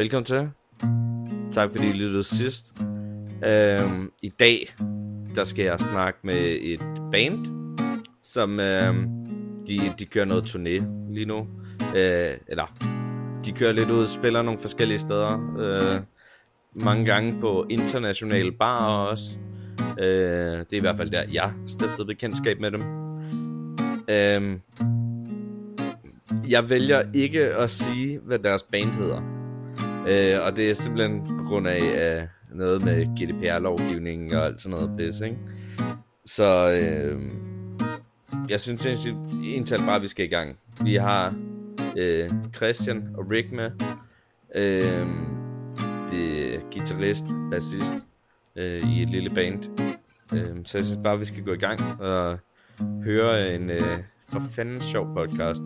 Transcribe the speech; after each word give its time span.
Velkommen 0.00 0.24
til. 0.24 0.50
Tak 1.52 1.70
fordi 1.70 1.88
I 1.88 1.92
lyttede 1.92 2.22
sidst. 2.22 2.74
Øhm, 3.44 4.12
I 4.22 4.28
dag, 4.28 4.74
der 5.34 5.44
skal 5.44 5.64
jeg 5.64 5.80
snakke 5.80 6.18
med 6.22 6.58
et 6.62 6.80
band, 7.12 7.46
som 8.22 8.60
øhm, 8.60 9.06
de, 9.68 9.78
de 9.98 10.04
kører 10.04 10.24
noget 10.24 10.42
turné 10.42 10.84
lige 11.12 11.26
nu. 11.26 11.46
Øh, 11.96 12.32
eller, 12.48 12.74
de 13.44 13.52
kører 13.52 13.72
lidt 13.72 13.90
ud 13.90 14.00
og 14.00 14.06
spiller 14.06 14.42
nogle 14.42 14.60
forskellige 14.60 14.98
steder. 14.98 15.56
Øh, 15.58 16.00
mange 16.74 17.04
gange 17.04 17.40
på 17.40 17.66
internationale 17.70 18.52
barer 18.52 19.08
også. 19.08 19.38
Øh, 19.98 20.58
det 20.58 20.72
er 20.72 20.76
i 20.76 20.80
hvert 20.80 20.96
fald 20.96 21.10
der, 21.10 21.22
jeg 21.32 21.52
stiftede 21.66 22.06
bekendtskab 22.06 22.60
med 22.60 22.70
dem. 22.70 22.82
Øh, 24.08 24.58
jeg 26.48 26.70
vælger 26.70 27.02
ikke 27.14 27.40
at 27.40 27.70
sige, 27.70 28.18
hvad 28.18 28.38
deres 28.38 28.62
band 28.62 28.90
hedder. 28.90 29.39
Øh, 30.08 30.40
og 30.42 30.56
det 30.56 30.70
er 30.70 30.74
simpelthen 30.74 31.22
på 31.38 31.44
grund 31.48 31.68
af 31.68 32.20
øh, 32.20 32.26
noget 32.58 32.84
med 32.84 33.06
GDPR-lovgivningen 33.06 34.34
og 34.34 34.44
alt 34.44 34.60
sådan 34.60 34.78
noget 34.78 34.96
pis, 34.96 35.20
ikke? 35.20 35.38
Så 36.24 36.70
øh, 36.70 37.20
jeg 38.50 38.60
synes 38.60 38.86
egentlig 38.86 39.78
bare, 39.78 39.96
at 39.96 40.02
vi 40.02 40.08
skal 40.08 40.24
i 40.24 40.28
gang. 40.28 40.58
Vi 40.84 40.94
har 40.94 41.34
øh, 41.96 42.30
Christian 42.56 43.08
og 43.14 43.30
Rick 43.30 43.52
med. 43.52 43.70
Øh, 44.54 45.06
det 46.10 46.54
er 46.54 46.60
guitarist, 46.72 47.24
bassist 47.50 47.92
øh, 48.56 48.90
i 48.90 49.02
et 49.02 49.10
lille 49.10 49.30
band. 49.30 49.80
Øh, 50.32 50.56
så 50.64 50.78
jeg 50.78 50.84
synes 50.84 51.00
bare, 51.04 51.14
at 51.14 51.20
vi 51.20 51.24
skal 51.24 51.44
gå 51.44 51.52
i 51.52 51.58
gang 51.58 51.80
og 52.00 52.38
høre 53.04 53.54
en 53.54 53.70
øh, 53.70 53.98
for 54.28 54.40
fanden 54.56 54.80
sjov 54.80 55.14
podcast. 55.14 55.62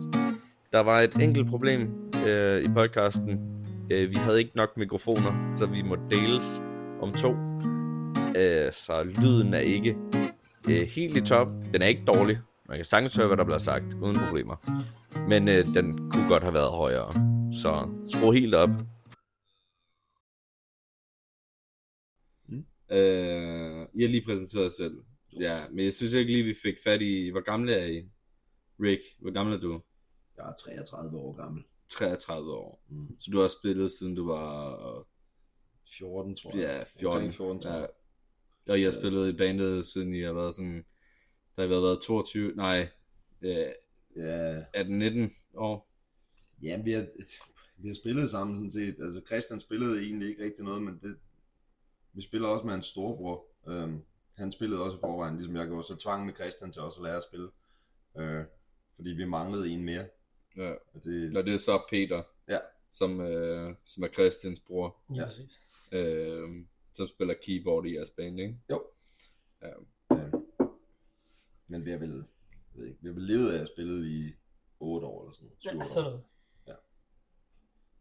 Der 0.71 0.79
var 0.79 1.01
et 1.01 1.13
enkelt 1.21 1.49
problem 1.49 2.11
øh, 2.27 2.63
i 2.63 2.67
podcasten. 2.67 3.54
Øh, 3.91 4.09
vi 4.09 4.15
havde 4.15 4.39
ikke 4.39 4.55
nok 4.55 4.77
mikrofoner, 4.77 5.49
så 5.51 5.65
vi 5.65 5.81
må 5.81 5.95
deles 6.09 6.61
om 7.01 7.13
to. 7.13 7.31
Øh, 8.35 8.71
så 8.71 9.03
lyden 9.03 9.53
er 9.53 9.59
ikke 9.59 9.97
øh, 10.69 10.87
helt 10.95 11.17
i 11.17 11.21
top. 11.21 11.47
Den 11.73 11.81
er 11.81 11.87
ikke 11.87 12.05
dårlig. 12.07 12.37
Man 12.67 12.77
kan 12.77 12.85
sagtens 12.85 13.15
høre, 13.15 13.27
hvad 13.27 13.37
der 13.37 13.43
bliver 13.43 13.57
sagt, 13.57 13.93
uden 14.01 14.17
problemer. 14.27 14.55
Men 15.29 15.47
øh, 15.47 15.65
den 15.73 16.11
kunne 16.11 16.27
godt 16.27 16.43
have 16.43 16.53
været 16.53 16.71
højere. 16.71 17.11
Så 17.53 17.89
skru 18.05 18.31
helt 18.31 18.55
op. 18.55 18.69
Mm. 22.47 22.65
Øh, 22.95 23.87
I 23.93 24.01
har 24.01 24.09
lige 24.09 24.25
præsenteret 24.25 24.63
jer 24.63 24.69
selv. 24.69 24.97
Ja, 25.39 25.69
men 25.69 25.83
jeg 25.83 25.91
synes 25.91 26.13
ikke 26.13 26.31
lige, 26.31 26.43
vi 26.43 26.55
fik 26.63 26.75
fat 26.83 27.01
i... 27.01 27.29
Hvor 27.29 27.41
gamle 27.41 27.73
er 27.73 27.85
I? 27.85 28.09
Rick, 28.79 29.01
hvor 29.21 29.31
gammel 29.31 29.55
er 29.55 29.59
du? 29.59 29.81
Jeg 30.37 30.49
er 30.49 30.53
33 30.63 31.17
år 31.17 31.33
gammel. 31.33 31.63
33 31.89 32.53
år. 32.53 32.83
Mm. 32.89 33.19
Så 33.19 33.31
du 33.31 33.41
har 33.41 33.47
spillet 33.47 33.91
siden 33.91 34.15
du 34.15 34.27
var... 34.27 35.07
14, 35.97 36.35
tror 36.35 36.57
jeg. 36.57 36.61
Ja, 36.61 36.83
14. 36.99 37.31
14 37.31 37.61
tror 37.61 37.71
jeg. 37.71 37.89
Ja. 38.67 38.71
Og 38.71 38.79
I 38.79 38.83
har 38.83 38.91
spillet 38.91 39.33
i 39.33 39.37
bandet, 39.37 39.85
siden 39.85 40.13
I 40.13 40.21
har 40.21 40.33
været 40.33 40.55
sådan... 40.55 40.85
Der 41.55 41.61
har 41.61 41.69
været 41.69 42.01
22... 42.01 42.51
Nej, 42.55 42.89
øh, 43.41 43.67
Ja, 44.15 44.61
18-19 44.61 45.57
år. 45.57 45.89
ja 46.61 46.81
vi, 46.81 46.91
har, 46.91 47.05
vi 47.81 47.87
har 47.87 47.95
spillet 47.95 48.29
sammen 48.29 48.55
sådan 48.55 48.71
set. 48.71 49.03
Altså 49.03 49.21
Christian 49.27 49.59
spillede 49.59 50.01
egentlig 50.01 50.29
ikke 50.29 50.43
rigtig 50.43 50.63
noget, 50.63 50.83
men 50.83 50.99
det, 51.01 51.17
vi 52.13 52.21
spiller 52.21 52.47
også 52.47 52.65
med 52.65 52.73
hans 52.73 52.85
storebror. 52.85 53.45
Øhm, 53.67 54.01
han 54.33 54.51
spillede 54.51 54.81
også 54.83 54.97
i 54.97 54.99
forvejen, 54.99 55.35
ligesom 55.35 55.55
jeg 55.55 55.67
gjorde, 55.67 55.83
så 55.83 55.95
tvang 55.95 56.25
med 56.25 56.33
Christian 56.33 56.71
til 56.71 56.81
også 56.81 56.99
at 56.99 57.03
lære 57.03 57.17
at 57.17 57.23
spille. 57.23 57.49
Øh, 58.17 58.45
fordi 58.95 59.09
vi 59.09 59.25
manglede 59.25 59.69
en 59.69 59.83
mere. 59.83 60.07
Ja. 60.57 60.71
Og 60.93 61.03
det, 61.03 61.37
Og 61.37 61.43
det 61.45 61.53
er 61.53 61.57
så 61.57 61.83
Peter, 61.89 62.23
ja, 62.49 62.57
som, 62.91 63.21
øh, 63.21 63.75
som 63.85 64.03
er 64.03 64.07
Christians 64.07 64.59
bror, 64.59 64.97
Ja, 65.09 65.15
Ja. 65.15 65.25
præcis. 65.25 65.61
øh, 65.91 66.65
som 66.93 67.07
spiller 67.07 67.33
keyboard 67.43 67.85
i 67.85 67.95
jeres 67.95 68.09
band, 68.09 68.39
ikke? 68.39 68.57
jo. 68.69 68.87
Ja. 69.61 69.67
Øh, 70.15 70.33
men 71.67 71.85
vi 71.85 71.91
har 71.91 71.97
vel, 71.97 72.25
jeg 72.75 72.81
ved 72.81 72.87
ikke, 72.87 73.01
vi 73.01 73.07
har 73.07 73.13
vel 73.13 73.23
levet 73.23 73.53
af 73.53 73.61
at 73.61 73.67
spille 73.67 74.09
i 74.09 74.33
8 74.79 75.07
år 75.07 75.21
eller 75.23 75.33
sådan 75.33 75.45
noget. 75.45 75.57
7 75.63 75.69
Ja, 75.69 75.83
år. 75.83 75.85
sådan 75.87 76.03
noget. 76.11 76.23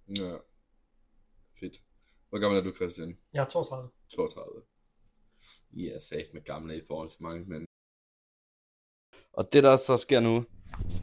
Ja. 0.09 0.37
Fedt. 1.61 1.83
Hvor 2.29 2.39
gammel 2.39 2.59
er 2.61 2.65
du, 2.65 2.75
Christian? 2.75 3.19
Jeg 3.33 3.41
er 3.41 3.45
32. 3.49 3.91
32. 4.09 4.63
I 5.71 5.89
er 5.89 5.99
sat 5.99 6.27
med 6.35 6.43
gamle 6.45 6.77
i 6.77 6.83
forhold 6.87 7.11
til 7.11 7.23
mange, 7.23 7.45
men... 7.45 7.67
Og 9.33 9.53
det, 9.53 9.63
der 9.63 9.77
så 9.77 9.97
sker 9.97 10.21
nu, 10.21 10.45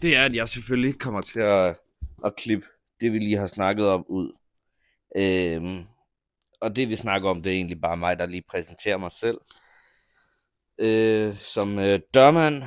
det 0.01 0.15
er, 0.15 0.25
at 0.25 0.35
jeg 0.35 0.47
selvfølgelig 0.47 0.99
kommer 0.99 1.21
til 1.21 1.39
at, 1.39 1.79
at 2.25 2.35
klippe 2.35 2.67
det, 2.99 3.13
vi 3.13 3.19
lige 3.19 3.37
har 3.37 3.45
snakket 3.45 3.87
om 3.87 4.05
ud. 4.09 4.31
Øhm, 5.17 5.85
og 6.61 6.75
det, 6.75 6.89
vi 6.89 6.95
snakker 6.95 7.29
om, 7.29 7.41
det 7.41 7.51
er 7.51 7.55
egentlig 7.55 7.81
bare 7.81 7.97
mig, 7.97 8.19
der 8.19 8.25
lige 8.25 8.43
præsenterer 8.49 8.97
mig 8.97 9.11
selv. 9.11 9.37
Øh, 10.79 11.37
som 11.37 11.79
øh, 11.79 11.99
dørmand, 12.13 12.63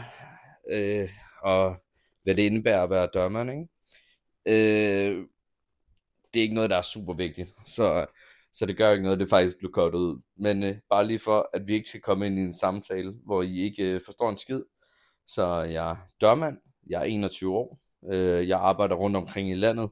øh, 0.71 1.09
og 1.43 1.77
hvad 2.23 2.35
det 2.35 2.43
indebærer 2.43 2.83
at 2.83 2.91
være 2.91 3.09
dørmand, 3.15 3.51
ikke? 3.51 3.69
Øh, 4.47 5.27
det 6.35 6.41
er 6.41 6.43
ikke 6.43 6.55
noget, 6.55 6.71
der 6.71 6.77
er 6.77 6.83
super 6.83 7.15
vigtigt, 7.15 7.51
så, 7.67 8.07
så 8.53 8.67
det 8.67 8.77
gør 8.77 8.91
ikke 8.91 9.05
noget, 9.05 9.21
det 9.21 9.29
faktisk 9.29 9.59
blev 9.59 9.73
kortet 9.73 9.99
ud. 9.99 10.23
Men 10.37 10.63
øh, 10.63 10.77
bare 10.91 11.07
lige 11.07 11.19
for, 11.19 11.51
at 11.55 11.69
vi 11.69 11.75
ikke 11.75 11.89
skal 11.89 12.01
komme 12.01 12.27
ind 12.27 12.39
i 12.39 12.43
en 12.43 12.53
samtale, 12.53 13.15
hvor 13.25 13.43
I 13.43 13.61
ikke 13.61 13.85
øh, 13.85 14.01
forstår 14.05 14.31
en 14.31 14.37
skid. 14.37 14.63
Så 15.27 15.61
jeg 15.61 15.91
er 15.91 15.97
dørmand, 16.21 16.59
jeg 16.87 17.01
er 17.01 17.05
21 17.05 17.57
år, 17.57 17.81
øh, 18.13 18.49
jeg 18.49 18.61
arbejder 18.61 18.95
rundt 18.95 19.17
omkring 19.17 19.51
i 19.51 19.55
landet, 19.55 19.91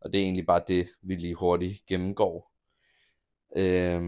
og 0.00 0.12
det 0.12 0.20
er 0.20 0.24
egentlig 0.24 0.46
bare 0.46 0.62
det, 0.68 0.86
vi 1.02 1.14
lige 1.14 1.34
hurtigt 1.34 1.86
gennemgår. 1.88 2.52
Øh, 3.56 4.02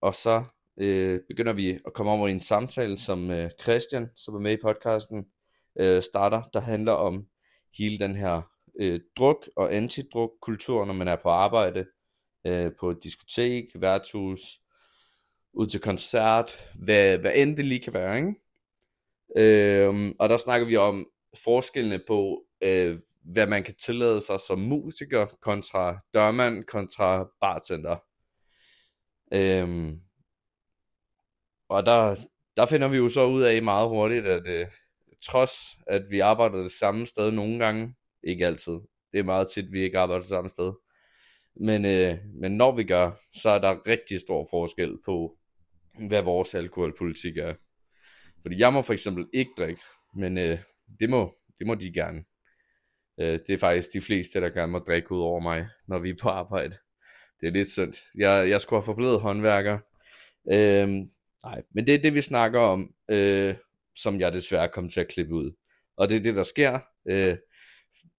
og 0.00 0.14
så 0.14 0.44
øh, 0.80 1.20
begynder 1.28 1.52
vi 1.52 1.70
at 1.86 1.92
komme 1.94 2.12
over 2.12 2.28
i 2.28 2.32
en 2.32 2.40
samtale, 2.40 2.98
som 2.98 3.30
øh, 3.30 3.50
Christian, 3.62 4.08
som 4.14 4.34
er 4.34 4.38
med 4.38 4.52
i 4.52 4.62
podcasten, 4.62 5.24
øh, 5.78 6.02
starter, 6.02 6.42
der 6.52 6.60
handler 6.60 6.92
om 6.92 7.26
hele 7.78 7.98
den 7.98 8.16
her 8.16 8.42
øh, 8.80 9.00
druk- 9.16 9.48
og 9.56 9.74
antidruk-kultur, 9.74 10.84
når 10.84 10.94
man 10.94 11.08
er 11.08 11.16
på 11.22 11.28
arbejde, 11.28 11.86
øh, 12.46 12.72
på 12.80 12.90
et 12.90 12.98
diskotek, 13.02 13.64
værtshus, 13.74 14.60
ud 15.52 15.66
til 15.66 15.80
koncert, 15.80 16.72
hvad, 16.74 17.18
hvad 17.18 17.32
end 17.34 17.56
det 17.56 17.64
lige 17.64 17.80
kan 17.80 17.94
være, 17.94 18.16
ikke? 18.16 18.34
Øh, 19.36 20.14
og 20.18 20.28
der 20.28 20.36
snakker 20.36 20.66
vi 20.66 20.76
om 20.76 21.06
forskellene 21.44 22.00
på, 22.06 22.44
øh, 22.62 22.98
hvad 23.24 23.46
man 23.46 23.62
kan 23.62 23.74
tillade 23.74 24.20
sig 24.20 24.40
som 24.40 24.58
musiker, 24.58 25.26
kontra 25.26 25.98
dørmand, 26.14 26.64
kontra 26.64 27.28
bartender. 27.40 27.96
Øhm, 29.32 30.00
og 31.68 31.86
der, 31.86 32.16
der 32.56 32.66
finder 32.66 32.88
vi 32.88 32.96
jo 32.96 33.08
så 33.08 33.26
ud 33.26 33.42
af 33.42 33.62
meget 33.62 33.88
hurtigt, 33.88 34.26
at 34.26 34.46
øh, 34.46 34.66
trods 35.22 35.52
at 35.86 36.02
vi 36.10 36.20
arbejder 36.20 36.56
det 36.56 36.72
samme 36.72 37.06
sted 37.06 37.30
nogle 37.30 37.58
gange, 37.58 37.94
ikke 38.24 38.46
altid, 38.46 38.72
det 39.12 39.18
er 39.18 39.24
meget 39.24 39.50
tit, 39.50 39.72
vi 39.72 39.82
ikke 39.82 39.98
arbejder 39.98 40.20
det 40.20 40.28
samme 40.28 40.48
sted, 40.48 40.72
men, 41.56 41.84
øh, 41.84 42.18
men 42.40 42.52
når 42.52 42.72
vi 42.72 42.84
gør, 42.84 43.10
så 43.32 43.50
er 43.50 43.58
der 43.58 43.86
rigtig 43.86 44.20
stor 44.20 44.46
forskel 44.50 44.98
på, 45.04 45.36
hvad 46.08 46.22
vores 46.22 46.54
alkoholpolitik 46.54 47.36
er. 47.36 47.54
Fordi 48.42 48.58
jeg 48.58 48.72
må 48.72 48.82
for 48.82 48.92
eksempel 48.92 49.26
ikke 49.32 49.50
drikke, 49.58 49.82
men 50.14 50.38
øh, 50.38 50.58
det, 51.00 51.10
må, 51.10 51.36
det 51.58 51.66
må 51.66 51.74
de 51.74 51.92
gerne. 51.92 52.24
Øh, 53.20 53.38
det 53.46 53.50
er 53.50 53.58
faktisk 53.58 53.92
de 53.92 54.00
fleste, 54.00 54.40
der 54.40 54.50
gerne 54.50 54.72
må 54.72 54.78
drikke 54.78 55.12
ud 55.12 55.20
over 55.20 55.40
mig, 55.40 55.68
når 55.88 55.98
vi 55.98 56.10
er 56.10 56.18
på 56.22 56.28
arbejde. 56.28 56.76
Det 57.40 57.46
er 57.46 57.52
lidt 57.52 57.68
synd. 57.68 57.94
Jeg, 58.14 58.48
jeg 58.48 58.60
skulle 58.60 58.76
have 58.76 58.86
forblevet 58.86 59.20
håndværker. 59.20 59.78
Øh, 60.52 60.88
nej, 61.44 61.62
men 61.74 61.86
det 61.86 61.94
er 61.94 61.98
det, 61.98 62.14
vi 62.14 62.20
snakker 62.20 62.60
om, 62.60 62.94
øh, 63.10 63.54
som 63.96 64.20
jeg 64.20 64.32
desværre 64.32 64.68
kom 64.68 64.88
til 64.88 65.00
at 65.00 65.08
klippe 65.08 65.34
ud. 65.34 65.56
Og 65.96 66.08
det 66.08 66.16
er 66.16 66.20
det, 66.20 66.36
der 66.36 66.42
sker. 66.42 66.78
Øh, 67.08 67.36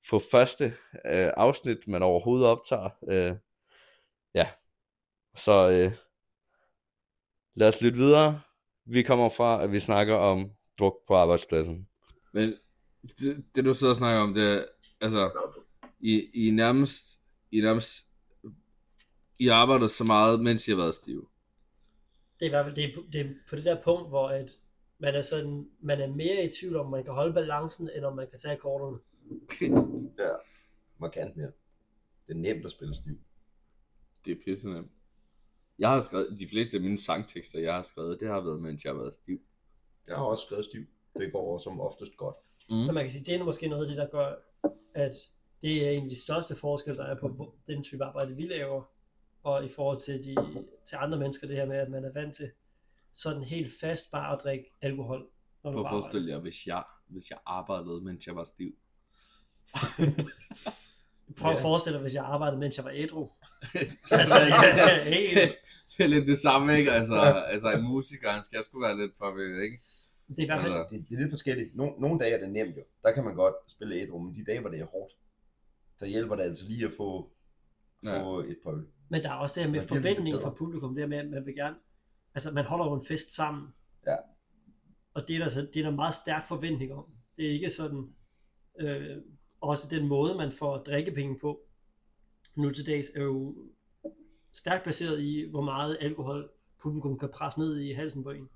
på 0.10 0.22
første 0.32 0.66
øh, 1.06 1.32
afsnit, 1.38 1.88
man 1.88 2.04
overhovedet 2.04 2.48
optager. 2.48 2.90
Øh, 3.10 3.36
ja, 4.36 4.48
så 5.36 5.70
øh, 5.70 5.92
lad 7.56 7.68
os 7.68 7.82
lytte 7.82 7.98
videre. 7.98 8.42
Vi 8.86 9.04
kommer 9.04 9.30
fra, 9.30 9.64
at 9.64 9.72
vi 9.72 9.80
snakker 9.80 10.16
om 10.16 10.52
druk 10.80 10.96
på 11.08 11.16
arbejdspladsen. 11.16 11.88
Men 12.34 12.54
det, 13.02 13.46
det 13.56 13.66
du 13.66 13.74
sidder 13.74 13.92
og 13.92 13.98
snakker 13.98 14.22
om, 14.22 14.34
det 14.34 14.54
er, 14.54 14.66
altså, 15.02 15.32
I, 16.00 16.48
I 16.48 16.52
nærmest, 16.52 17.20
I 17.52 17.62
nærmest, 17.62 18.08
I 19.40 19.46
har 19.46 19.56
arbejdet 19.56 19.92
så 19.92 20.04
meget, 20.04 20.40
mens 20.40 20.68
I 20.68 20.72
har 20.72 20.78
været 20.78 20.96
stive. 20.96 21.28
Det 22.40 22.46
er 22.46 22.50
i 22.50 22.50
hvert 22.50 22.66
fald 22.66 22.76
det 22.76 22.84
er, 22.84 23.02
det 23.12 23.22
er 23.22 23.30
på 23.50 23.56
det 23.56 23.66
der 23.66 23.84
punkt, 23.84 24.10
hvor 24.10 24.30
at 24.30 24.52
man 25.00 25.16
er, 25.16 25.22
sådan, 25.22 25.70
man 25.80 26.02
er 26.02 26.08
mere 26.08 26.44
i 26.44 26.48
tvivl 26.60 26.76
om, 26.76 26.90
man 26.90 27.04
kan 27.04 27.14
holde 27.14 27.34
balancen, 27.34 27.90
end 27.96 28.06
om 28.06 28.16
man 28.16 28.28
kan 28.30 28.40
tage 28.40 28.58
kortene. 28.58 29.00
Ja, 30.20 30.30
markant 30.98 31.38
mere. 31.38 31.52
Det 32.28 32.34
er 32.34 32.40
nemt 32.40 32.66
at 32.66 32.72
spille 32.72 32.96
stiv. 32.96 33.20
Det 34.26 34.32
er 34.32 34.42
pisse 34.46 34.70
nemt. 34.70 34.92
Jeg 35.80 35.90
har 35.90 36.00
skrevet, 36.02 36.40
de 36.40 36.48
fleste 36.48 36.78
af 36.78 36.84
mine 36.84 36.98
sangtekster, 36.98 37.60
jeg 37.60 37.76
har 37.76 37.82
skrevet, 37.82 38.20
det 38.20 38.28
har 38.28 38.42
været, 38.42 38.62
mens 38.62 38.86
jeg 38.86 38.94
har 38.94 39.00
været 39.00 39.16
stiv. 39.16 39.42
Jeg 40.08 40.16
har 40.16 40.24
også 40.24 40.44
skrevet 40.46 40.66
stiv. 40.66 40.86
Det 41.20 41.32
går 41.32 41.58
som 41.58 41.82
oftest 41.82 42.18
godt. 42.18 42.36
Mm. 42.70 42.76
Men 42.76 42.94
man 42.96 43.04
kan 43.04 43.12
sige, 43.12 43.24
det 43.26 43.36
er 43.42 43.44
måske 43.44 43.68
noget 43.68 43.82
af 43.82 43.88
det, 43.88 43.98
der 43.98 44.08
gør, 44.10 44.34
at 44.96 45.12
det 45.62 45.88
er 45.88 45.92
en 45.92 46.04
af 46.04 46.10
de 46.10 46.22
største 46.24 46.56
forskelle, 46.56 46.98
der 46.98 47.06
er 47.06 47.20
på 47.20 47.56
den 47.68 47.84
type 47.84 48.04
arbejde, 48.04 48.36
vi 48.36 48.48
laver, 48.48 48.84
og 49.44 49.66
i 49.66 49.70
forhold 49.70 49.98
til, 49.98 50.24
de, 50.24 50.36
til 50.86 50.96
andre 51.00 51.18
mennesker, 51.18 51.48
det 51.48 51.56
her 51.56 51.66
med, 51.66 51.78
at 51.78 51.90
man 51.90 52.06
er 52.06 52.14
vant 52.14 52.36
til 52.36 52.52
sådan 53.14 53.44
helt 53.44 53.72
fast 53.82 54.12
bare 54.12 54.34
at 54.36 54.42
drikke 54.44 54.66
alkohol, 54.82 55.28
når 55.64 55.72
Prøv 55.72 55.84
at 55.84 55.90
forestille 55.90 56.30
jer, 56.32 56.40
hvis 56.40 56.68
jeg, 56.68 56.84
hvis 57.08 57.30
jeg 57.30 57.40
arbejdede, 57.46 58.02
mens 58.02 58.28
jeg 58.28 58.36
var 58.36 58.44
stiv. 58.46 58.72
Prøv 61.38 61.52
at 61.52 61.58
Ja. 61.58 61.64
forestille 61.64 61.94
dig, 61.98 62.02
hvis 62.02 62.14
jeg 62.16 62.24
arbejdede, 62.24 62.60
mens 62.60 62.78
jeg 62.78 62.86
var 62.86 62.92
ædru. 62.94 63.30
altså, 64.12 64.40
ja, 64.40 65.04
helt, 65.04 65.52
det 65.98 66.04
er 66.04 66.08
lidt 66.08 66.28
det 66.28 66.38
samme, 66.38 66.78
ikke? 66.78 66.92
Altså, 66.92 67.16
altså 67.48 67.72
en 67.72 67.84
musiker, 67.84 68.32
han 68.32 68.42
skal 68.42 68.64
sgu 68.64 68.82
være 68.82 68.98
lidt 68.98 69.18
påvirket, 69.20 69.64
ikke? 69.64 69.80
Det 70.36 70.40
er 70.40 70.44
i 70.44 70.46
hvert 70.46 70.62
fald, 70.62 70.74
Altså, 70.74 70.96
det, 70.96 71.10
det 71.10 71.16
er 71.16 71.20
lidt 71.20 71.32
forskelligt. 71.32 71.76
Nogle, 71.76 71.94
nogle 72.00 72.20
dage 72.20 72.34
er 72.34 72.40
det 72.40 72.52
nemt 72.52 72.78
jo. 72.78 72.84
Der 73.04 73.12
kan 73.12 73.24
man 73.24 73.36
godt 73.36 73.56
spille 73.68 73.96
ædru, 73.96 74.20
men 74.20 74.36
de 74.36 74.46
dage, 74.46 74.60
hvor 74.60 74.70
det 74.70 74.80
er 74.80 74.86
hårdt, 74.86 75.14
der 76.00 76.06
hjælper 76.06 76.36
det 76.36 76.44
altså 76.44 76.66
lige 76.68 76.86
at 76.86 76.92
få, 76.98 77.32
få 78.06 78.40
et 78.40 78.58
par 78.64 78.72
øl. 78.72 78.86
men 79.10 79.24
der 79.24 79.30
er 79.30 79.34
også 79.34 79.60
det 79.60 79.66
her 79.66 79.72
med 79.72 79.82
forventningen 79.82 80.42
fra 80.42 80.54
publikum, 80.58 80.96
det 80.96 81.02
her 81.02 81.08
med, 81.08 81.18
at 81.18 81.30
man 81.30 81.46
vil 81.46 81.56
gerne, 81.56 81.76
altså 82.36 82.52
man 82.52 82.66
holder 82.66 82.86
jo 82.86 82.94
en 82.94 83.06
fest 83.06 83.36
sammen. 83.36 83.68
Ja. 84.08 84.16
Og 85.14 85.28
det 85.28 85.36
er 85.36 85.40
der, 85.40 85.48
så, 85.48 85.62
det 85.74 85.80
er 85.80 85.84
der 85.84 85.96
meget 85.96 86.14
stærk 86.14 86.48
forventning 86.48 86.94
om. 86.94 87.06
Det 87.38 87.46
er 87.46 87.52
ikke 87.52 87.70
sådan, 87.70 88.14
øh, 88.80 89.18
også 89.62 89.88
den 89.92 90.08
måde, 90.08 90.36
man 90.38 90.52
får 90.52 90.78
drikkepenge 90.78 91.40
på, 91.40 91.60
nu 92.56 92.70
til 92.70 92.88
dags, 92.88 93.10
er 93.16 93.22
jo 93.22 93.56
stærkt 94.54 94.84
baseret 94.84 95.22
i, 95.22 95.50
hvor 95.50 95.62
meget 95.62 95.98
alkohol 96.02 96.50
publikum 96.82 97.20
kan 97.20 97.30
presse 97.30 97.60
ned 97.60 97.80
i 97.80 97.94
halsen 97.94 98.24
på 98.24 98.30
en. 98.30 98.50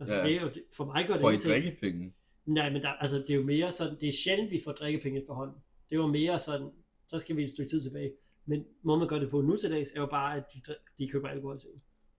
Altså, 0.00 0.14
Ja. 0.14 0.20
ja. 0.20 0.26
det 0.28 0.36
er 0.36 0.40
jo, 0.40 0.48
det- 0.48 0.64
for 0.76 0.84
mig 0.84 1.06
gør 1.06 1.12
det 1.14 1.20
får 1.20 1.30
I 1.30 1.36
drikkepenge? 1.36 2.14
Nej, 2.46 2.70
men 2.70 2.82
der, 2.82 2.88
altså, 2.88 3.16
det 3.18 3.30
er 3.30 3.34
jo 3.34 3.42
mere 3.42 3.72
sådan, 3.72 3.96
det 4.00 4.08
er 4.08 4.12
sjældent, 4.12 4.50
vi 4.50 4.60
får 4.64 4.72
drikkepenge 4.72 5.22
på 5.26 5.34
hånden. 5.34 5.56
Det 5.90 5.98
var 5.98 6.06
mere 6.06 6.38
sådan, 6.38 6.70
så 7.08 7.18
skal 7.18 7.36
vi 7.36 7.44
et 7.44 7.50
stykke 7.50 7.70
tid 7.70 7.82
tilbage. 7.82 8.12
Men 8.46 8.64
må 8.82 8.96
man 8.98 9.08
gøre 9.08 9.20
det 9.20 9.30
på 9.30 9.40
nu 9.40 9.56
til 9.56 9.70
dags, 9.70 9.90
er 9.90 10.00
jo 10.00 10.06
bare, 10.06 10.36
at 10.36 10.44
de, 10.54 10.60
de 10.98 11.08
køber 11.08 11.28
alkohol 11.28 11.58
til. 11.58 11.68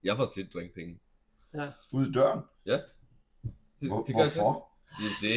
Jeg 0.04 0.16
får 0.16 0.26
tit 0.26 0.54
drikkepenge. 0.54 1.00
Ja. 1.54 1.68
Ud 1.92 2.06
i 2.06 2.12
døren? 2.12 2.40
Ja. 2.66 2.72
Det, 3.80 3.88
Hvor, 3.88 4.02
det 4.04 4.14
gør 4.14 4.22
hvorfor? 4.22 4.64
Jamen, 5.00 5.12
det, 5.22 5.32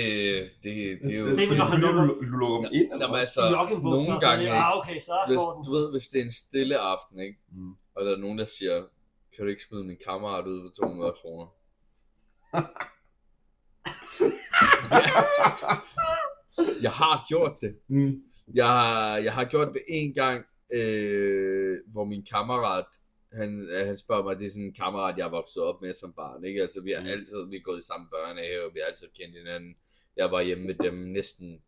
det, 0.63 0.73
det 1.03 1.13
er 1.15 1.19
jo... 1.19 1.25
det, 1.29 1.37
Det 1.37 1.43
er 1.43 1.49
vel, 1.49 1.61
fordi, 1.69 1.81
du, 1.81 2.31
du 2.31 2.37
lukker 2.37 2.57
dem 2.69 2.69
ind, 2.79 2.93
eller 2.93 3.09
hvad? 3.09 3.19
altså, 3.19 3.41
nogle 3.83 4.01
så 4.01 4.11
er 4.11 4.19
gange, 4.19 4.37
det, 4.37 4.41
ikke? 4.51 4.57
ah, 4.65 4.77
okay, 4.79 4.99
så 4.99 5.13
hvis, 5.27 5.43
du 5.65 5.69
ved, 5.77 5.91
hvis 5.91 6.07
det 6.09 6.21
er 6.21 6.25
en 6.25 6.31
stille 6.31 6.77
aften, 6.77 7.19
ikke? 7.19 7.39
Mm. 7.51 7.71
og 7.95 8.05
der 8.05 8.11
er 8.15 8.19
nogen, 8.25 8.37
der 8.39 8.45
siger, 8.45 8.75
kan 9.35 9.43
du 9.45 9.49
ikke 9.49 9.63
smide 9.63 9.83
min 9.83 9.97
kammerat 10.07 10.47
ud 10.47 10.57
for 10.65 10.71
200 10.87 11.13
kroner? 11.21 11.47
jeg 16.81 16.91
har 16.91 17.25
gjort 17.29 17.57
det. 17.61 17.75
Mm. 17.87 18.23
Jeg, 18.53 18.67
har- 18.67 19.17
jeg 19.17 19.33
har 19.33 19.45
gjort 19.45 19.67
det 19.73 19.81
en 19.89 20.13
gang, 20.13 20.45
øh, 20.73 21.77
hvor 21.91 22.05
min 22.05 22.25
kammerat, 22.33 22.85
han, 23.33 23.67
øh, 23.71 23.85
han 23.87 23.97
spørger 23.97 24.23
mig, 24.23 24.39
det 24.39 24.45
er 24.45 24.49
sådan 24.49 24.65
en 24.65 24.73
kammerat, 24.73 25.17
jeg 25.17 25.25
er 25.25 25.29
vokset 25.31 25.63
op 25.63 25.81
med 25.81 25.93
som 25.93 26.13
barn, 26.13 26.45
ikke? 26.45 26.61
Altså, 26.61 26.81
vi 26.81 26.91
har 26.91 27.01
Mm. 27.01 27.07
altid, 27.07 27.49
vi 27.49 27.55
er 27.55 27.61
gået 27.61 27.83
i 27.83 27.87
samme 27.87 28.07
børnehave, 28.11 28.73
vi 28.73 28.79
har 28.79 28.85
altid 28.91 29.07
kendt 29.19 29.37
hinanden. 29.37 29.75
Jeg 30.17 30.31
var 30.31 30.41
hjemme 30.41 30.65
med 30.67 30.75
dem 30.75 30.93
næsten 30.93 31.61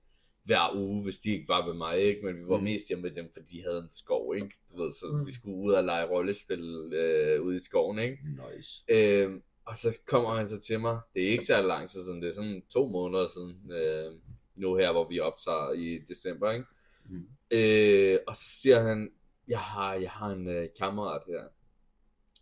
hver 0.44 0.76
uge, 0.76 1.04
hvis 1.04 1.18
de 1.18 1.30
ikke 1.30 1.48
var 1.48 1.66
ved 1.68 1.74
mig, 1.76 1.98
ikke? 2.00 2.26
Men 2.26 2.36
vi 2.38 2.44
var 2.48 2.58
Mm. 2.58 2.64
mest 2.64 2.88
hjemme 2.88 3.02
med 3.02 3.12
dem, 3.12 3.30
fordi 3.34 3.58
de 3.58 3.64
havde 3.64 3.78
en 3.78 3.92
skov, 3.92 4.36
ikke? 4.36 4.50
Du 4.72 4.82
ved, 4.84 4.92
så 4.92 5.06
Mm. 5.14 5.28
vi 5.28 5.32
skulle 5.34 5.58
ud 5.58 5.74
og 5.74 5.84
lege 5.84 6.06
rollespil 6.10 6.90
øh, 6.94 7.42
ude 7.42 7.58
i 7.58 7.60
skoven, 7.60 8.00
ikke? 8.00 8.18
Nice. 8.56 8.84
Øh, 8.90 9.32
og 9.66 9.78
så 9.78 10.00
kommer 10.06 10.36
han 10.36 10.48
så 10.48 10.60
til 10.60 10.80
mig, 10.80 11.00
det 11.14 11.24
er 11.24 11.30
ikke 11.32 11.46
særlig 11.46 11.68
lang 11.68 11.90
tid 11.90 12.04
siden, 12.04 12.22
det 12.22 12.28
er 12.28 12.34
sådan 12.34 12.64
to 12.70 12.88
måneder 12.88 13.28
siden, 13.28 13.72
øh, 13.72 14.12
nu 14.56 14.76
her, 14.76 14.92
hvor 14.92 15.08
vi 15.08 15.20
optager 15.20 15.72
i 15.72 15.98
december, 15.98 16.52
ikke? 16.52 16.66
Mm. 17.10 17.28
Øh, 17.52 18.20
og 18.28 18.36
så 18.36 18.44
siger 18.62 18.82
han, 18.82 19.12
jeg 19.48 19.60
har, 19.60 19.94
jeg 19.94 20.12
har 20.12 20.28
en 20.30 20.48
øh, 20.48 20.68
kammerat 20.80 21.22
her, 21.28 21.44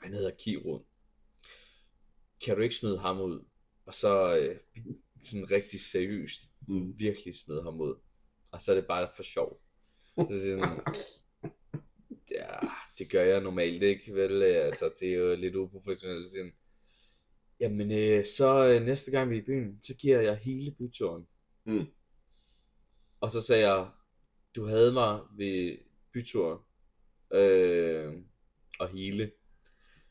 han 0.01 0.13
hedder 0.13 0.31
Kirun. 0.39 0.83
Kan 2.45 2.55
du 2.55 2.61
ikke 2.61 2.75
smide 2.75 2.99
ham 2.99 3.21
ud? 3.21 3.45
Og 3.85 3.93
så 3.93 4.37
øh, 4.37 4.57
sådan 5.23 5.51
rigtig 5.51 5.79
seriøst, 5.81 6.41
Mm. 6.67 6.99
virkelig 6.99 7.35
smide 7.35 7.63
ham 7.63 7.81
ud. 7.81 7.95
Og 8.51 8.61
så 8.61 8.71
er 8.71 8.75
det 8.75 8.87
bare 8.87 9.09
for 9.15 9.23
sjov. 9.23 9.61
Så 10.17 10.41
siger 10.41 10.59
sådan, 10.59 10.79
ja, 12.31 12.47
det 12.97 13.09
gør 13.11 13.23
jeg 13.23 13.41
normalt 13.41 13.83
ikke, 13.83 14.13
vel? 14.13 14.43
Altså, 14.43 14.91
det 14.99 15.09
er 15.09 15.17
jo 15.17 15.35
lidt 15.35 15.55
uprofessionelt. 15.55 16.31
Så 16.31 16.37
han, 16.37 16.53
Jamen, 17.61 17.91
øh, 17.91 18.25
så 18.25 18.75
øh, 18.75 18.85
næste 18.85 19.11
gang 19.11 19.29
vi 19.29 19.37
er 19.37 19.41
i 19.41 19.45
byen, 19.45 19.79
så 19.83 19.93
giver 19.93 20.21
jeg 20.21 20.37
hele 20.37 20.71
byturen. 20.71 21.27
Mm. 21.65 21.85
Og 23.19 23.29
så 23.29 23.41
sagde 23.41 23.67
jeg, 23.67 23.89
du 24.55 24.65
havde 24.65 24.93
mig 24.93 25.19
ved 25.37 25.77
byturen. 26.13 26.59
Øh, 27.33 28.13
og 28.79 28.89
hele. 28.89 29.31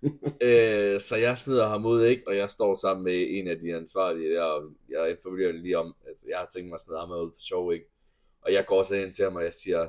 øh, 0.46 1.00
så 1.00 1.16
jeg 1.16 1.38
smider 1.38 1.68
ham 1.68 1.86
ud, 1.86 2.04
ikke? 2.04 2.28
Og 2.28 2.36
jeg 2.36 2.50
står 2.50 2.74
sammen 2.74 3.04
med 3.04 3.26
en 3.30 3.48
af 3.48 3.58
de 3.58 3.76
ansvarlige 3.76 4.34
der, 4.34 4.42
og 4.42 4.72
jeg 4.88 5.10
informerer 5.10 5.52
lige 5.52 5.78
om, 5.78 5.96
at 6.06 6.28
jeg 6.28 6.38
har 6.38 6.48
tænkt 6.54 6.68
mig 6.68 6.74
at 6.74 6.80
smide 6.80 7.00
ham 7.00 7.10
ud 7.10 7.32
for 7.32 7.40
sjov, 7.40 7.72
ikke? 7.72 7.86
Og 8.40 8.52
jeg 8.52 8.66
går 8.66 8.82
så 8.82 8.94
ind 8.94 9.14
til 9.14 9.24
ham, 9.24 9.36
og 9.36 9.44
jeg 9.44 9.54
siger, 9.54 9.88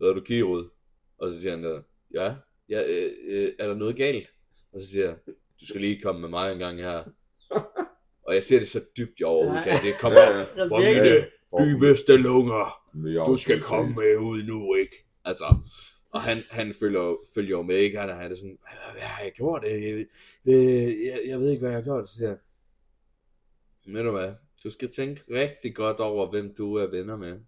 Hedder 0.00 0.14
du 0.14 0.20
Kirud? 0.20 0.70
Og 1.18 1.30
så 1.30 1.40
siger 1.40 1.56
han, 1.56 1.84
ja, 2.14 2.36
ja 2.68 2.82
øh, 2.88 3.12
øh, 3.24 3.52
er 3.58 3.66
der 3.66 3.74
noget 3.74 3.96
galt? 3.96 4.34
Og 4.72 4.80
så 4.80 4.86
siger 4.86 5.06
jeg, 5.06 5.16
du 5.60 5.66
skal 5.66 5.80
lige 5.80 6.00
komme 6.00 6.20
med 6.20 6.28
mig 6.28 6.52
en 6.52 6.58
gang 6.58 6.78
her. 6.80 7.04
Og 8.26 8.34
jeg 8.34 8.44
siger 8.44 8.58
det 8.58 8.68
så 8.68 8.80
dybt, 8.98 9.20
jeg 9.20 9.26
overhovedet 9.28 9.64
kan. 9.64 9.82
Det 9.84 9.94
kommer 10.00 10.20
Ja, 10.20 10.30
ja. 10.30 10.40
Altså, 10.40 10.68
fra 10.68 10.78
mine 10.78 11.26
dybeste 11.80 12.16
lunger. 12.16 12.82
Ja, 12.94 13.24
Du 13.24 13.36
skal 13.36 13.60
komme 13.62 13.94
med 13.94 14.16
ud 14.16 14.42
nu, 14.42 14.74
ikke? 14.74 14.96
Altså, 15.24 15.56
og 16.10 16.20
han, 16.22 16.36
han 16.50 16.74
følger, 16.74 17.00
jo- 17.00 17.18
følger 17.34 17.50
jo 17.50 17.62
med, 17.62 17.76
ikke? 17.76 17.98
Han 17.98 18.08
er, 18.10 18.14
han 18.14 18.30
er 18.30 18.34
sådan, 18.34 18.58
hvad, 18.92 19.02
har 19.02 19.22
jeg 19.22 19.32
gjort? 19.32 19.64
Øh, 19.66 20.06
øh, 20.46 21.06
jeg, 21.06 21.20
jeg 21.26 21.40
ved 21.40 21.50
ikke, 21.50 21.60
hvad 21.60 21.70
jeg 21.70 21.76
har 21.78 21.84
gjort. 21.84 22.08
Så 22.08 22.14
siger 22.14 22.28
jeg, 22.28 22.38
ved 23.94 24.02
du 24.02 24.10
hvad? 24.10 24.32
Du 24.64 24.70
skal 24.70 24.90
tænke 24.90 25.22
rigtig 25.30 25.74
godt 25.74 25.98
over, 26.00 26.30
hvem 26.30 26.54
du 26.58 26.74
er 26.74 26.86
venner 26.86 27.16
med. 27.16 27.40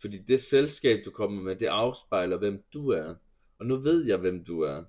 Fordi 0.00 0.18
det 0.18 0.40
selskab, 0.40 0.98
du 1.04 1.10
kommer 1.10 1.42
med, 1.42 1.56
det 1.56 1.66
afspejler, 1.66 2.36
hvem 2.38 2.62
du 2.72 2.88
er. 2.90 3.14
Og 3.60 3.66
nu 3.66 3.76
ved 3.76 4.06
jeg, 4.06 4.16
hvem 4.16 4.44
du 4.44 4.60
er. 4.60 4.84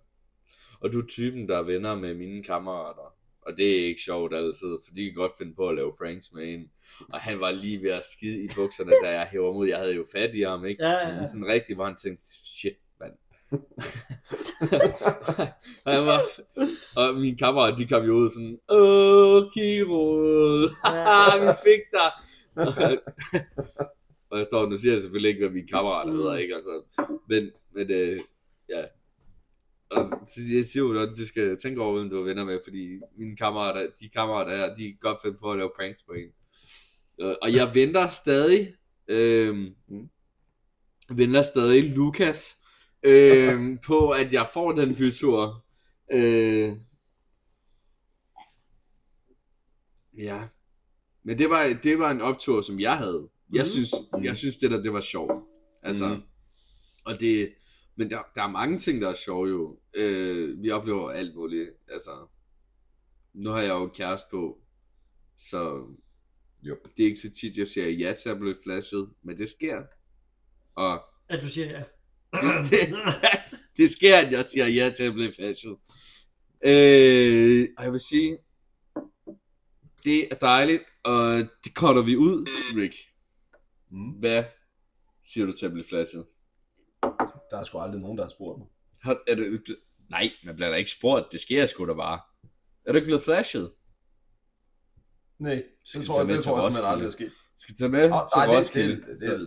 Og 0.86 0.94
du 0.94 1.00
er 1.00 1.06
typen, 1.08 1.50
der 1.50 1.58
er 1.58 1.62
venner 1.64 1.96
med 1.96 2.14
mine 2.14 2.44
kammerater. 2.44 3.14
Og 3.42 3.58
det 3.58 3.80
er 3.82 3.86
ikke 3.88 4.02
sjovt 4.02 4.34
altid, 4.36 4.78
for 4.86 4.94
de 4.96 5.06
kan 5.06 5.14
godt 5.14 5.32
finde 5.38 5.56
på 5.56 5.70
at 5.70 5.76
lave 5.76 5.94
pranks 5.98 6.32
med 6.34 6.54
en. 6.54 6.72
Og 7.10 7.20
han 7.20 7.40
var 7.40 7.52
lige 7.52 7.82
ved 7.82 7.92
at 7.92 8.04
skide 8.18 8.44
i 8.44 8.48
bukserne, 8.56 8.92
da 9.04 9.10
jeg 9.12 9.28
hæver 9.32 9.52
ud. 9.52 9.68
Jeg 9.68 9.78
havde 9.78 9.96
jo 9.96 10.06
fat 10.16 10.36
i 10.36 10.42
ham, 10.42 10.66
ikke? 10.66 10.84
Ja, 10.86 11.08
ja. 11.10 11.28
Sådan 11.28 11.48
rigtigt, 11.48 11.78
hvor 11.78 11.86
han 11.86 11.96
tænkte, 11.96 12.26
shit, 12.28 12.74
mand. 13.00 13.14
han 15.88 16.06
var, 16.06 16.22
og 16.98 17.16
mine 17.16 17.38
kammerater, 17.38 17.78
de 17.78 17.88
kom 17.88 18.06
jo 18.06 18.14
ud 18.14 18.30
sådan, 18.30 18.60
åh, 18.70 19.52
Kirod, 19.54 20.70
Ja. 20.86 21.38
vi 21.46 21.52
fik 21.66 21.82
dig. 21.94 22.12
og 24.30 24.38
jeg 24.38 24.46
står, 24.46 24.70
nu 24.70 24.78
siger 24.78 24.94
jeg 24.94 25.02
selvfølgelig 25.02 25.30
ikke, 25.30 25.42
hvad 25.42 25.50
mine 25.54 25.68
kammerater 25.68 26.12
Mm. 26.12 26.18
hedder, 26.18 26.36
ikke? 26.36 26.56
Altså, 26.56 26.82
men, 27.30 27.52
men 27.74 27.92
øh, 27.92 28.20
ja. 28.70 28.84
Og 29.92 30.28
jeg 30.54 30.64
siger 30.64 30.84
jo, 30.84 31.02
at 31.02 31.18
du 31.18 31.26
skal 31.26 31.58
tænke 31.58 31.82
over, 31.82 32.00
hvem 32.00 32.10
du 32.10 32.20
er 32.20 32.24
venner 32.24 32.44
med, 32.46 32.60
fordi 32.64 33.00
mine 33.18 33.38
kammerater, 33.38 33.88
de 34.00 34.10
kammerater 34.10 34.58
her, 34.58 34.76
de 34.76 34.84
kan 34.84 34.98
godt 35.02 35.22
finde 35.22 35.38
på 35.38 35.52
at 35.52 35.58
lave 35.58 35.72
pranks 35.76 36.04
på 36.04 36.12
en. 36.12 36.30
Øh, 37.22 37.36
Og 37.42 37.54
jeg 37.54 37.72
venter 37.76 38.08
stadig, 38.08 38.76
øh, 39.08 39.72
venter 41.10 41.42
stadig 41.42 41.84
Lukas 41.84 42.62
øh, 43.04 43.60
på, 43.88 44.10
at 44.10 44.34
jeg 44.34 44.48
får 44.54 44.72
den 44.72 44.96
bytur. 44.96 45.66
Øh, 46.12 46.74
ja. 50.18 50.48
Men 51.24 51.40
det 51.40 51.50
var, 51.50 51.80
det 51.84 52.00
var 52.00 52.12
en 52.12 52.22
optur, 52.22 52.62
som 52.62 52.80
jeg 52.80 52.98
havde. 52.98 53.30
Jeg 53.54 53.60
Mhm. 53.62 53.66
synes, 53.66 53.92
jeg 54.24 54.36
synes 54.38 54.58
det 54.58 54.72
der, 54.72 54.82
det 54.82 54.94
var 54.94 55.02
sjovt. 55.02 55.44
Altså, 55.84 56.08
Mhm. 56.08 56.22
og 57.06 57.20
det, 57.20 57.54
men 57.96 58.10
der, 58.10 58.20
der 58.36 58.44
er 58.44 58.48
mange 58.48 58.78
ting, 58.78 59.02
der 59.02 59.10
er 59.10 59.14
sjove 59.14 59.48
jo. 59.50 59.80
Øh, 59.96 60.64
vi 60.64 60.70
oplever 60.72 61.10
alt 61.10 61.36
muligt. 61.36 61.70
Altså, 61.88 62.28
nu 63.34 63.50
har 63.50 63.62
jeg 63.62 63.70
jo 63.70 63.88
kæreste 63.88 64.28
på, 64.32 64.62
så 65.38 65.88
Jo. 66.62 66.78
det 66.98 67.04
er 67.04 67.08
ikke 67.08 67.20
så 67.20 67.32
tit, 67.32 67.58
jeg 67.58 67.68
siger 67.68 67.90
ja 67.90 68.14
til 68.14 68.30
at 68.30 68.40
blive 68.40 68.56
flashet, 68.64 69.10
men 69.24 69.38
det 69.38 69.50
sker. 69.50 69.84
Og 70.76 71.02
At 71.30 71.42
du 71.42 71.48
siger 71.48 71.72
ja. 71.72 71.84
det, 72.34 72.72
det, 72.72 72.98
det 73.78 73.90
sker, 73.90 74.18
at 74.18 74.32
jeg 74.32 74.46
siger 74.46 74.68
ja 74.68 74.94
til 74.98 75.04
at 75.04 75.14
blive 75.14 75.34
flashet. 75.34 75.78
Øh, 76.66 77.68
og 77.78 77.84
jeg 77.84 77.92
vil 77.92 78.00
sige, 78.00 78.38
det 80.04 80.28
er 80.32 80.36
dejligt, 80.36 80.84
og 81.04 81.38
det 81.64 81.74
cutter 81.74 82.02
vi 82.02 82.16
ud, 82.16 82.48
Rick. 82.76 82.96
Mm. 83.92 84.10
Hvad 84.10 84.44
siger 85.24 85.46
du 85.48 85.54
til 85.54 85.66
at 85.66 85.72
blive 85.72 85.86
flashet? 85.90 86.26
Der 87.52 87.58
er 87.60 87.64
sgu 87.64 87.80
aldrig 87.80 88.02
nogen, 88.02 88.18
der 88.18 88.24
har 88.24 88.30
spurgt 88.30 88.58
mig. 88.60 88.68
Har, 89.02 89.18
er 89.28 89.36
du, 89.36 89.44
nej, 90.10 90.30
man 90.46 90.56
bliver 90.56 90.70
da 90.70 90.76
ikke 90.76 90.92
spurgt. 90.92 91.26
Det 91.32 91.40
sker 91.42 91.66
sgu 91.66 91.88
da 91.88 91.94
bare. 91.94 92.20
Er 92.86 92.92
du 92.92 92.96
ikke 92.96 93.06
blevet 93.06 93.24
flashet? 93.24 93.72
Nej, 95.40 95.64
Skal 95.84 96.00
det 96.02 96.08
tror 96.08 96.16
jeg, 96.16 96.20
tage 96.20 96.28
med 96.28 96.36
det 96.36 96.44
tror 96.44 96.56
jeg 96.64 96.72
simpelthen 96.72 96.92
aldrig 96.94 97.08
er 97.08 97.12
sket. 97.12 97.32
Skal 97.58 97.76
tage 97.76 97.90
med 97.90 98.04
Oh, 98.12 98.20
til 98.28 98.36
nej, 98.38 98.46
det, 98.46 98.58
Roskilde? 98.58 98.96
det, 98.96 99.08
det, 99.08 99.20
det, 99.22 99.30
er, 99.34 99.38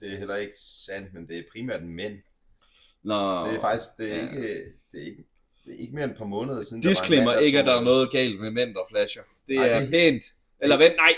det 0.00 0.12
er 0.12 0.18
heller 0.18 0.36
ikke 0.36 0.56
sandt, 0.86 1.14
men 1.14 1.28
det 1.28 1.38
er 1.38 1.42
primært 1.52 1.82
mænd. 1.84 2.12
Nå, 3.02 3.46
Det 3.46 3.56
er 3.56 3.60
faktisk, 3.60 3.86
det 3.98 4.12
er 4.12 4.16
Ja. 4.16 4.22
ikke, 4.22 4.42
det 4.92 5.00
er 5.02 5.06
ikke, 5.06 5.24
det 5.64 5.74
er 5.74 5.78
ikke 5.78 5.94
mere 5.94 6.04
end 6.04 6.12
et 6.12 6.18
par 6.18 6.24
måneder 6.24 6.62
siden. 6.62 6.82
der 6.82 6.88
var 6.88 6.90
en 6.90 6.94
Disclaimer 6.96 7.34
ikke, 7.34 7.58
at 7.58 7.66
der 7.66 7.74
er 7.74 7.80
noget 7.84 8.10
galt 8.12 8.40
med 8.40 8.50
mænd, 8.50 8.74
der 8.74 8.80
flasher. 8.90 9.22
Det 9.48 9.56
Ej, 9.56 9.68
er 9.68 9.80
det- 9.80 9.90
pænt. 9.90 10.24
Eller 10.62 10.76
vent, 10.76 10.94
nej, 11.04 11.12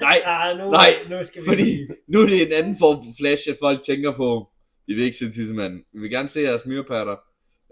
nej, 0.00 0.18
Ah, 0.24 0.58
nu, 0.58 0.70
Nej, 0.70 0.88
nu 1.08 1.24
skal 1.24 1.42
vi 1.42 1.46
fordi 1.46 1.78
nu 2.08 2.20
er 2.22 2.26
det 2.26 2.42
en 2.46 2.52
anden 2.52 2.76
form 2.78 2.96
for 3.04 3.12
flash, 3.18 3.48
at 3.50 3.56
folk 3.60 3.82
tænker 3.82 4.16
på. 4.16 4.51
Vi 4.86 4.94
vil 4.94 5.04
ikke 5.04 5.16
se 5.16 5.30
tissemanden. 5.32 5.84
Vi 5.92 6.00
vil 6.00 6.10
gerne 6.10 6.28
se 6.28 6.40
jeres 6.40 6.66
myrepatter. 6.66 7.16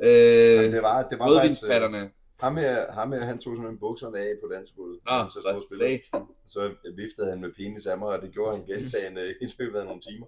Øh, 0.03 0.11
Jamen, 0.55 0.73
det 0.73 0.83
var, 0.83 1.09
det 1.09 1.19
var 1.19 1.27
faktisk, 1.37 1.65
øh, 1.65 1.71
rødvinspatterne. 1.71 2.11
ham 2.41 2.57
her, 2.57 2.93
ham 2.93 3.13
her, 3.13 3.25
han 3.25 3.39
tog 3.39 3.57
simpelthen 3.57 3.79
bukserne 3.79 4.19
af 4.19 4.33
på 4.43 4.49
dansegulvet. 4.55 4.99
Nå, 5.07 5.19
så 5.31 5.67
satan. 5.79 6.27
Så 6.47 6.75
viftede 6.97 7.31
han 7.31 7.41
med 7.41 7.53
penis 7.57 7.87
af 7.87 7.99
mig, 7.99 8.09
og 8.09 8.23
det 8.23 8.31
gjorde 8.33 8.57
han 8.57 8.67
gentagende 8.67 9.35
i 9.41 9.55
løbet 9.59 9.79
af 9.79 9.85
nogle 9.85 10.01
timer. 10.01 10.27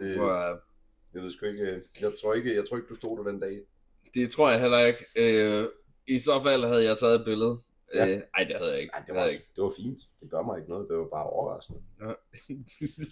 Det, 0.00 0.16
Hvor, 0.16 0.50
øh, 0.50 0.58
jeg 1.14 1.22
ved 1.22 1.30
sgu 1.30 1.46
ikke, 1.46 1.82
jeg 2.00 2.12
tror 2.22 2.34
ikke, 2.34 2.54
jeg 2.54 2.64
tror 2.68 2.76
ikke, 2.76 2.88
du 2.88 2.94
stod 2.94 3.18
der 3.18 3.30
den 3.30 3.40
dag. 3.40 3.60
Det 4.14 4.30
tror 4.30 4.50
jeg 4.50 4.60
heller 4.60 4.78
ikke. 4.78 5.04
Øh, 5.16 5.66
I 6.06 6.18
så 6.18 6.40
fald 6.42 6.64
havde 6.64 6.84
jeg 6.84 6.98
taget 6.98 7.14
et 7.14 7.24
billede. 7.24 7.58
Ja. 7.94 8.08
Øh, 8.08 8.22
ej, 8.34 8.44
det 8.44 8.56
havde 8.56 8.72
jeg 8.72 8.80
ikke. 8.80 8.92
Nej, 8.92 8.98
det 9.00 9.06
det 9.08 9.14
var, 9.14 9.22
jeg 9.22 9.32
ikke. 9.32 9.44
det 9.56 9.64
var 9.64 9.72
fint. 9.76 10.00
Det 10.20 10.30
gør 10.30 10.42
mig 10.42 10.58
ikke 10.58 10.70
noget. 10.70 10.88
Det 10.88 10.96
var 10.96 11.08
bare 11.08 11.26
overraskende. 11.26 11.80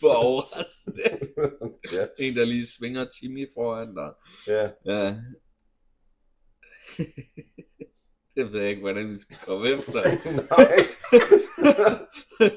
For 0.00 0.12
overraskende. 0.28 1.02
ja, 1.96 2.06
En, 2.18 2.36
der 2.36 2.44
lige 2.44 2.66
svinger 2.66 3.04
Timmy 3.04 3.48
foran 3.54 3.94
dig. 3.94 4.12
ja. 4.46 4.70
Ja. 4.84 5.16
det 8.36 8.52
ved 8.52 8.60
jeg 8.60 8.70
ikke, 8.70 8.80
hvordan 8.80 9.10
vi 9.10 9.16
skal 9.18 9.36
komme 9.46 9.68
efter. 9.68 10.00
Nej. 10.50 10.72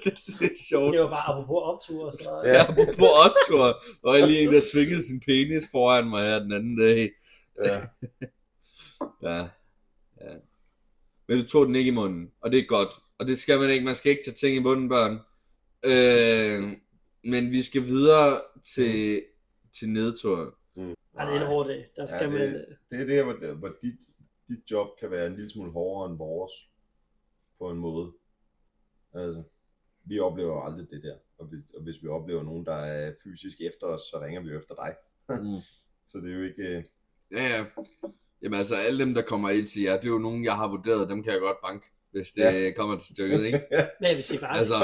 det, 0.03 0.39
det 0.39 0.51
er 0.51 0.55
sjovt. 0.69 0.93
Det 0.93 0.99
var 1.01 1.09
bare 1.09 1.29
apropos 1.29 1.61
optur, 1.63 2.11
så... 2.11 2.41
Ja. 2.45 2.53
Ja, 2.53 2.65
på 2.97 3.07
optur, 3.07 3.83
og 4.03 4.19
jeg 4.19 4.27
lige 4.27 4.41
en, 4.41 4.53
der 4.53 4.61
svingede 4.73 5.03
sin 5.07 5.19
penis 5.25 5.63
foran 5.71 6.09
mig 6.09 6.23
her 6.23 6.39
den 6.39 6.51
anden 6.53 6.77
dag. 6.79 7.11
ja. 7.65 7.81
Ja. 9.21 9.37
ja. 10.21 10.35
Men 11.27 11.37
du 11.37 11.47
tog 11.47 11.65
den 11.67 11.75
ikke 11.75 11.87
i 11.87 11.93
munden, 11.93 12.31
og 12.41 12.51
det 12.51 12.59
er 12.59 12.65
godt. 12.67 12.89
Og 13.17 13.27
det 13.27 13.37
skal 13.37 13.59
man 13.59 13.69
ikke. 13.69 13.85
Man 13.85 13.95
skal 13.95 14.11
ikke 14.11 14.23
tage 14.25 14.35
ting 14.35 14.55
i 14.55 14.59
munden, 14.59 14.89
børn. 14.89 15.19
Øh, 15.83 16.77
men 17.23 17.51
vi 17.51 17.61
skal 17.61 17.83
videre 17.85 18.41
til, 18.75 19.23
til 19.79 19.89
nedtur. 19.89 20.57
Ej, 21.17 21.25
det 21.25 21.35
er 21.35 21.41
en 21.41 21.47
hård 21.47 21.67
dag. 21.67 21.89
Der 21.95 22.05
skal 22.05 22.21
Ja, 22.21 22.29
man... 22.29 22.41
det- 22.41 22.65
Det 22.91 23.01
er 23.01 23.05
der, 23.05 23.23
hvor, 23.23 23.53
hvor 23.53 23.75
dit, 23.81 23.99
dit 24.47 24.71
job 24.71 24.87
kan 24.99 25.11
være 25.11 25.27
en 25.27 25.33
lille 25.35 25.49
smule 25.49 25.71
hårdere 25.71 26.09
end 26.09 26.17
vores. 26.17 26.51
På 27.59 27.69
en 27.69 27.77
måde. 27.77 28.11
Altså, 29.13 29.43
vi 30.05 30.19
oplever 30.19 30.49
jo 30.53 30.63
aldrig 30.65 30.87
det 30.89 31.03
der. 31.03 31.15
Og 31.37 31.45
hvis, 31.45 31.71
og 31.73 31.81
hvis 31.83 32.03
vi 32.03 32.07
oplever 32.07 32.43
nogen, 32.43 32.65
der 32.65 32.75
er 32.75 33.13
fysisk 33.23 33.61
efter 33.61 33.87
os, 33.87 34.01
så 34.01 34.19
ringer 34.21 34.41
vi 34.41 34.55
efter 34.57 34.75
dig. 34.75 34.95
Mm. 35.29 35.61
Så 36.07 36.17
det 36.17 36.31
er 36.31 36.35
jo 36.37 36.43
ikke... 36.43 36.77
øh, 36.77 36.83
Ja, 37.31 37.43
ja. 37.57 37.65
Jamen 38.43 38.57
altså, 38.57 38.75
alle 38.75 38.99
dem, 38.99 39.13
der 39.13 39.21
kommer 39.21 39.49
ind 39.49 39.67
til 39.67 39.81
jer, 39.81 39.95
det 39.97 40.05
er 40.05 40.09
jo 40.09 40.17
nogen, 40.17 40.43
jeg 40.45 40.55
har 40.55 40.67
vurderet, 40.69 41.09
dem 41.09 41.23
kan 41.23 41.31
jeg 41.33 41.39
godt 41.41 41.57
banke, 41.67 41.87
hvis 42.11 42.31
det 42.31 42.41
Ja. 42.41 42.51
ja. 42.63 42.71
kommer 42.71 42.97
til 42.97 43.15
stykket, 43.15 43.43
ikke? 43.45 43.61
Men 43.99 44.07
jeg 44.09 44.15
vil 44.15 44.23
sige 44.23 44.39
faktisk... 44.39 44.59
Altså, 44.59 44.77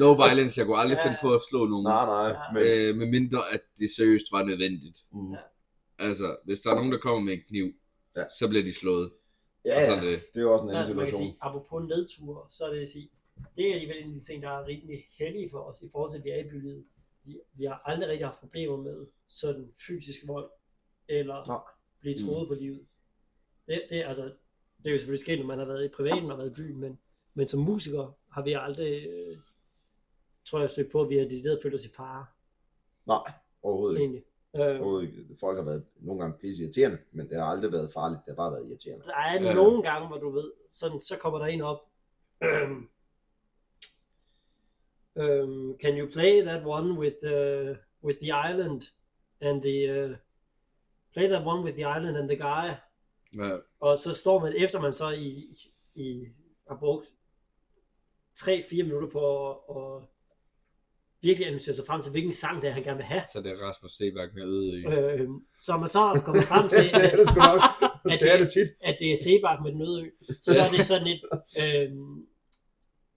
no 0.00 0.12
violence, 0.12 0.58
jeg 0.58 0.66
kunne 0.66 0.78
aldrig 0.78 0.98
Ja. 1.02 1.06
finde 1.06 1.18
på 1.22 1.34
at 1.34 1.40
slå 1.50 1.66
nogen, 1.66 1.84
Nej, 1.84 2.06
nej. 2.06 2.28
Ja. 2.28 2.36
Men, 2.54 2.62
øh, 2.70 2.96
med 3.00 3.06
mindre 3.20 3.40
at 3.54 3.60
det 3.78 3.88
seriøst 3.96 4.26
var 4.32 4.42
nødvendigt. 4.44 4.98
mm, 5.12 5.34
Altså, 5.98 6.36
hvis 6.44 6.60
der 6.60 6.70
er 6.70 6.74
nogen, 6.74 6.92
der 6.92 6.98
kommer 6.98 7.20
med 7.20 7.32
en 7.32 7.42
kniv, 7.48 7.66
Ja. 8.16 8.24
så 8.38 8.48
bliver 8.48 8.64
de 8.64 8.72
slået. 8.74 9.10
ja, 9.64 9.76
Og 9.76 9.82
så 9.84 9.92
ja, 9.92 9.96
er 9.96 10.00
det, 10.00 10.16
det 10.32 10.38
er 10.40 10.44
jo 10.48 10.52
også 10.52 10.62
en 10.64 10.68
anden 10.68 10.78
Altså, 10.78 10.94
man 10.94 11.04
kan 11.06 11.12
situation. 11.12 11.32
sige, 11.32 11.38
apropos 11.48 11.80
nedture, 11.88 12.46
så 12.50 12.64
er 12.64 12.72
det 12.74 12.80
at 12.80 12.88
sige, 12.88 13.10
det 13.56 13.68
er 13.68 13.72
alligevel 13.74 13.96
en 14.02 14.08
af 14.14 14.20
de 14.20 14.24
ting, 14.28 14.42
der 14.42 14.50
er 14.58 14.66
rimelig 14.66 14.98
heldige 15.18 15.48
for 15.50 15.58
os 15.58 15.82
i 15.82 15.88
forhold 15.92 16.10
til, 16.10 16.18
at 16.18 16.24
vi 16.24 16.30
er 16.30 16.40
i 16.44 16.48
bylivet. 16.52 16.84
Vi, 17.24 17.32
vi 17.58 17.64
har 17.64 17.82
aldrig 17.84 18.08
rigtig 18.08 18.26
haft 18.26 18.40
problemer 18.40 18.76
med 18.76 19.06
sådan 19.28 19.64
fysisk 19.86 20.20
vold, 20.26 20.50
eller 21.08 21.38
blive 22.00 22.14
troet 22.24 22.48
på 22.48 22.54
livet. 22.54 22.80
Det, 23.70 23.82
det, 23.90 24.02
altså, 24.06 24.24
det 24.78 24.86
er 24.86 24.90
jo 24.92 24.98
selvfølgelig 24.98 25.20
sket, 25.24 25.38
når 25.38 25.46
man 25.46 25.58
har 25.58 25.66
været 25.66 25.84
i 25.84 25.88
privaten 25.88 26.30
og 26.30 26.38
været 26.38 26.50
i 26.50 26.54
byen, 26.54 26.80
men, 26.80 26.98
men 27.34 27.46
som 27.48 27.60
musiker 27.60 28.16
har 28.32 28.42
vi 28.42 28.52
aldrig, 28.52 29.06
øh, 29.06 29.38
tror 30.44 30.60
jeg, 30.60 30.70
søgt 30.70 30.92
på, 30.92 31.02
at 31.02 31.08
vi 31.08 31.16
har 31.18 31.24
decideret 31.24 31.60
følt 31.62 31.74
os 31.74 31.84
i 31.84 31.90
fare, 31.96 32.26
Nej, 33.06 33.32
overhovedet 33.62 34.00
ikke. 34.00 34.04
egentlig. 34.04 34.24
Øh, 34.56 34.80
Overhovedet 34.80 35.08
ikke. 35.08 35.36
Folk 35.40 35.56
har 35.58 35.64
været 35.64 35.84
nogle 35.96 36.20
gange 36.22 36.38
pisse 36.38 36.62
irriterende, 36.62 36.98
men 37.12 37.28
det 37.28 37.40
har 37.40 37.46
aldrig 37.46 37.72
været 37.72 37.92
farligt. 37.92 38.20
Det 38.26 38.30
har 38.32 38.36
bare 38.36 38.52
været 38.52 38.68
irriterende. 38.68 39.04
Der 39.04 39.14
er 39.14 39.42
ja. 39.42 39.54
nogle 39.54 39.82
gange, 39.82 40.08
hvor 40.08 40.18
du 40.18 40.30
ved, 40.30 40.52
sådan, 40.70 41.00
så 41.00 41.18
kommer 41.18 41.38
der 41.38 41.46
en 41.46 41.60
op. 41.60 41.80
Øhm, 42.42 42.88
øhm, 45.16 45.78
can 45.78 45.98
you 45.98 46.08
play 46.10 46.42
that 46.42 46.62
one 46.66 46.98
with 46.98 47.16
uh, 47.22 47.76
with 48.04 48.18
the 48.20 48.32
island 48.50 48.82
and 49.40 49.62
the 49.62 50.04
uh, 50.04 50.16
play 51.12 51.28
that 51.28 51.46
one 51.46 51.64
with 51.64 51.76
the 51.76 51.98
island 51.98 52.16
and 52.16 52.28
the 52.28 52.36
guy? 52.36 52.74
Ja, 53.36 53.56
Og 53.80 53.98
så 53.98 54.14
står 54.14 54.40
man 54.40 54.52
efter 54.56 54.80
man 54.80 54.94
så 54.94 55.10
i, 55.10 55.54
i 55.94 56.26
har 56.68 56.76
brugt 56.76 57.06
3-4 58.38 58.82
minutter 58.82 59.08
på 59.08 59.50
at, 59.50 59.56
at 59.76 60.02
virkelig 61.22 61.46
analysere 61.46 61.74
sig 61.74 61.86
frem 61.86 62.02
til, 62.02 62.12
hvilken 62.12 62.32
sang 62.32 62.62
det 62.62 62.68
er, 62.68 62.72
han 62.72 62.82
gerne 62.82 62.96
vil 62.96 63.06
have. 63.06 63.22
så 63.32 63.40
det 63.42 63.52
er 63.52 63.66
Rasmus 63.66 63.92
Sebak 63.92 64.34
med 64.34 64.44
øde 64.44 64.80
i. 64.80 64.84
Øhm, 64.86 65.44
så 65.56 65.72
er 65.72 65.78
man 65.78 65.88
så 65.88 66.00
er 66.00 66.20
kommet 66.20 66.44
frem 66.44 66.68
til, 66.68 66.84
er 67.12 67.16
det 67.16 67.26
sgu 67.28 67.40
nok. 67.40 67.60
at 68.12 68.20
det 68.20 68.32
er 68.34 68.38
det 68.38 68.52
tit. 68.52 68.68
at 68.80 68.96
det 69.00 69.12
er 69.12 69.16
Sebak 69.16 69.58
med 69.64 69.72
den 69.72 69.82
øde 69.82 70.02
ø, 70.04 70.10
så 70.42 70.60
er 70.60 70.70
det 70.70 70.86
sådan 70.86 71.06
et, 71.06 71.22
øhm, 71.62 72.26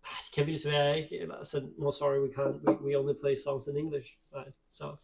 ah, 0.09 0.19
det 0.25 0.31
kan 0.35 0.47
vi 0.47 0.51
desværre 0.51 0.99
ikke, 1.01 1.19
eller 1.19 1.43
sådan, 1.43 1.73
no 1.77 1.91
sorry, 1.91 2.19
we 2.25 2.29
can't, 2.37 2.57
we, 2.63 2.71
we 2.85 2.99
only 2.99 3.13
play 3.21 3.35
songs 3.45 3.67
in 3.67 3.77
English, 3.77 4.09
right, 4.35 4.55
så. 4.69 4.85
Ja, 4.85 4.95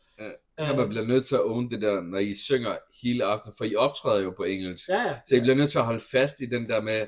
Ja, 0.60 0.76
man 0.76 0.90
bliver 0.90 1.06
nødt 1.06 1.26
til 1.26 1.36
at 1.36 1.42
own 1.42 1.72
det 1.72 1.82
der, 1.82 2.02
når 2.02 2.18
I 2.18 2.34
synger 2.36 2.78
hele 3.04 3.24
aftenen, 3.24 3.54
for 3.58 3.66
I 3.66 3.76
optræder 3.76 4.24
jo 4.24 4.34
på 4.38 4.44
engelsk. 4.44 4.90
ja, 4.90 5.02
ja, 5.02 5.16
Så 5.26 5.36
I 5.36 5.40
bliver 5.40 5.56
nødt 5.56 5.70
til 5.72 5.78
at 5.78 5.86
holde 5.86 6.00
fast 6.12 6.42
i 6.42 6.46
den 6.46 6.70
der 6.70 6.82
med, 6.82 7.02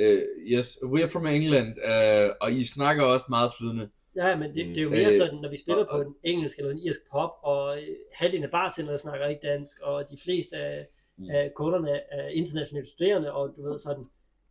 uh, 0.00 0.22
yes, 0.52 0.76
we're 0.82 1.06
from 1.12 1.26
England, 1.26 1.68
uh, 1.78 2.36
og 2.40 2.52
I 2.52 2.64
snakker 2.64 3.02
også 3.04 3.26
meget 3.28 3.50
flydende. 3.58 3.88
ja, 4.16 4.36
men 4.36 4.54
det, 4.54 4.66
det 4.66 4.78
er 4.78 4.82
jo 4.82 4.90
mere 4.90 5.04
Øh, 5.06 5.12
sådan, 5.12 5.38
når 5.38 5.50
vi 5.50 5.56
spiller 5.56 5.84
og- 5.84 5.90
på 6.04 6.08
en 6.08 6.14
engelsk 6.22 6.58
eller 6.58 6.70
en 6.70 6.78
irsk 6.78 7.00
pop, 7.12 7.30
og 7.42 7.78
øh, 7.82 7.88
halvdelen 8.12 8.44
af 8.44 8.50
bartenderne 8.50 8.98
snakker 8.98 9.26
ikke 9.26 9.46
dansk, 9.48 9.80
og 9.82 10.10
de 10.10 10.16
fleste 10.24 10.56
af, 10.56 10.86
Mm. 11.16 11.30
af 11.30 11.52
kunderne 11.56 11.90
er 12.12 12.28
internationale 12.28 12.86
studerende, 12.86 13.32
og 13.32 13.54
du 13.56 13.68
ved 13.70 13.78
sådan, 13.78 14.04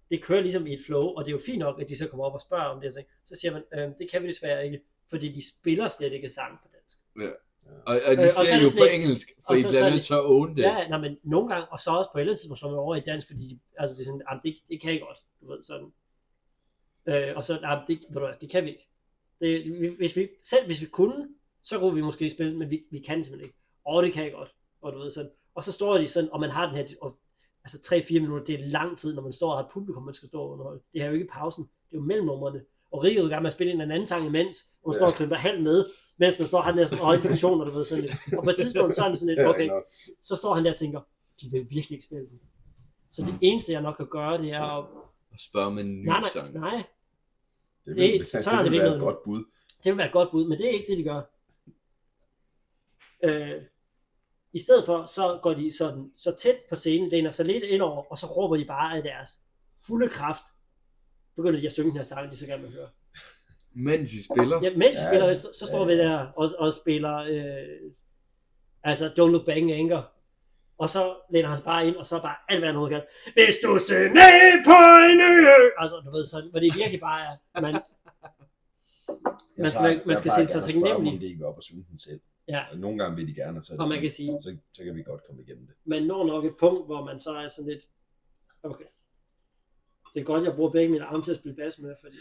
det 0.10 0.24
kører 0.24 0.42
ligesom 0.42 0.68
i 0.68 0.74
et 0.74 0.80
flow, 0.86 1.04
og 1.04 1.26
det 1.26 1.32
er 1.32 1.36
jo 1.36 1.42
fint 1.46 1.60
nok, 1.60 1.82
at 1.82 1.90
de 1.90 1.98
så 1.98 2.08
kommer 2.08 2.26
op 2.26 2.34
og 2.34 2.42
spørger 2.42 2.64
om 2.64 2.82
det, 2.82 2.88
og 2.88 3.04
så, 3.26 3.36
siger 3.42 3.52
man, 3.52 3.64
øh, 3.74 3.90
det 4.00 4.12
kan 4.12 4.24
vi 4.24 4.28
desværre 4.28 4.66
ikke, 4.66 4.80
fordi 5.10 5.28
vi 5.28 5.42
spiller 5.58 5.88
slet 5.88 6.14
ikke 6.14 6.30
sang 6.30 6.52
på 6.64 6.68
dansk. 6.74 6.98
Og, 7.86 7.96
og 8.08 8.12
de 8.18 8.22
Øh, 8.22 8.24
og 8.24 8.28
så 8.30 8.46
siger 8.46 8.56
er 8.56 8.60
det 8.60 8.66
jo 8.66 8.72
på 8.80 8.84
lidt- 8.86 8.94
engelsk, 8.98 9.28
for 9.46 9.52
og 9.54 9.58
I 9.58 9.62
så- 9.62 9.68
bliver 9.68 9.82
så 9.82 9.86
er 9.86 9.90
nødt 9.90 9.96
det- 10.02 10.06
til 10.06 10.14
at 10.14 10.26
own 10.26 10.50
det. 10.56 10.62
Ja, 10.64 10.88
nej, 10.88 11.00
men 11.06 11.18
nogle 11.24 11.48
gange, 11.54 11.66
og 11.74 11.80
så 11.80 11.90
også 11.92 12.10
på 12.12 12.18
et 12.18 12.22
eller 12.22 12.32
andet 12.32 12.40
tidspunkt, 12.40 12.60
slår 12.60 12.70
man 12.70 12.80
over 12.80 12.96
i 12.96 13.00
dans, 13.10 13.26
fordi 13.30 13.44
de, 13.50 13.60
altså 13.78 13.94
det 13.96 14.02
er 14.02 14.06
sådan, 14.12 14.40
det, 14.44 14.56
det 14.70 14.82
kan 14.82 14.92
jeg 14.94 15.02
godt, 15.08 15.20
du 15.42 15.46
ved, 15.52 15.62
sådan. 15.62 15.90
Øh, 17.06 17.36
og 17.38 17.44
så, 17.44 17.60
nej, 17.62 17.76
det, 17.88 18.00
ved 18.10 18.14
du 18.22 18.26
hvad, 18.26 18.36
det 18.42 18.50
kan 18.50 18.64
vi 18.64 18.70
ikke. 18.70 18.88
Det, 19.42 19.82
vi- 19.82 19.96
hvis 19.98 20.18
vi, 20.18 20.28
selv 20.42 20.66
hvis 20.66 20.82
vi 20.82 20.86
kunne, 20.86 21.28
så 21.64 21.80
kunne 21.80 21.96
vi 21.96 22.02
måske 22.02 22.30
spille, 22.30 22.58
men 22.58 22.70
vi, 22.70 22.84
vi 22.92 23.00
kan 23.00 23.24
simpelthen 23.24 23.46
ikke. 23.50 23.58
Og 23.86 24.04
det 24.04 24.14
kan 24.14 24.24
jeg 24.24 24.32
godt, 24.34 24.52
og 24.82 24.94
du 24.94 24.98
ved 25.00 25.10
sådan. 25.10 25.32
Og 25.56 25.64
så 25.64 25.72
står 25.72 25.98
de 25.98 26.08
sådan, 26.08 26.30
og 26.34 26.40
man 26.40 26.50
har 26.50 26.66
den 26.66 26.76
her, 26.76 26.86
og, 27.02 27.18
altså 27.64 27.78
3-4 27.96 28.20
minutter, 28.20 28.46
det 28.46 28.56
er 28.56 28.68
lang 28.68 28.98
tid, 28.98 29.16
når 29.16 29.22
man 29.22 29.34
står 29.34 29.52
og 29.52 29.58
har 29.58 29.64
et 29.64 29.72
publikum, 29.72 30.04
man 30.04 30.14
skal 30.14 30.28
stå 30.28 30.42
og 30.42 30.50
underholde. 30.50 30.82
Det 30.94 31.02
er 31.02 31.06
jo 31.06 31.14
ikke 31.14 31.28
pausen, 31.28 31.64
det 31.64 31.96
er 31.96 32.00
jo 32.00 32.06
mellemnummerne. 32.06 32.62
Og 32.92 33.04
Rio 33.04 33.22
er 33.22 33.26
i 33.26 33.30
gang 33.30 33.42
med 33.42 33.48
at 33.50 33.54
spille 33.54 33.74
en 33.74 33.82
anden 33.82 34.08
sang 34.08 34.26
imens, 34.26 34.68
og 34.84 34.90
man 34.90 34.94
står 34.94 35.08
og 35.08 35.14
klemmer 35.14 35.36
halvt 35.36 35.64
med, 35.64 35.86
mens 36.18 36.40
man 36.40 36.48
står 36.48 36.62
den 36.62 36.74
her 36.76 36.86
sådan 36.86 37.04
høje 37.04 37.18
diskussion, 37.18 37.62
og 37.62 37.68
du 37.68 37.72
ved 37.72 37.86
sådan 37.86 38.02
lidt. 38.04 38.14
Og 38.38 38.44
på 38.44 38.50
et 38.50 38.56
tidspunkt, 38.56 38.96
så 38.96 39.04
er 39.04 39.10
det 39.10 39.18
sådan 39.18 39.38
Det 39.38 39.38
lidt, 39.38 39.48
okay, 39.48 39.70
så 40.24 40.36
står 40.36 40.54
han 40.54 40.64
der 40.66 40.72
og 40.72 40.78
tænker, 40.78 41.02
de 41.42 41.46
vil 41.52 41.62
virkelig 41.62 41.92
ikke 41.92 42.06
spille 42.06 42.28
den. 42.30 42.40
Så 43.12 43.22
det 43.22 43.38
eneste, 43.42 43.72
jeg 43.72 43.82
nok 43.82 43.96
kan 43.96 44.08
gøre, 44.08 44.38
det 44.42 44.52
er 44.52 44.62
at... 44.78 44.86
Og 45.32 45.40
spørge 45.40 45.72
med 45.72 45.84
en 45.84 46.02
ny 46.02 46.06
Nej, 46.06 46.20
nej, 46.20 46.30
sang. 46.30 46.54
nej, 46.54 46.84
Det 47.86 47.96
Det- 47.96 47.96
vil, 47.96 48.26
så 48.26 48.42
så 48.44 48.50
er 48.50 48.56
det 48.56 48.64
det 48.66 48.72
vil 48.72 48.72
virkelig 48.72 48.90
være 48.92 48.96
et 48.96 49.02
godt 49.02 49.24
bud. 49.24 49.44
det 49.84 49.92
vil 49.92 49.98
være 49.98 50.08
et 50.08 50.14
godt 50.14 50.32
bud, 50.32 50.48
men 50.48 50.58
det 50.58 50.66
er 50.68 50.72
ikke 50.72 50.88
det, 50.92 50.98
de 50.98 51.04
gør. 51.04 51.22
Øh, 53.24 53.62
I 54.54 54.60
stedet 54.60 54.86
for, 54.86 55.06
så 55.06 55.40
går 55.42 55.54
de 55.54 55.78
sådan, 55.78 56.12
så 56.16 56.36
tæt 56.36 56.56
på 56.70 56.76
scenen, 56.76 57.10
læner 57.10 57.32
sig 57.32 57.46
lidt 57.46 57.64
indover, 57.64 58.04
og 58.12 58.18
så 58.18 58.26
råber 58.28 58.58
de 58.58 58.66
bare 58.66 58.98
af 58.98 59.04
deres 59.04 59.40
fulde 59.88 60.10
kraft, 60.10 60.44
begynder 61.42 61.60
de 61.60 61.66
at 61.66 61.72
synge 61.74 61.88
den 61.90 61.98
her 61.98 62.04
sang, 62.04 62.32
de 62.32 62.38
så 62.38 62.46
gerne 62.46 62.64
vil 62.64 62.74
høre. 62.74 62.88
Mens 63.74 64.14
I 64.14 64.24
spiller. 64.24 64.60
Ja, 64.64 64.70
mens 64.70 64.96
vi 64.96 65.02
Ja, 65.02 65.08
spiller, 65.10 65.34
så, 65.34 65.50
så 65.60 65.66
står 65.68 65.80
ja. 65.80 65.86
vi 65.96 65.98
der 65.98 66.18
og, 66.36 66.50
og 66.60 66.74
spiller, 66.74 67.16
øh, 67.18 67.92
altså 68.84 69.08
Don't 69.08 69.32
Look 69.32 69.46
Back 69.46 69.58
in 69.58 69.70
Anger. 69.70 70.04
Og 70.78 70.90
så 70.90 71.16
læner 71.34 71.48
han 71.48 71.58
sig 71.58 71.66
bare 71.66 71.88
ind, 71.88 71.96
og 71.96 72.06
så 72.06 72.16
er 72.18 72.22
bare 72.22 72.36
alt, 72.50 72.60
hvad 72.60 72.68
han 72.70 72.76
overhovedet 72.76 73.08
kan. 73.26 73.34
Hvis 73.34 73.56
du 73.64 73.78
ser 73.88 74.04
ned 74.20 74.66
på 74.70 74.78
en 75.12 75.20
ø! 75.32 75.70
Altså, 75.78 75.96
du 76.06 76.12
ved 76.18 76.26
sådan, 76.26 76.50
hvor 76.50 76.60
det 76.60 76.76
virkelig 76.76 77.00
bare 77.00 77.22
er, 77.56 77.62
man, 77.62 77.74
Jeg 79.58 79.64
Man 79.64 79.72
skal- 79.72 79.82
plejer- 79.82 80.02
man 80.06 80.10
jeg 80.10 80.18
skal 80.18 80.30
plejer 80.32 80.46
se 80.46 80.52
sig 80.52 80.62
gerne 80.62 80.66
at 80.66 80.70
spørge 80.70 80.74
dem, 80.74 80.84
taknemmelig. 80.84 81.14
om 81.14 81.20
det 81.20 81.28
ikke 81.28 81.38
vil 81.38 81.46
op 81.52 81.58
og 81.58 81.64
synge 81.64 81.86
den 81.90 81.98
selv. 82.00 82.20
ja, 82.48 82.62
Og 82.72 82.78
Nogle 82.78 83.00
gange 83.00 83.16
vil 83.16 83.28
de 83.28 83.34
gerne, 83.36 83.64
så, 83.64 83.74
er 83.74 83.78
Og 83.84 83.88
man 83.90 84.02
kan 84.02 84.10
sige- 84.10 84.40
så, 84.44 84.56
så 84.74 84.84
kan 84.84 84.96
vi 84.96 85.04
godt 85.04 85.22
komme 85.28 85.42
igennem 85.42 85.66
det. 85.68 85.76
man 85.86 86.04
når 86.04 86.26
nok 86.28 86.46
et 86.46 86.56
punkt, 86.60 86.86
hvor 86.86 87.04
man 87.06 87.20
så 87.20 87.32
er 87.36 87.48
sådan 87.48 87.70
lidt, 87.72 87.84
okay, 88.64 88.86
det 90.14 90.20
er 90.20 90.24
godt, 90.24 90.44
jeg 90.44 90.56
bruger 90.56 90.72
begge 90.72 90.92
mine 90.92 91.06
arme 91.06 91.24
til 91.24 91.32
at 91.32 91.38
spille 91.38 91.56
bas 91.56 91.80
med, 91.80 91.96
fordi 92.02 92.18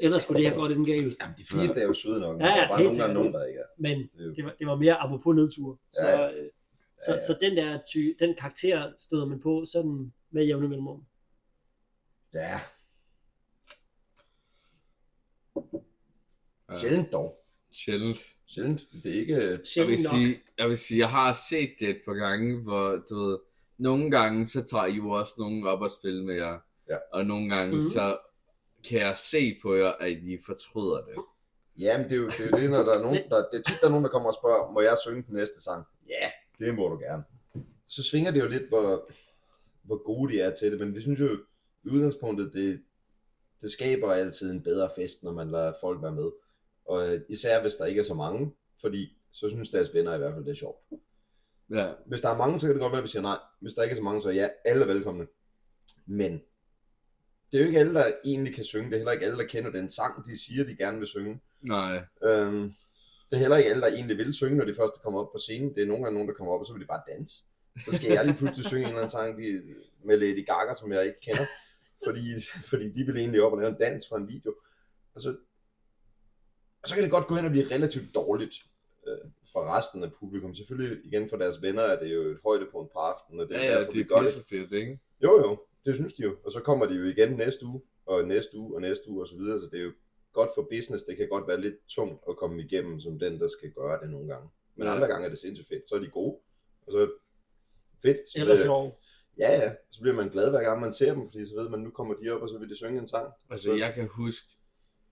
ellers 0.00 0.22
skulle 0.22 0.42
det 0.42 0.50
her 0.50 0.56
godt 0.56 0.72
inden 0.72 0.86
galt. 0.86 1.16
Jamen, 1.22 1.36
de 1.38 1.44
fleste 1.44 1.80
er 1.80 1.84
jo 1.86 1.92
søde 1.92 2.20
nok, 2.20 2.36
men 2.36 2.46
Ja, 2.46 2.52
ja, 2.52 2.56
der 2.56 2.62
er 2.64 2.68
bare 2.68 2.82
nogle 2.82 2.98
gange 2.98 3.14
nogen, 3.14 3.32
der 3.32 3.44
ikke 3.44 3.60
er. 3.60 3.64
Men 3.78 3.98
Det 3.98 4.20
er 4.20 4.24
jo, 4.24 4.34
det 4.34 4.44
var, 4.44 4.54
det 4.58 4.66
var 4.66 4.76
mere 4.76 4.94
apropos 4.94 5.34
nedtur. 5.36 5.80
Så 5.92 6.06
Ja, 6.08 6.30
øh, 6.32 6.50
Så, 7.06 7.14
ja. 7.14 7.20
så 7.20 7.36
den 7.40 7.56
der 7.56 7.78
ty, 7.92 7.98
den 8.18 8.34
karakter 8.34 8.92
støder 8.98 9.26
man 9.26 9.40
på 9.40 9.64
sådan 9.72 10.12
med 10.30 10.44
jævne 10.44 10.68
mellemrum. 10.68 11.04
Ja, 12.34 12.60
Ja. 16.72 16.78
sjældent 16.78 17.12
dog. 17.12 17.44
Sjældent. 17.72 18.18
Sjældent. 18.46 18.80
Det 19.02 19.14
er 19.16 19.20
ikke... 19.20 19.34
Jeg 19.34 19.50
vil, 19.50 19.66
Sjældent 19.66 20.02
nok. 20.04 20.14
sige, 20.14 20.40
jeg 20.58 20.68
vil 20.68 20.78
sige, 20.78 20.98
jeg 20.98 21.10
har 21.10 21.32
set 21.50 21.70
det 21.80 21.88
et 21.90 22.00
par 22.06 22.12
gange, 22.14 22.62
hvor 22.62 23.04
du 23.10 23.14
ved, 23.16 23.38
nogle 23.78 24.10
gange 24.10 24.46
så 24.46 24.62
tager 24.64 24.86
I 24.86 24.92
jo 24.94 25.10
også 25.10 25.34
nogen 25.38 25.66
op 25.66 25.80
og 25.80 25.90
spille 25.90 26.24
med 26.24 26.34
jer. 26.34 26.58
Ja. 26.90 26.96
Og 27.12 27.26
nogle 27.26 27.54
gange 27.56 27.72
Mhm. 27.72 27.82
så 27.82 28.18
kan 28.88 29.00
jeg 29.00 29.16
se 29.16 29.58
på 29.62 29.74
jer, 29.74 29.92
at 30.00 30.10
I 30.10 30.38
fortryder 30.46 31.04
det. 31.04 31.14
Ja, 31.78 31.98
men 31.98 32.04
det 32.08 32.12
er 32.12 32.16
jo 32.16 32.26
det, 32.26 32.40
er 32.40 32.44
jo 32.50 32.56
det 32.62 32.70
når 32.70 32.82
der 32.82 32.98
er 32.98 33.02
nogen, 33.02 33.18
der, 33.30 33.36
det 33.36 33.58
er 33.58 33.62
tit, 33.62 33.80
der 33.80 33.86
er 33.86 33.90
nogen, 33.90 34.04
der 34.04 34.10
kommer 34.10 34.28
og 34.28 34.34
spørger, 34.34 34.72
må 34.72 34.80
jeg 34.80 34.96
synge 35.04 35.22
den 35.22 35.34
næste 35.36 35.62
sang? 35.62 35.84
Ja, 36.08 36.30
det 36.58 36.74
må 36.74 36.88
du 36.88 36.98
gerne. 36.98 37.24
Så 37.86 38.02
svinger 38.02 38.30
det 38.30 38.40
jo 38.40 38.48
lidt, 38.48 38.68
hvor, 38.68 39.08
hvor 39.82 40.02
gode 40.04 40.32
de 40.32 40.40
er 40.40 40.54
til 40.54 40.72
det, 40.72 40.80
men 40.80 40.94
vi 40.94 41.00
synes 41.00 41.20
jo, 41.20 41.38
i 41.84 41.88
udgangspunktet, 41.88 42.52
det, 42.52 42.82
det 43.60 43.70
skaber 43.70 44.12
altid 44.12 44.50
en 44.50 44.62
bedre 44.62 44.90
fest, 44.96 45.22
når 45.22 45.32
man 45.32 45.50
lader 45.50 45.72
folk 45.80 46.02
være 46.02 46.12
med. 46.14 46.30
Og 46.84 47.14
øh, 47.14 47.20
især 47.28 47.60
hvis 47.62 47.74
der 47.74 47.86
ikke 47.86 48.00
er 48.00 48.04
så 48.04 48.14
mange, 48.14 48.52
fordi 48.80 49.18
så 49.30 49.48
synes 49.48 49.70
deres 49.70 49.94
venner 49.94 50.14
i 50.14 50.18
hvert 50.18 50.34
fald, 50.34 50.44
det 50.44 50.50
er 50.50 50.54
sjovt. 50.54 50.78
Ja, 51.70 51.92
Hvis 52.06 52.20
der 52.20 52.28
er 52.28 52.36
mange, 52.36 52.60
så 52.60 52.66
kan 52.66 52.74
det 52.74 52.80
godt 52.80 52.92
være, 52.92 52.98
at 52.98 53.04
vi 53.04 53.08
siger 53.08 53.22
nej. 53.22 53.38
Hvis 53.60 53.74
der 53.74 53.82
ikke 53.82 53.92
er 53.92 53.96
så 53.96 54.02
mange, 54.02 54.22
så 54.22 54.30
ja, 54.30 54.48
alle 54.64 54.82
er 54.82 54.86
velkomne. 54.86 55.26
Men 56.06 56.32
det 57.52 57.58
er 57.58 57.62
jo 57.62 57.66
ikke 57.66 57.78
alle, 57.78 57.94
der 57.94 58.04
egentlig 58.24 58.54
kan 58.54 58.64
synge. 58.64 58.84
Det 58.86 58.92
er 58.92 58.98
heller 58.98 59.12
ikke 59.12 59.26
alle, 59.26 59.38
der 59.38 59.44
kender 59.46 59.70
den 59.70 59.88
sang, 59.88 60.26
de 60.26 60.38
siger, 60.44 60.64
de 60.64 60.76
gerne 60.76 60.98
vil 60.98 61.06
synge. 61.06 61.40
nej. 61.60 62.04
Øhm, 62.24 62.72
det 63.30 63.36
er 63.36 63.40
heller 63.40 63.56
ikke 63.56 63.70
alle, 63.70 63.82
der 63.82 63.88
egentlig 63.88 64.18
vil 64.18 64.34
synge, 64.34 64.56
når 64.56 64.64
de 64.64 64.74
først 64.74 65.02
kommer 65.02 65.20
op 65.20 65.32
på 65.32 65.38
scenen. 65.38 65.74
Det 65.74 65.82
er 65.82 65.86
nogle 65.86 66.02
gange 66.04 66.14
nogen, 66.14 66.28
der 66.28 66.34
kommer 66.34 66.52
op, 66.52 66.60
og 66.60 66.66
så 66.66 66.72
vil 66.72 66.82
de 66.82 66.86
bare 66.86 67.02
danse. 67.08 67.44
Så 67.84 67.92
skal 67.92 68.12
jeg 68.12 68.24
lige 68.24 68.36
pludselig 68.36 68.64
synge 68.64 68.82
en 68.82 68.88
eller 68.88 68.98
anden 68.98 69.10
sang 69.10 69.38
med 70.04 70.16
Lady 70.16 70.46
Gaga, 70.46 70.74
som 70.74 70.92
jeg 70.92 71.04
ikke 71.06 71.20
kender. 71.20 71.46
Fordi, 72.04 72.22
fordi 72.70 72.92
de 72.92 73.04
vil 73.06 73.16
egentlig 73.16 73.42
op 73.42 73.52
og 73.52 73.58
lave 73.58 73.70
en 73.70 73.78
dans 73.80 74.08
fra 74.08 74.16
en 74.16 74.28
video. 74.28 74.54
Og 75.14 75.22
så, 75.22 75.36
og 76.82 76.88
så 76.88 76.94
kan 76.94 77.04
det 77.04 77.10
godt 77.10 77.26
gå 77.26 77.34
hen 77.36 77.44
og 77.44 77.50
blive 77.50 77.70
relativt 77.74 78.14
dårligt 78.14 78.54
øh, 79.06 79.30
for 79.52 79.76
resten 79.76 80.02
af 80.02 80.12
publikum. 80.20 80.54
Selvfølgelig 80.54 80.98
igen 81.04 81.28
for 81.28 81.36
deres 81.36 81.62
venner 81.62 81.82
er 81.82 82.00
det 82.02 82.14
jo 82.14 82.20
et 82.20 82.38
højdepunkt 82.44 82.92
på 82.92 82.98
aftenen, 82.98 83.40
og 83.40 83.48
det 83.48 83.56
er 83.56 83.60
Ja, 83.60 83.66
ja, 83.66 83.78
derfor, 83.78 83.90
det 83.92 83.94
vi 83.98 84.00
er 84.00 84.04
gør 84.04 84.16
det. 84.16 84.24
pisse 84.24 84.44
fedt, 84.48 84.72
ikke? 84.72 85.00
Jo, 85.22 85.32
jo, 85.44 85.60
det 85.84 85.94
synes 85.94 86.12
de 86.12 86.22
jo. 86.22 86.36
Og 86.44 86.52
så 86.52 86.60
kommer 86.60 86.86
de 86.86 86.94
jo 86.94 87.04
igen 87.04 87.30
næste 87.36 87.66
uge, 87.66 87.82
og 88.06 88.24
næste 88.24 88.56
uge, 88.58 88.74
og 88.74 88.80
næste 88.80 89.10
uge, 89.10 89.20
og 89.22 89.28
så 89.28 89.36
videre. 89.36 89.60
Så 89.60 89.66
det 89.72 89.80
er 89.80 89.84
jo 89.84 89.92
godt 90.32 90.50
for 90.54 90.66
business. 90.70 91.04
Det 91.04 91.16
kan 91.16 91.28
godt 91.28 91.48
være 91.48 91.60
lidt 91.60 91.74
tungt 91.88 92.22
at 92.28 92.36
komme 92.36 92.62
igennem, 92.62 93.00
som 93.00 93.18
den, 93.18 93.40
der 93.40 93.48
skal 93.48 93.70
gøre 93.72 94.00
det 94.02 94.10
nogle 94.10 94.28
gange. 94.28 94.48
Men 94.76 94.86
Ja. 94.86 94.94
andre 94.94 95.06
gange 95.06 95.24
er 95.26 95.30
det 95.30 95.38
sindssygt 95.38 95.68
fedt. 95.68 95.88
Så 95.88 95.94
er 95.94 95.98
de 96.00 96.08
gode. 96.08 96.36
Og 96.86 96.92
så 96.92 97.10
fedt. 98.02 98.18
Så 98.28 98.38
Eller 98.40 98.56
sjov. 98.56 99.00
ja, 99.38 99.52
ja. 99.62 99.72
Så 99.90 100.00
bliver 100.00 100.16
man 100.16 100.28
glad 100.28 100.50
hver 100.50 100.62
gang, 100.62 100.80
man 100.80 100.92
ser 100.92 101.14
dem, 101.14 101.26
fordi 101.30 101.44
så 101.44 101.54
ved 101.56 101.68
man, 101.68 101.80
nu 101.80 101.90
kommer 101.90 102.14
de 102.14 102.30
op, 102.30 102.42
og 102.42 102.48
så 102.48 102.58
vil 102.58 102.68
de 102.68 102.76
synge 102.76 103.00
en 103.00 103.06
sang. 103.08 103.32
Altså, 103.50 103.74
jeg 103.74 103.94
kan 103.94 104.08
huske 104.08 104.46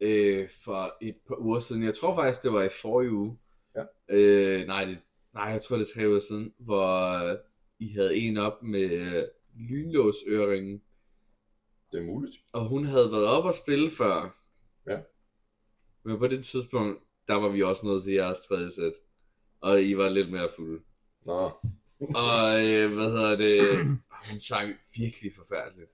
øh, 0.01 0.49
for 0.65 0.97
et 1.03 1.17
par 1.29 1.37
uger 1.41 1.59
siden, 1.59 1.85
jeg 1.85 1.95
tror 1.95 2.15
faktisk, 2.15 2.43
det 2.43 2.53
var 2.53 2.63
i 2.63 2.69
forrige 2.83 3.11
uge. 3.13 3.39
Ja. 3.77 3.83
Øh, 4.09 4.67
nej, 4.67 4.85
det, 4.85 4.99
nej, 5.35 5.45
jeg 5.45 5.63
tror, 5.63 5.77
det 5.77 5.91
er 5.91 5.95
tre 5.95 6.09
uger 6.09 6.21
siden, 6.21 6.53
hvor 6.59 7.21
I 7.79 7.89
havde 7.93 8.17
en 8.17 8.37
op 8.37 8.63
med 8.63 8.91
øh, 8.91 9.23
lynlåsøringen, 9.57 10.83
Det 11.93 11.99
er 11.99 12.05
muligt. 12.05 12.33
og 12.53 12.69
hun 12.69 12.85
havde 12.85 13.13
været 13.13 13.27
op 13.27 13.45
og 13.45 13.55
spille 13.55 13.91
før. 13.91 14.39
Ja. 14.87 14.99
Men 16.05 16.19
på 16.19 16.27
det 16.27 16.45
tidspunkt, 16.45 17.03
der 17.29 17.35
var 17.35 17.49
vi 17.49 17.63
også 17.63 17.87
nået 17.87 18.05
til 18.05 18.13
jeres 18.13 18.39
tredje 18.49 18.71
sæt, 18.71 18.93
og 19.61 19.83
I 19.83 19.97
var 19.97 20.09
lidt 20.09 20.31
mere 20.31 20.49
fulde. 20.57 20.83
Nå. 21.27 21.51
Og 22.15 22.67
øh, 22.67 22.95
hvad 22.95 23.11
hedder 23.11 23.37
det, 23.37 23.77
hun 24.31 24.41
sang 24.41 24.69
virkelig 24.99 25.33
forfærdeligt. 25.37 25.91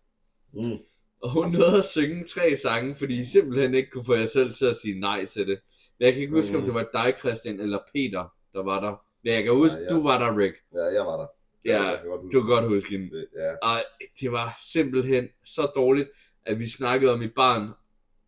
Mm. 0.53 0.79
Og 1.23 1.31
hun 1.33 1.53
nåede 1.53 1.79
at 1.79 1.85
synge 1.85 2.25
tre 2.25 2.57
sange, 2.57 2.95
fordi 2.95 3.21
I 3.21 3.25
simpelthen 3.25 3.75
ikke 3.75 3.91
kunne 3.91 4.05
få 4.05 4.15
jer 4.15 4.27
selv 4.27 4.53
til 4.55 4.67
at 4.67 4.77
sige 4.77 5.01
nej 5.01 5.25
til 5.25 5.47
det. 5.47 5.61
Jeg 6.03 6.13
kan 6.13 6.23
ikke 6.23 6.35
huske, 6.35 6.55
om 6.57 6.61
Mm. 6.61 6.67
det 6.67 6.75
var 6.75 6.89
dig, 6.93 7.15
Christian, 7.21 7.61
eller 7.61 7.79
Peter, 7.95 8.25
der 8.55 8.63
var 8.63 8.81
der. 8.81 8.95
Men 9.25 9.33
jeg 9.35 9.43
kan 9.45 9.53
huske, 9.53 9.79
ja, 9.79 9.85
ja. 9.85 9.89
du 9.95 10.03
var 10.03 10.19
der, 10.19 10.39
Rick. 10.39 10.57
Ja, 10.75 10.85
jeg 10.99 11.05
var 11.07 11.17
der. 11.21 11.27
Ja, 11.65 11.83
huske 12.05 12.29
du 12.37 12.41
kan 12.41 12.49
godt 12.51 12.69
huske 12.69 12.91
hende. 12.91 13.17
det. 13.17 13.27
Ja. 13.37 13.69
Og 13.69 13.77
det 14.21 14.33
var 14.33 14.57
simpelthen 14.73 15.29
så 15.45 15.63
dårligt, 15.77 16.09
at 16.47 16.59
vi 16.59 16.67
snakkede 16.71 17.13
om 17.13 17.23
et 17.23 17.33
barn 17.37 17.69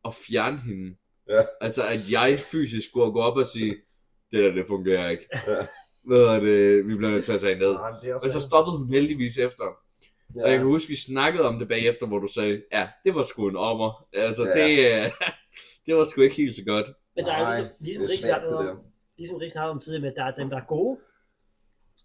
og 0.03 0.15
fjerne 0.15 0.59
hende. 0.59 0.97
Ja. 1.29 1.43
Altså, 1.61 1.83
at 1.89 1.99
jeg 2.11 2.41
fysisk 2.53 2.89
skulle 2.89 3.13
gå 3.13 3.21
op 3.21 3.37
og 3.37 3.47
sige, 3.47 3.77
det 4.33 4.45
der, 4.45 4.51
det 4.53 4.65
fungerer 4.69 5.11
ikke. 5.11 5.29
Ja. 5.47 5.67
Er 6.17 6.41
det? 6.41 6.87
Vi 6.89 6.95
bliver 6.97 7.11
nødt 7.11 7.25
til 7.25 7.33
at 7.33 7.41
tage 7.41 7.59
ned. 7.59 7.71
Er 7.71 8.15
Og 8.23 8.31
så 8.31 8.41
stoppede 8.41 8.79
hun 8.79 8.89
heldigvis 8.89 9.39
efter. 9.39 9.65
Ja. 10.37 10.43
Og 10.43 10.49
jeg 10.49 10.55
ja. 10.55 10.57
kan 10.57 10.67
huske, 10.67 10.89
vi 10.89 10.97
snakkede 10.97 11.45
om 11.49 11.59
det 11.59 11.69
bagefter, 11.69 12.07
hvor 12.07 12.19
du 12.19 12.27
sagde, 12.35 12.63
ja, 12.73 12.89
det 13.05 13.15
var 13.15 13.23
sgu 13.23 13.49
en 13.49 13.57
ommer. 13.57 14.09
Altså, 14.13 14.45
Ja. 14.45 14.67
det, 14.67 15.05
øh, 15.05 15.11
det 15.87 15.97
var 15.97 16.05
sgu 16.05 16.21
ikke 16.21 16.37
helt 16.37 16.57
så 16.57 16.63
godt. 16.67 16.87
Men 17.17 17.25
der 17.25 17.33
er 17.33 17.39
jo 17.39 17.45
Nej, 17.45 17.57
ligesom, 17.59 17.75
ligesom 17.81 18.05
er 18.05 18.09
Rik 18.09 18.19
svært, 18.19 18.41
snakkede 18.41 18.71
om, 18.71 18.81
ligesom 19.17 19.37
Rik 19.37 19.51
snakkede 19.51 19.71
om 19.71 19.81
tidligere 19.81 20.01
med, 20.03 20.11
at 20.11 20.17
der 20.17 20.25
er 20.25 20.35
dem, 20.35 20.51
der 20.51 20.57
er 20.57 20.65
gode, 20.65 21.01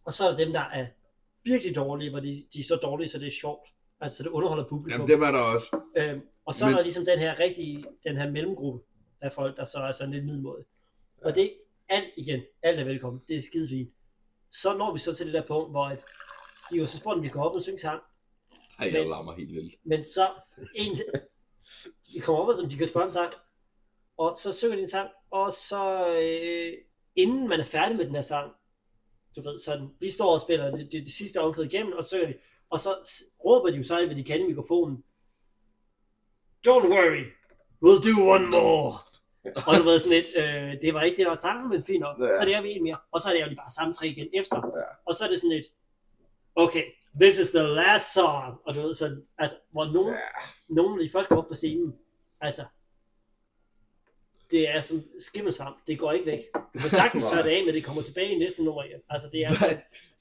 og 0.06 0.14
så 0.14 0.26
er 0.26 0.30
der 0.30 0.38
dem, 0.38 0.54
der 0.54 0.60
er 0.62 0.88
virkelig 1.44 1.76
dårlige, 1.76 2.10
hvor 2.10 2.20
de, 2.20 2.36
de 2.54 2.60
er 2.60 2.64
så 2.64 2.76
dårlige, 2.76 3.10
så 3.10 3.20
det 3.20 3.28
er 3.28 3.32
sjovt. 3.32 3.70
Altså, 4.02 4.18
så 4.18 4.24
det 4.24 4.30
underholder 4.30 4.64
publikum. 4.70 4.92
Jamen, 5.02 5.08
det 5.08 5.20
var 5.20 5.32
der 5.32 5.40
også. 5.40 5.80
Øhm, 5.98 6.22
og 6.46 6.54
så 6.54 6.66
Men... 6.66 6.74
Er 6.74 6.78
der 6.78 6.84
ligesom 6.84 7.06
den 7.06 7.20
her 7.20 7.40
rigtige, 7.40 7.86
den 8.04 8.18
her 8.18 8.32
mellemgruppe 8.32 8.86
af 9.22 9.34
folk, 9.34 9.58
der 9.58 9.64
så 9.64 9.78
er 9.80 9.92
sådan 9.92 10.14
lidt 10.14 10.26
middelmåde. 10.26 10.66
Og 11.24 11.36
det 11.36 11.54
alt 11.90 12.08
igen, 12.18 12.42
alt 12.64 12.80
er 12.80 12.84
velkommen, 12.84 13.22
det 13.28 13.36
er 13.36 13.40
skide 13.42 13.70
fint. 13.70 13.90
Så 14.52 14.78
når 14.78 14.94
vi 14.94 15.00
så 15.00 15.16
til 15.16 15.26
det 15.26 15.34
der 15.34 15.48
punkt, 15.48 15.72
hvor 15.72 15.86
at 15.86 16.00
de 16.72 16.78
jo 16.78 16.86
så 16.86 16.98
spurgt, 16.98 17.18
om 17.18 17.24
de 17.24 17.30
går 17.30 17.44
op 17.44 17.56
og 17.56 17.62
synge 17.62 17.80
sang, 17.80 18.02
Ej, 18.80 18.86
jeg 18.94 19.02
Men- 19.02 19.10
larmer 19.10 19.34
helt 19.36 19.54
vildt. 19.54 19.76
men 19.84 20.04
så 20.04 20.28
en, 20.76 20.96
de 22.14 22.20
kommer 22.22 22.42
op 22.42 22.48
og 22.48 22.56
som 22.56 22.70
de 22.70 22.78
kan 22.78 22.88
spørge 22.88 23.06
en 23.06 23.12
sang, 23.12 23.34
og 24.20 24.38
så 24.38 24.54
synger 24.54 24.76
de 24.76 24.82
en 24.82 24.90
sang, 24.90 25.10
og 25.32 25.52
så 25.52 26.08
øh, 26.08 26.74
inden 27.16 27.48
man 27.48 27.60
er 27.60 27.64
færdig 27.66 27.98
med 27.98 28.06
den 28.06 28.16
her 28.16 28.22
sang, 28.22 28.52
du 29.36 29.42
ved, 29.42 29.60
sådan, 29.60 29.88
vi 30.00 30.10
står 30.10 30.34
og 30.34 30.40
spiller 30.40 30.72
det, 30.76 30.92
det, 30.92 31.02
det 31.02 31.14
sidste 31.14 31.42
omkvæd 31.42 31.66
igennem, 31.66 31.94
og 31.94 32.04
så 32.04 32.10
synger 32.10 32.28
de, 32.28 32.34
og 32.70 32.80
så 32.80 32.90
råber 33.46 33.70
de 33.70 33.78
jo 33.78 33.84
så 33.84 34.06
hvad 34.06 34.16
de 34.16 34.24
kan 34.24 34.42
i 34.42 34.48
mikrofonen. 34.48 35.04
Don't 36.68 36.88
worry, 36.94 37.24
we'll 37.86 38.02
do 38.10 38.30
one 38.36 38.48
more. 38.50 38.98
og 39.68 39.78
du 39.78 39.84
ved 39.84 40.00
sådan 40.00 40.18
lidt, 40.18 40.28
øh, 40.38 40.82
det 40.82 40.94
var 40.94 41.02
ikke 41.02 41.18
det, 41.18 41.24
der 41.26 41.30
var 41.32 41.38
tanken, 41.38 41.70
men 41.70 41.84
fint 41.84 42.00
nok. 42.00 42.20
Ja. 42.20 42.38
Så 42.40 42.46
det 42.46 42.56
er 42.56 42.62
vi 42.62 42.70
en 42.72 42.84
mere. 42.84 42.98
Og 43.12 43.22
så 43.22 43.30
er 43.30 43.34
det 43.34 43.42
jo 43.42 43.50
de 43.50 43.56
bare 43.56 43.72
samme 43.78 43.94
tre 43.94 44.08
igen 44.08 44.28
efter. 44.34 44.58
Ja. 44.58 44.84
Og 45.06 45.14
så 45.14 45.26
er 45.26 45.30
det 45.30 45.40
sådan 45.40 45.56
lidt, 45.56 45.68
okay, 46.56 46.84
this 47.22 47.40
is 47.40 47.50
the 47.50 47.68
last 47.68 48.14
song. 48.14 48.58
Og 48.66 48.76
du 48.76 48.82
ved, 48.82 48.96
sådan, 48.96 49.26
altså, 49.38 49.58
hvor 49.72 49.86
nogen, 49.86 50.14
Ja. 50.14 50.20
nogen 50.70 50.92
når 50.96 51.04
de 51.04 51.10
først 51.10 51.28
kommer 51.30 51.44
op 51.44 51.48
på 51.48 51.56
scenen, 51.56 51.96
altså, 52.42 52.64
det 54.52 54.70
er 54.70 54.82
som 54.82 55.04
skimmelsvamp, 55.20 55.78
det 55.88 56.00
går 56.00 56.12
ikke 56.12 56.26
væk. 56.26 56.40
Du 56.74 56.80
kan 56.80 56.90
sagtens 56.90 57.26
tørre 57.32 57.44
det 57.44 57.50
af, 57.50 57.66
men 57.66 57.74
det 57.76 57.84
kommer 57.84 58.02
tilbage 58.02 58.32
i 58.36 58.38
næste 58.38 58.64
nummer 58.64 58.84
igen. 58.84 59.00
Altså, 59.10 59.28
det 59.32 59.42
er 59.44 59.54
sådan, 59.54 59.78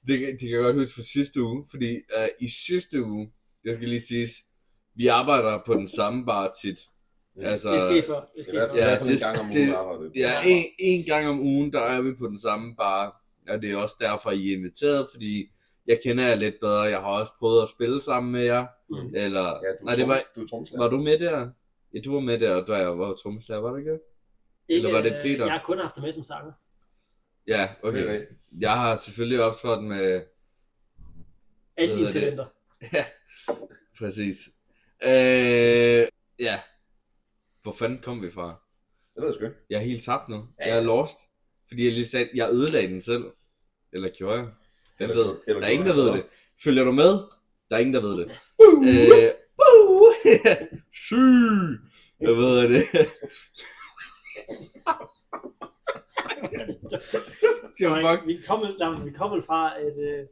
det, 0.06 0.20
det 0.20 0.40
kan 0.40 0.50
jeg 0.50 0.58
godt 0.62 0.76
huske 0.76 0.94
fra 0.94 1.02
sidste 1.02 1.42
uge, 1.42 1.66
fordi 1.70 1.90
uh, 1.96 2.28
i 2.46 2.48
sidste 2.66 3.02
uge, 3.04 3.30
det 3.64 3.74
skal 3.76 3.88
lige 3.88 4.00
siges, 4.00 4.30
vi 4.96 5.06
arbejder 5.06 5.62
på 5.66 5.74
den 5.74 5.88
samme 5.88 6.26
bar 6.26 6.52
tit. 6.62 6.80
Altså, 7.42 7.72
det 7.72 7.80
sker 7.82 8.02
før. 8.02 8.20
Det 8.20 8.40
er 8.40 8.44
sker 8.44 8.68
før. 8.68 8.76
Ja, 8.76 8.94
det, 8.94 9.00
en 9.00 9.06
det- 9.08 9.20
gang 9.20 9.40
om 9.40 9.50
ugen 9.56 9.72
arbejde. 9.74 10.10
Ja, 10.14 10.40
en, 10.46 10.64
en 10.78 11.04
gang 11.04 11.28
om 11.28 11.40
ugen, 11.40 11.72
der 11.72 11.80
er 11.80 12.00
vi 12.02 12.12
på 12.14 12.26
den 12.26 12.38
samme 12.40 12.76
bar. 12.76 13.22
Og 13.48 13.62
det 13.62 13.70
er 13.70 13.76
også 13.76 13.96
derfor, 14.00 14.30
I 14.30 14.52
er 14.52 14.56
inviteret, 14.56 15.06
fordi 15.12 15.50
jeg 15.86 15.98
kender 16.04 16.26
jer 16.28 16.34
lidt 16.34 16.54
bedre. 16.60 16.80
Jeg 16.80 16.98
har 16.98 17.06
også 17.20 17.32
prøvet 17.38 17.62
at 17.62 17.68
spille 17.68 18.00
sammen 18.00 18.32
med 18.32 18.42
jer. 18.42 18.66
Mm. 18.90 19.14
Eller, 19.14 19.40
Ja, 19.42 19.70
du, 19.80 19.84
nej, 19.84 19.94
det 19.94 20.08
var, 20.08 20.20
du 20.36 20.40
er 20.42 20.78
var 20.78 20.88
du 20.88 20.96
med 20.96 21.18
der? 21.18 21.48
Ja, 21.94 22.00
du 22.04 22.12
var 22.14 22.20
med 22.20 22.38
der, 22.38 22.64
da 22.64 22.72
jeg 22.74 22.98
var 22.98 23.14
trommeslager, 23.14 23.60
var 23.60 23.72
det 23.72 23.78
ikke? 23.80 23.98
Eller 24.68 24.92
var 24.92 25.02
det 25.02 25.18
Peter? 25.22 25.44
Jeg 25.44 25.52
har 25.52 25.62
kun 25.64 25.78
haft 25.78 25.94
det 25.94 26.02
med 26.02 26.12
som 26.12 26.22
sanger. 26.22 26.52
Ja, 27.46 27.68
okay. 27.82 28.06
rigtigt. 28.06 28.30
Jeg 28.60 28.72
har 28.72 28.96
selvfølgelig 28.96 29.40
optrådt 29.42 29.84
med... 29.84 30.22
Alle 31.76 31.94
Hvad 31.94 31.96
dine 31.96 32.08
talenter. 32.08 32.46
Præcis. 33.98 34.36
Øh, 35.02 36.06
ja. 36.38 36.60
Hvor 37.62 37.72
fanden 37.78 37.98
kom 38.02 38.22
vi 38.22 38.30
fra? 38.30 38.46
Det 39.14 39.20
ved 39.22 39.28
jeg 39.28 39.34
sgu 39.34 39.44
ikke. 39.44 39.56
Jeg 39.70 39.76
er 39.76 39.80
helt 39.84 40.04
tabt 40.04 40.28
nu. 40.28 40.48
Ja. 40.60 40.68
Jeg 40.68 40.76
er 40.78 40.82
lost. 40.82 41.16
Fordi 41.68 41.84
jeg 41.84 41.92
lige 41.92 42.06
sagde, 42.06 42.28
jeg 42.34 42.50
ødelagde 42.52 42.88
den 42.88 43.00
selv. 43.00 43.24
Eller 43.92 44.08
gjorde 44.08 44.36
jeg? 44.38 44.48
Hvem 44.96 45.10
Eller- 45.10 45.24
ved? 45.24 45.36
eller 45.46 45.60
Der 45.60 45.66
er 45.66 45.70
ingen, 45.72 45.86
der 45.88 45.94
ved 45.94 46.06
jeg. 46.06 46.14
det. 46.16 46.24
Følger 46.64 46.84
du 46.84 46.92
med? 46.92 47.10
Der 47.70 47.76
er 47.76 47.78
ingen, 47.78 47.94
der 47.94 48.00
ved 48.00 48.16
det. 48.18 48.30
Øh, 48.60 49.30
Woo! 49.58 50.12
Syg! 51.06 51.78
Jeg 52.20 52.30
ved 52.36 52.68
det. 52.68 52.82
Det 57.78 57.90
var 57.90 58.16
fuck. 58.16 58.26
vi 58.28 58.42
kommer, 58.46 58.78
nej, 58.78 59.04
vi 59.04 59.10
kommer 59.12 59.42
fra, 59.42 59.80
at, 59.80 59.98
øh, 59.98 60.26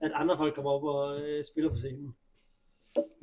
at 0.00 0.10
andre 0.14 0.36
folk 0.36 0.54
kommer 0.54 0.70
op 0.70 0.84
og 0.84 1.20
øh, 1.20 1.44
spiller 1.44 1.70
på 1.70 1.76
scenen. 1.76 2.14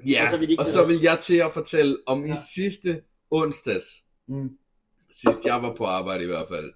Ja, 0.10 0.24
Og 0.24 0.30
så 0.30 0.38
vil 0.38 0.60
og 0.60 0.66
så 0.66 0.86
vil 0.86 1.02
jeg 1.02 1.20
til 1.20 1.36
at 1.38 1.52
fortælle 1.52 1.98
om 2.06 2.26
Ja. 2.26 2.34
i 2.34 2.36
sidste 2.56 3.02
onsdags, 3.32 3.86
Mm. 4.28 4.58
sidst 5.14 5.46
jeg 5.46 5.62
var 5.62 5.76
på 5.76 5.86
arbejde 5.86 6.24
i 6.24 6.28
hvert 6.28 6.48
fald, 6.48 6.74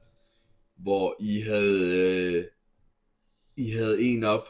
hvor 0.78 1.16
I 1.20 1.42
havde, 1.42 1.98
øh, 2.38 2.46
I 3.58 3.72
havde 3.72 4.02
en 4.02 4.24
op. 4.24 4.48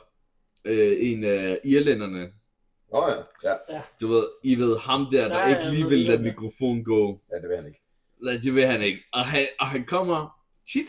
Øh, 0.66 0.94
en 1.00 1.24
af 1.24 1.60
irlænderne. 1.64 2.34
Nå 2.92 3.04
ja, 3.44 3.54
ja. 3.76 3.82
Du 4.02 4.08
ved, 4.08 4.28
I 4.44 4.56
ved 4.56 4.78
ham 4.78 5.08
der, 5.12 5.28
der 5.28 5.40
Ja, 5.40 5.48
ikke 5.58 5.72
lige 5.72 5.90
vil 5.90 6.00
lade 6.00 6.18
det. 6.18 6.24
mikrofon 6.26 6.84
gå. 6.84 7.22
Ja, 7.32 7.36
det 7.42 7.50
vil 7.50 7.58
han 7.58 7.66
ikke. 7.68 7.82
Nej, 8.24 8.34
det 8.44 8.56
vil 8.56 8.66
han 8.66 8.82
ikke. 8.82 9.00
Og 9.14 9.20
han, 9.26 9.48
og 9.60 9.68
han 9.68 9.86
kommer 9.86 10.40
tit, 10.74 10.88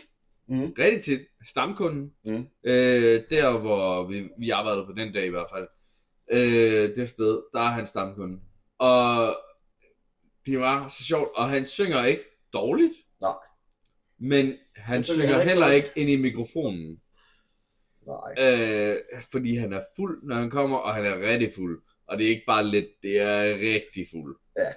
Mhm. 0.48 0.72
rigtig 0.78 1.04
tit, 1.04 1.20
stamkunden, 1.48 2.12
Mhm. 2.24 2.46
øh, 2.64 3.20
der 3.30 3.58
hvor 3.58 4.06
vi, 4.08 4.28
vi 4.38 4.50
arbejdede 4.50 4.86
på 4.86 4.92
den 4.92 5.12
dag 5.12 5.26
i 5.26 5.30
hvert 5.30 5.46
fald, 5.54 5.68
øh, 6.32 6.96
det 6.96 7.08
sted, 7.08 7.42
der 7.52 7.60
er 7.60 7.64
han 7.70 7.86
stamkunde. 7.86 8.40
Og 8.78 9.36
det 10.46 10.58
var 10.60 10.88
så 10.88 11.04
sjovt, 11.04 11.28
og 11.34 11.48
han 11.48 11.66
synger 11.66 12.04
ikke 12.04 12.22
dårligt, 12.52 12.92
Nej. 13.20 13.34
men 14.18 14.46
han, 14.46 14.56
Han 14.76 15.04
synger 15.04 15.40
ikke 15.40 15.48
heller 15.50 15.70
ikke 15.70 15.88
ind 15.96 16.10
i 16.10 16.16
mikrofonen, 16.16 17.00
Nej. 18.06 18.34
øh, 18.38 18.96
fordi 19.32 19.56
han 19.56 19.72
er 19.72 19.82
fuld, 19.96 20.22
når 20.22 20.36
han 20.36 20.50
kommer, 20.50 20.76
og 20.76 20.94
han 20.94 21.04
er 21.04 21.20
rigtig 21.28 21.50
fuld. 21.56 21.82
Og 22.08 22.18
det 22.18 22.26
er 22.26 22.30
ikke 22.30 22.46
bare 22.46 22.66
lidt, 22.66 22.86
det 23.02 23.20
er 23.20 23.42
rigtig 23.58 24.06
fuld. 24.12 24.36
Ja. 24.58 24.72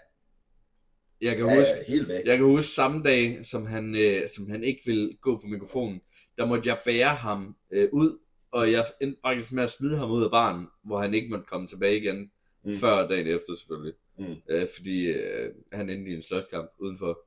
Jeg 1.22 1.36
kan 1.38 1.46
Ja, 1.46 1.58
huske, 1.58 1.74
ja, 1.88 1.92
helt 1.94 2.08
væk. 2.08 2.26
jeg 2.26 2.38
kan 2.38 2.46
huske 2.46 2.70
samme 2.72 3.04
dag, 3.04 3.40
som 3.46 3.66
han, 3.66 3.96
øh, 3.96 4.30
som 4.36 4.50
han 4.50 4.64
ikke 4.64 4.82
ville 4.86 5.14
gå 5.22 5.38
for 5.42 5.48
mikrofonen, 5.48 6.02
der 6.38 6.46
måtte 6.46 6.70
jeg 6.70 6.78
bære 6.86 7.16
ham 7.16 7.56
øh, 7.72 7.90
ud, 7.92 8.18
og 8.52 8.72
jeg 8.72 8.86
endte 9.02 9.20
faktisk 9.26 9.52
med 9.52 9.64
at 9.64 9.70
smide 9.72 9.98
ham 9.98 10.12
ud 10.12 10.24
af 10.24 10.32
baren, 10.32 10.68
hvor 10.86 11.00
han 11.00 11.14
ikke 11.14 11.30
måtte 11.30 11.46
komme 11.46 11.68
tilbage 11.68 11.98
igen, 11.98 12.32
Mm. 12.64 12.74
før 12.76 13.08
dagen 13.08 13.28
efter 13.28 13.56
selvfølgelig. 13.56 13.94
Mm. 14.20 14.36
Øh, 14.50 14.68
fordi 14.78 15.06
øh, 15.06 15.54
han 15.74 15.90
endte 15.90 16.12
i 16.12 16.16
en 16.16 16.22
slåskamp 16.22 16.70
udenfor. 16.80 17.20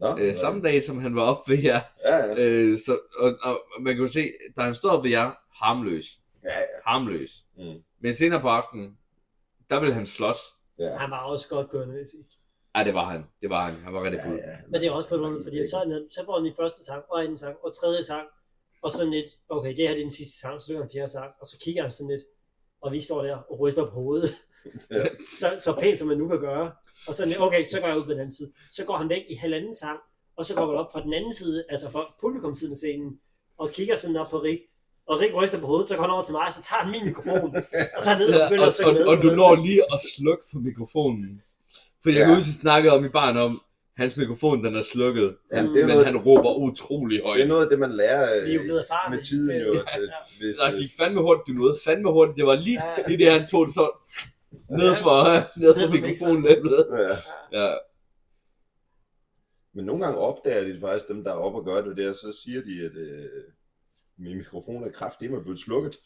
Nå, 0.00 0.16
Øh, 0.18 0.36
samme 0.36 0.62
dag, 0.62 0.82
som 0.82 0.98
han 0.98 1.16
var 1.16 1.22
oppe 1.22 1.52
ved 1.52 1.58
jer, 1.64 1.80
Ja, 2.04 2.16
ja. 2.16 2.34
øh, 2.38 2.78
så, 2.78 2.98
og, 3.18 3.38
og, 3.42 3.62
man 3.80 3.94
kan 3.94 4.02
jo 4.02 4.08
se, 4.08 4.32
da 4.56 4.62
han 4.62 4.74
stod 4.74 4.90
oppe 4.90 5.06
ved 5.08 5.10
jer, 5.16 5.30
harmløs. 5.64 6.06
Ja, 6.44 6.58
ja. 6.58 6.64
Harmløs. 6.86 7.30
Mm. 7.58 7.64
Men 8.00 8.14
senere 8.14 8.40
på 8.40 8.48
aftenen, 8.48 8.98
der 9.70 9.80
ville 9.80 9.94
han 9.94 10.06
slås. 10.06 10.38
Ja. 10.78 10.96
Han 10.96 11.10
var 11.10 11.18
også 11.24 11.48
godt 11.48 11.70
gørende, 11.70 11.92
vil 11.94 12.00
jeg 12.00 12.08
sige. 12.08 12.24
Ej, 12.74 12.84
det 12.84 12.94
var 12.94 13.10
han. 13.10 13.22
Det 13.42 13.50
var 13.50 13.62
han. 13.70 13.74
Han 13.84 13.94
var 13.94 14.02
rigtig 14.04 14.20
Ja, 14.24 14.28
fuld. 14.30 14.38
ja. 14.38 14.56
Men 14.68 14.80
det 14.80 14.86
er 14.86 14.90
også 14.92 15.08
på 15.08 15.16
noget, 15.16 15.44
fordi 15.44 15.56
så, 15.66 16.06
så 16.10 16.20
får 16.26 16.34
han 16.36 16.44
den 16.44 16.54
første 16.60 16.84
sang, 16.84 17.02
og 17.10 17.22
anden 17.22 17.38
sang, 17.38 17.56
og 17.64 17.76
tredje 17.80 18.02
sang, 18.04 18.26
og 18.82 18.90
sådan 18.92 19.12
lidt, 19.12 19.30
okay, 19.48 19.76
det 19.76 19.88
her 19.88 19.94
det 19.94 19.98
er 20.00 20.04
den 20.04 20.10
sidste 20.10 20.38
sang, 20.40 20.62
så 20.62 20.66
synger 20.66 20.82
han 20.82 20.90
fjerde 20.92 21.12
sang, 21.12 21.30
og 21.40 21.46
så 21.46 21.56
kigger 21.64 21.82
han 21.82 21.92
sådan 21.92 22.10
lidt, 22.10 22.24
og 22.82 22.92
vi 22.92 23.00
står 23.00 23.22
der 23.22 23.36
og 23.36 23.60
ryster 23.60 23.84
på 23.84 23.90
hovedet, 23.90 24.30
Ja. 24.90 25.04
så, 25.40 25.46
så 25.60 25.76
pænt 25.80 25.98
som 25.98 26.08
man 26.08 26.18
nu 26.18 26.28
kan 26.28 26.40
gøre, 26.40 26.72
og 27.08 27.14
så 27.14 27.24
lidt, 27.26 27.40
okay, 27.40 27.64
så 27.64 27.80
går 27.80 27.88
jeg 27.88 27.98
ud 27.98 28.04
på 28.04 28.10
den 28.10 28.18
anden 28.20 28.36
side. 28.36 28.52
Så 28.70 28.84
går 28.84 28.96
han 28.96 29.08
væk 29.08 29.22
i 29.30 29.34
halvanden 29.34 29.74
sang, 29.74 29.98
og 30.36 30.46
så 30.46 30.54
går 30.54 30.66
man 30.66 30.76
op 30.76 30.92
fra 30.92 31.02
den 31.02 31.12
anden 31.14 31.32
side, 31.34 31.64
altså 31.68 31.90
fra 31.90 32.14
publikumsiden 32.20 32.72
af 32.72 32.76
scenen, 32.76 33.20
og 33.58 33.70
kigger 33.70 33.96
sådan 33.96 34.16
op 34.16 34.30
på 34.30 34.38
Rik, 34.42 34.58
og 35.06 35.20
Rik 35.20 35.34
ryster 35.34 35.60
på 35.60 35.66
hovedet, 35.66 35.88
så 35.88 35.96
går 35.96 36.02
han 36.02 36.10
over 36.10 36.24
til 36.24 36.32
mig, 36.32 36.46
og 36.46 36.52
så 36.52 36.62
tager 36.62 36.82
han 36.82 36.90
min 36.92 37.04
mikrofon, 37.04 37.56
og 37.96 38.02
tager 38.04 38.18
ned 38.18 38.28
og 38.34 38.38
Ja, 38.38 38.46
begynder 38.48 38.62
og, 38.62 38.66
at 38.66 38.74
synge 38.74 38.88
og, 38.90 38.94
med. 38.94 39.04
og 39.04 39.16
du 39.22 39.28
når 39.40 39.54
lige 39.54 39.82
at 39.94 40.00
slukke 40.16 40.44
for 40.52 40.58
mikrofonen. 40.58 41.40
For 42.02 42.10
jeg 42.10 42.18
Ja. 42.18 42.24
kan 42.24 42.34
huske, 42.34 42.46
vi 42.46 42.52
snakkede 42.52 42.92
om 42.94 43.04
i 43.04 43.08
barn 43.08 43.36
om, 43.36 43.62
hans 43.96 44.16
mikrofon 44.16 44.64
den 44.64 44.76
er 44.76 44.82
slukket. 44.82 45.36
Ja, 45.52 45.62
Mm. 45.62 45.68
det 45.68 45.82
er 45.82 45.86
men 45.86 45.92
noget, 45.92 46.06
han 46.06 46.16
råber 46.16 46.54
utrolig 46.54 47.18
det 47.18 47.24
er 47.24 47.28
højt. 47.28 47.48
noget 47.48 47.62
af 47.64 47.70
det, 47.70 47.78
man 47.78 47.90
lærer 47.90 48.44
Vi 48.44 48.50
er 48.50 48.54
jo 48.54 48.60
øh, 48.60 48.64
blevet 48.66 48.80
erfarne. 48.80 49.16
med 49.16 49.22
tiden 49.22 49.56
jo. 49.66 49.72
Ja, 49.74 49.80
at, 49.80 50.02
ja. 50.02 50.08
Hvis, 50.40 50.56
Der 50.56 50.72
øh, 50.72 50.78
gik 50.78 50.90
fandme 50.98 51.20
hurtigt, 51.20 51.46
du 51.46 51.52
nåede 51.52 51.76
fandme 51.84 52.12
hurtigt. 52.12 52.36
Det 52.38 52.46
var 52.46 52.54
lige 52.54 52.78
Ja. 52.98 53.02
det 53.08 53.18
der, 53.18 53.30
han 53.38 53.46
tog 53.46 53.66
det 53.66 53.74
så 53.74 53.90
ned 54.70 54.94
for, 54.96 55.16
ned 55.60 55.74
for 55.74 55.80
Ned 55.80 55.88
for 55.88 55.94
mikrofonen 56.06 56.42
lidt 56.42 56.58
ja. 57.52 57.62
Ja. 57.62 57.74
Men 59.74 59.84
nogle 59.84 60.04
gange 60.04 60.18
opdager 60.18 60.64
de 60.64 60.80
faktisk 60.80 61.08
dem, 61.08 61.24
der 61.24 61.30
er 61.30 61.34
oppe 61.36 61.58
og 61.58 61.64
gør 61.64 61.80
det 61.88 61.96
der, 61.96 62.12
så 62.12 62.38
siger 62.44 62.60
de, 62.62 62.84
at 62.84 62.96
øh, 62.96 63.28
min 64.18 64.36
mikrofon 64.36 64.84
er 64.84 64.90
kraftig, 64.90 65.32
er 65.32 65.40
blevet 65.42 65.58
slukket. 65.58 65.96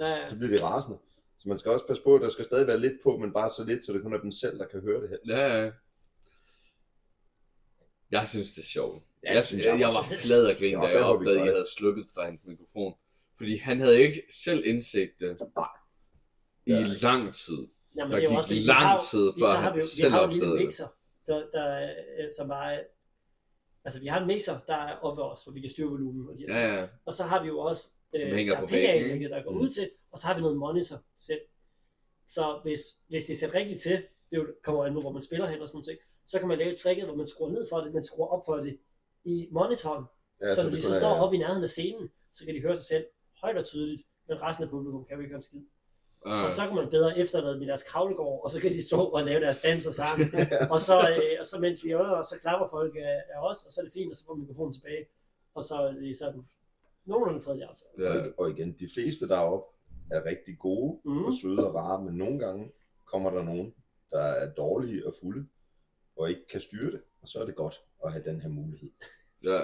Ja, 0.00 0.06
ja. 0.06 0.28
Så 0.28 0.36
bliver 0.36 0.56
de 0.56 0.64
rasende. 0.64 0.98
Så 1.38 1.48
man 1.48 1.58
skal 1.58 1.70
også 1.70 1.86
passe 1.86 2.02
på, 2.02 2.14
at 2.14 2.20
der 2.20 2.28
skal 2.28 2.44
stadig 2.44 2.66
være 2.66 2.80
lidt 2.80 2.92
på, 3.02 3.16
men 3.16 3.32
bare 3.32 3.48
så 3.50 3.64
lidt, 3.64 3.84
så 3.84 3.92
det 3.92 4.02
kun 4.02 4.14
er 4.14 4.20
dem 4.20 4.32
selv, 4.32 4.58
der 4.58 4.66
kan 4.66 4.80
høre 4.80 5.00
det 5.02 5.08
her. 5.10 5.18
Ja, 5.38 5.62
ja. 5.64 5.70
Jeg 8.10 8.28
synes, 8.28 8.52
det 8.52 8.62
er 8.62 8.66
sjovt. 8.66 9.02
Ja, 9.24 9.28
jeg, 9.28 9.36
det 9.36 9.44
synes 9.44 9.64
jeg, 9.64 9.80
jeg 9.80 9.88
var 9.88 10.06
flad 10.24 10.44
og 10.46 10.50
Det 10.50 10.58
grin, 10.58 10.74
er 10.74 10.86
da 10.86 10.92
jeg 10.94 11.04
opdagede, 11.04 11.30
at 11.34 11.38
jeg 11.38 11.46
det. 11.46 11.54
havde 11.54 11.68
slukket 11.76 12.04
for 12.14 12.22
hans 12.22 12.40
mikrofon. 12.46 12.94
Fordi 13.36 13.56
han 13.56 13.80
havde 13.80 14.00
ikke 14.02 14.22
selv 14.44 14.62
indsigt 14.66 15.12
det 15.20 15.40
Nej. 15.56 15.68
i 16.66 16.72
Ja. 16.72 16.86
lang 17.00 17.34
tid. 17.34 17.66
Jamen, 17.96 18.10
Der 18.10 18.16
det 18.18 18.24
er 18.24 18.28
gik 18.28 18.38
også, 18.38 18.54
lang 18.54 18.78
har 18.80 18.98
tid, 19.10 19.26
vi- 19.26 19.40
før 19.40 19.46
så 19.46 19.52
han 19.56 19.62
har 19.62 19.72
vi, 19.72 19.78
jo- 19.80 19.86
selv 19.86 20.06
vi 20.06 20.10
har 20.10 20.18
jo 20.18 20.24
en 20.24 20.30
lille 20.30 20.44
opdagede 20.46 20.58
det. 20.58 20.64
mixer, 20.66 20.88
der, 21.26 21.38
der, 21.52 21.82
øh, 22.18 22.28
som 22.38 22.48
bare, 22.48 22.80
altså 23.84 24.00
vi 24.00 24.06
har 24.06 24.20
en 24.20 24.26
mixer, 24.26 24.56
der 24.68 24.74
er 24.76 24.96
oppe 24.96 25.22
ved 25.22 25.28
os, 25.32 25.42
hvor 25.44 25.52
vi 25.52 25.60
kan 25.60 25.70
styre 25.70 25.88
volumen. 25.88 26.28
Og, 26.28 26.34
Ja, 26.48 26.74
ja. 26.74 26.88
og 27.06 27.14
så 27.14 27.24
har 27.24 27.42
vi 27.42 27.48
jo 27.48 27.58
også, 27.58 27.84
øh, 28.14 28.20
Som 28.20 28.30
hænger 28.30 28.54
der 28.54 28.60
på 28.60 28.66
væggen, 28.66 29.30
der 29.30 29.42
går 29.42 29.50
Mm. 29.50 29.60
ud 29.60 29.68
til, 29.68 29.90
og 30.12 30.18
så 30.18 30.26
har 30.26 30.34
vi 30.34 30.40
noget 30.40 30.56
monitor 30.56 30.96
selv. 31.16 31.40
Så 32.28 32.60
hvis, 32.62 32.80
hvis 33.08 33.24
det 33.24 33.32
er 33.32 33.36
sat 33.38 33.54
rigtigt 33.54 33.82
til, 33.82 33.92
det 34.30 34.36
jo 34.36 34.46
kommer 34.64 34.84
an 34.84 34.94
på, 34.94 35.00
hvor 35.00 35.12
man 35.12 35.22
spiller 35.22 35.46
hen 35.48 35.60
og 35.60 35.68
sådan 35.68 35.84
noget, 35.86 35.98
så 36.26 36.38
kan 36.38 36.48
man 36.48 36.58
lave 36.58 36.76
tricket, 36.76 37.04
hvor 37.06 37.14
man 37.16 37.26
skruer 37.26 37.50
ned 37.50 37.66
for 37.70 37.78
det, 37.80 37.94
man 37.94 38.04
skruer 38.04 38.28
op 38.28 38.42
for 38.46 38.56
det 38.56 38.78
i 39.24 39.48
monitoren, 39.52 40.04
Ja, 40.42 40.54
så 40.54 40.62
når 40.62 40.70
det 40.70 40.76
de 40.78 40.82
så 40.82 40.94
står 40.94 41.08
oppe 41.14 41.36
i 41.36 41.38
nærheden 41.38 41.62
af 41.62 41.68
scenen, 41.68 42.08
så 42.32 42.44
kan 42.44 42.54
de 42.54 42.60
høre 42.60 42.76
sig 42.76 42.84
selv 42.84 43.04
højt 43.42 43.56
og 43.56 43.64
tydeligt, 43.64 44.02
men 44.28 44.42
resten 44.42 44.64
af 44.64 44.70
publikum 44.70 45.04
kan 45.04 45.14
jo 45.16 45.20
ikke 45.20 45.30
høre 45.32 45.36
en 45.36 45.42
skid. 45.42 45.62
Ja. 46.26 46.42
Og 46.42 46.50
så 46.50 46.62
kan 46.66 46.74
man 46.76 46.90
bedre 46.90 47.18
efterlade 47.18 47.58
med 47.58 47.66
deres 47.66 47.82
kravlegård, 47.82 48.44
og 48.44 48.50
så 48.50 48.60
kan 48.60 48.70
de 48.72 48.86
stå 48.86 49.00
og 49.00 49.24
lave 49.24 49.40
deres 49.40 49.58
danser 49.60 49.90
sammen. 49.90 50.26
og, 50.74 50.80
så, 50.80 50.96
øh, 51.10 51.36
og 51.40 51.46
så 51.46 51.58
mens 51.60 51.84
vi 51.84 51.90
øver, 51.92 52.06
og 52.20 52.24
så 52.24 52.34
klapper 52.42 52.66
folk 52.68 52.96
af, 52.96 53.22
af 53.34 53.38
os, 53.50 53.64
og 53.66 53.72
så 53.72 53.80
er 53.80 53.84
det 53.84 53.92
fint, 53.92 54.10
og 54.10 54.16
så 54.16 54.24
får 54.26 54.34
mikrofonen 54.34 54.72
tilbage. 54.72 55.04
Og 55.54 55.64
så 55.64 55.74
er 55.74 55.92
det 55.92 56.18
sådan 56.18 56.42
nogenlunde 57.06 57.44
fredelig 57.44 57.66
aftale. 57.68 58.12
Ja. 58.14 58.20
Og, 58.26 58.32
og 58.38 58.50
igen, 58.50 58.76
de 58.80 58.88
fleste 58.94 59.28
deroppe 59.28 59.66
er 60.10 60.24
rigtig 60.24 60.58
gode 60.58 61.00
Mhm. 61.04 61.24
og 61.24 61.32
søde 61.42 61.66
og 61.68 61.74
rare, 61.74 62.04
men 62.04 62.14
nogle 62.14 62.38
gange 62.38 62.72
kommer 63.12 63.30
der 63.30 63.42
nogen, 63.44 63.74
der 64.10 64.20
er 64.22 64.54
dårlige 64.54 65.06
og 65.06 65.14
fulde, 65.22 65.46
og 66.16 66.28
ikke 66.30 66.46
kan 66.50 66.60
styre 66.60 66.90
det, 66.92 67.00
og 67.22 67.28
så 67.28 67.38
er 67.42 67.46
det 67.46 67.54
godt 67.56 67.76
at 68.04 68.12
have 68.12 68.24
den 68.24 68.40
her 68.40 68.48
mulighed. 68.48 68.90
Ja. 69.44 69.60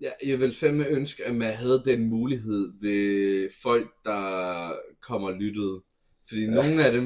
Ja, 0.00 0.10
jeg 0.26 0.40
vil 0.40 0.54
fandme 0.54 0.86
ønske, 0.86 1.24
at 1.24 1.34
man 1.34 1.52
havde 1.54 1.82
den 1.84 2.08
mulighed 2.08 2.72
ved 2.80 3.50
folk, 3.62 3.90
der 4.04 4.72
kommer 5.02 5.28
og 5.28 5.34
lyttede. 5.34 5.82
Fordi 6.28 6.40
ja. 6.44 6.50
nogle 6.50 6.86
af 6.86 6.92
dem, 6.92 7.04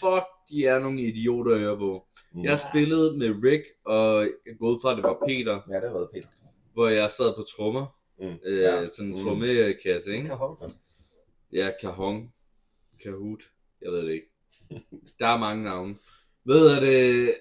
fuck, 0.00 0.26
de 0.50 0.66
er 0.66 0.78
nogle 0.78 1.00
idioter 1.02 1.54
at 1.54 1.60
høre 1.60 1.78
på. 1.78 2.06
Mm. 2.32 2.44
Jeg 2.44 2.58
spillede 2.58 3.18
med 3.18 3.30
Rick, 3.44 3.64
og 3.86 4.22
jeg 4.46 4.54
går 4.58 4.70
ud 4.70 4.78
fra, 4.82 4.90
at 4.90 4.96
det 4.96 5.02
var 5.04 5.18
Peter, 5.26 5.54
Ja, 5.70 5.74
det 5.80 5.88
har 5.90 5.96
været 5.98 6.10
pænt. 6.14 6.28
Hvor 6.76 6.88
jeg 6.88 7.10
sad 7.10 7.34
på 7.36 7.42
trommer. 7.56 7.86
Mm. 8.18 8.36
Øh, 8.44 8.60
Ja. 8.60 8.88
Sådan 8.88 9.06
en 9.10 9.12
Mm. 9.12 9.18
trommekasse, 9.18 10.12
ikke? 10.16 10.26
Kahon. 10.28 10.56
Ja, 11.52 11.70
Cajon. 11.82 12.32
Kahoot. 13.02 13.40
Jeg 13.82 13.92
ved 13.92 14.06
det 14.06 14.12
ikke. 14.12 14.26
Der 15.20 15.26
er 15.26 15.38
mange 15.38 15.64
navne. 15.64 15.96
Ved 16.44 16.76
at 16.76 16.82
det... 16.82 17.34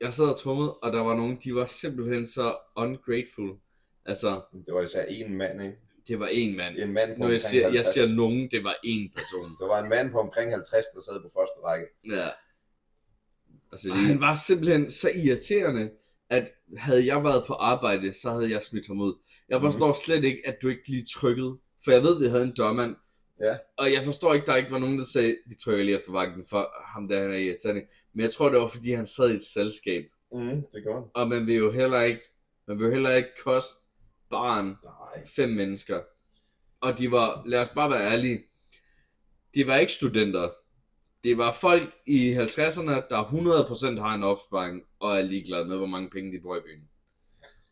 Jeg 0.00 0.12
sad 0.12 0.24
og 0.28 0.38
trummede, 0.38 0.74
og 0.74 0.92
der 0.92 1.00
var 1.00 1.16
nogen, 1.16 1.38
de 1.44 1.54
var 1.54 1.66
simpelthen 1.66 2.26
så 2.26 2.56
ungrateful. 2.76 3.56
Altså, 4.04 4.40
Det 4.66 4.74
var 4.74 4.82
især 4.82 5.04
en 5.04 5.34
mand, 5.36 5.62
ikke? 5.62 5.76
det 6.08 6.20
var 6.20 6.26
en 6.32 6.56
mand. 6.56 6.78
En 6.78 6.92
mand 6.92 7.10
på 7.10 7.18
Nu 7.18 7.24
jeg 7.24 7.32
omkring 7.34 7.40
siger, 7.40 7.62
jeg 7.62 7.70
50. 7.72 7.94
siger 7.94 8.16
nogen, 8.16 8.50
det 8.50 8.64
var 8.64 8.76
en 8.84 9.10
person. 9.16 9.50
Der 9.60 9.66
var 9.66 9.82
en 9.82 9.88
mand 9.88 10.10
på 10.10 10.18
omkring 10.20 10.50
50, 10.50 10.84
der 10.94 11.00
sad 11.00 11.22
på 11.22 11.28
første 11.34 11.60
række. 11.64 11.86
Ja. 12.10 12.28
Altså, 13.72 13.90
og 13.90 13.96
han 13.96 14.20
var 14.20 14.34
simpelthen 14.46 14.90
så 14.90 15.10
irriterende, 15.24 15.90
at 16.30 16.50
havde 16.76 17.06
jeg 17.06 17.24
været 17.24 17.44
på 17.46 17.52
arbejde, 17.52 18.12
så 18.12 18.30
havde 18.30 18.50
jeg 18.50 18.62
smidt 18.62 18.86
ham 18.86 19.00
ud. 19.00 19.14
Jeg 19.48 19.60
forstår 19.60 19.86
mm-hmm. 19.86 20.04
slet 20.04 20.24
ikke, 20.24 20.42
at 20.44 20.56
du 20.62 20.68
ikke 20.68 20.88
lige 20.88 21.04
trykkede. 21.14 21.58
For 21.84 21.92
jeg 21.92 22.02
ved, 22.02 22.20
vi 22.20 22.26
havde 22.26 22.42
en 22.42 22.54
dørmand. 22.56 22.96
Ja. 23.40 23.56
Og 23.78 23.92
jeg 23.92 24.04
forstår 24.04 24.34
ikke, 24.34 24.46
der 24.46 24.56
ikke 24.56 24.70
var 24.70 24.78
nogen, 24.78 24.98
der 24.98 25.04
sagde, 25.04 25.36
vi 25.46 25.54
trykker 25.54 25.84
lige 25.84 25.96
efter 25.96 26.12
vagten 26.12 26.44
for 26.50 26.70
ham, 26.94 27.08
der 27.08 27.20
han 27.20 27.30
er 27.30 27.36
irriterende. 27.36 27.82
Men 28.14 28.22
jeg 28.22 28.32
tror, 28.32 28.48
det 28.48 28.60
var, 28.60 28.66
fordi 28.66 28.92
han 28.92 29.06
sad 29.06 29.30
i 29.30 29.36
et 29.36 29.44
selskab. 29.44 30.04
Mm, 30.32 30.62
det 30.72 30.84
han. 30.94 31.02
Og 31.14 31.28
man 31.28 31.46
vil 31.46 31.54
jo 31.54 31.70
heller 31.70 32.02
ikke, 32.02 32.22
man 32.68 32.78
vil 32.78 32.84
jo 32.84 32.92
heller 32.92 33.10
ikke 33.10 33.28
koste 33.44 33.74
barn 34.30 34.66
Nej. 34.66 35.26
fem 35.36 35.48
mennesker. 35.48 36.00
Og 36.80 36.98
de 36.98 37.10
var, 37.10 37.42
lad 37.46 37.60
os 37.60 37.68
bare 37.74 37.90
være 37.90 38.12
ærlige, 38.12 38.42
de 39.54 39.66
var 39.66 39.76
ikke 39.76 39.92
studenter. 39.92 40.50
Det 41.26 41.38
var 41.38 41.52
folk 41.52 41.82
i 42.06 42.18
50'erne, 42.34 42.94
der 43.10 43.20
100% 43.96 44.00
har 44.00 44.14
en 44.14 44.22
opsparing 44.22 44.82
og 45.00 45.16
er 45.18 45.22
ligeglade 45.22 45.64
med, 45.64 45.76
hvor 45.76 45.86
mange 45.86 46.10
penge 46.10 46.32
de 46.32 46.42
bruger 46.42 46.56
i 46.56 46.60
byen. 46.60 46.88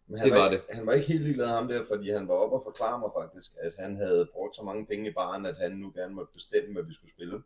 Men 0.09 0.23
Det 0.25 0.33
var 0.33 0.51
ikke, 0.51 0.65
Han 0.71 0.87
var 0.87 0.93
ikke 0.93 1.09
helt 1.13 1.23
ligeglad 1.23 1.47
ham 1.47 1.69
der, 1.69 1.83
fordi 1.93 2.11
han 2.11 2.29
var 2.29 2.35
oppe 2.35 2.57
og 2.57 2.63
forklare 2.65 2.99
mig 2.99 3.11
faktisk, 3.21 3.51
at 3.67 3.73
han 3.79 3.97
havde 3.97 4.29
brugt 4.35 4.57
så 4.57 4.63
mange 4.63 4.87
penge 4.87 5.11
i 5.11 5.13
baren, 5.13 5.47
at 5.47 5.57
han 5.57 5.73
nu 5.73 5.93
gerne 5.99 6.15
måtte 6.15 6.33
bestemme, 6.39 6.73
hvad 6.75 6.85
vi 6.89 6.95
skulle 6.95 7.13
spille. 7.17 7.43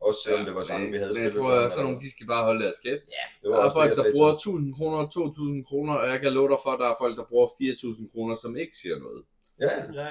Også 0.00 0.20
selvom 0.24 0.44
det 0.44 0.54
var 0.54 0.64
sange, 0.64 0.90
vi 0.90 0.98
havde 1.02 1.14
men, 1.14 1.22
spillet. 1.22 1.34
Men 1.34 1.42
prøv 1.42 1.64
at, 1.64 1.72
sådan 1.72 1.84
nogle, 1.84 2.00
de 2.00 2.10
skal 2.10 2.26
bare 2.26 2.44
holde 2.44 2.62
deres 2.64 2.78
kæft. 2.86 3.04
det 3.42 3.50
var 3.50 3.54
Der 3.54 3.60
er 3.60 3.64
også 3.64 3.78
folk, 3.78 3.90
det, 3.90 3.96
jeg 3.96 4.04
der 4.04 4.12
bruger 4.14 4.28
ham. 4.28 4.36
1000 4.36 4.74
kroner, 4.74 4.98
2000 5.06 5.64
kroner, 5.64 5.94
og 5.94 6.06
jeg 6.12 6.20
kan 6.20 6.32
love 6.32 6.48
dig 6.52 6.58
for, 6.64 6.70
at 6.74 6.80
der 6.82 6.88
er 6.92 6.96
folk, 7.02 7.14
der 7.20 7.24
bruger 7.30 7.48
4000 7.58 8.10
kroner, 8.12 8.36
som 8.44 8.56
ikke 8.62 8.76
siger 8.82 8.96
noget. 9.04 9.20
Ja, 9.64 9.74
Ja. 10.00 10.08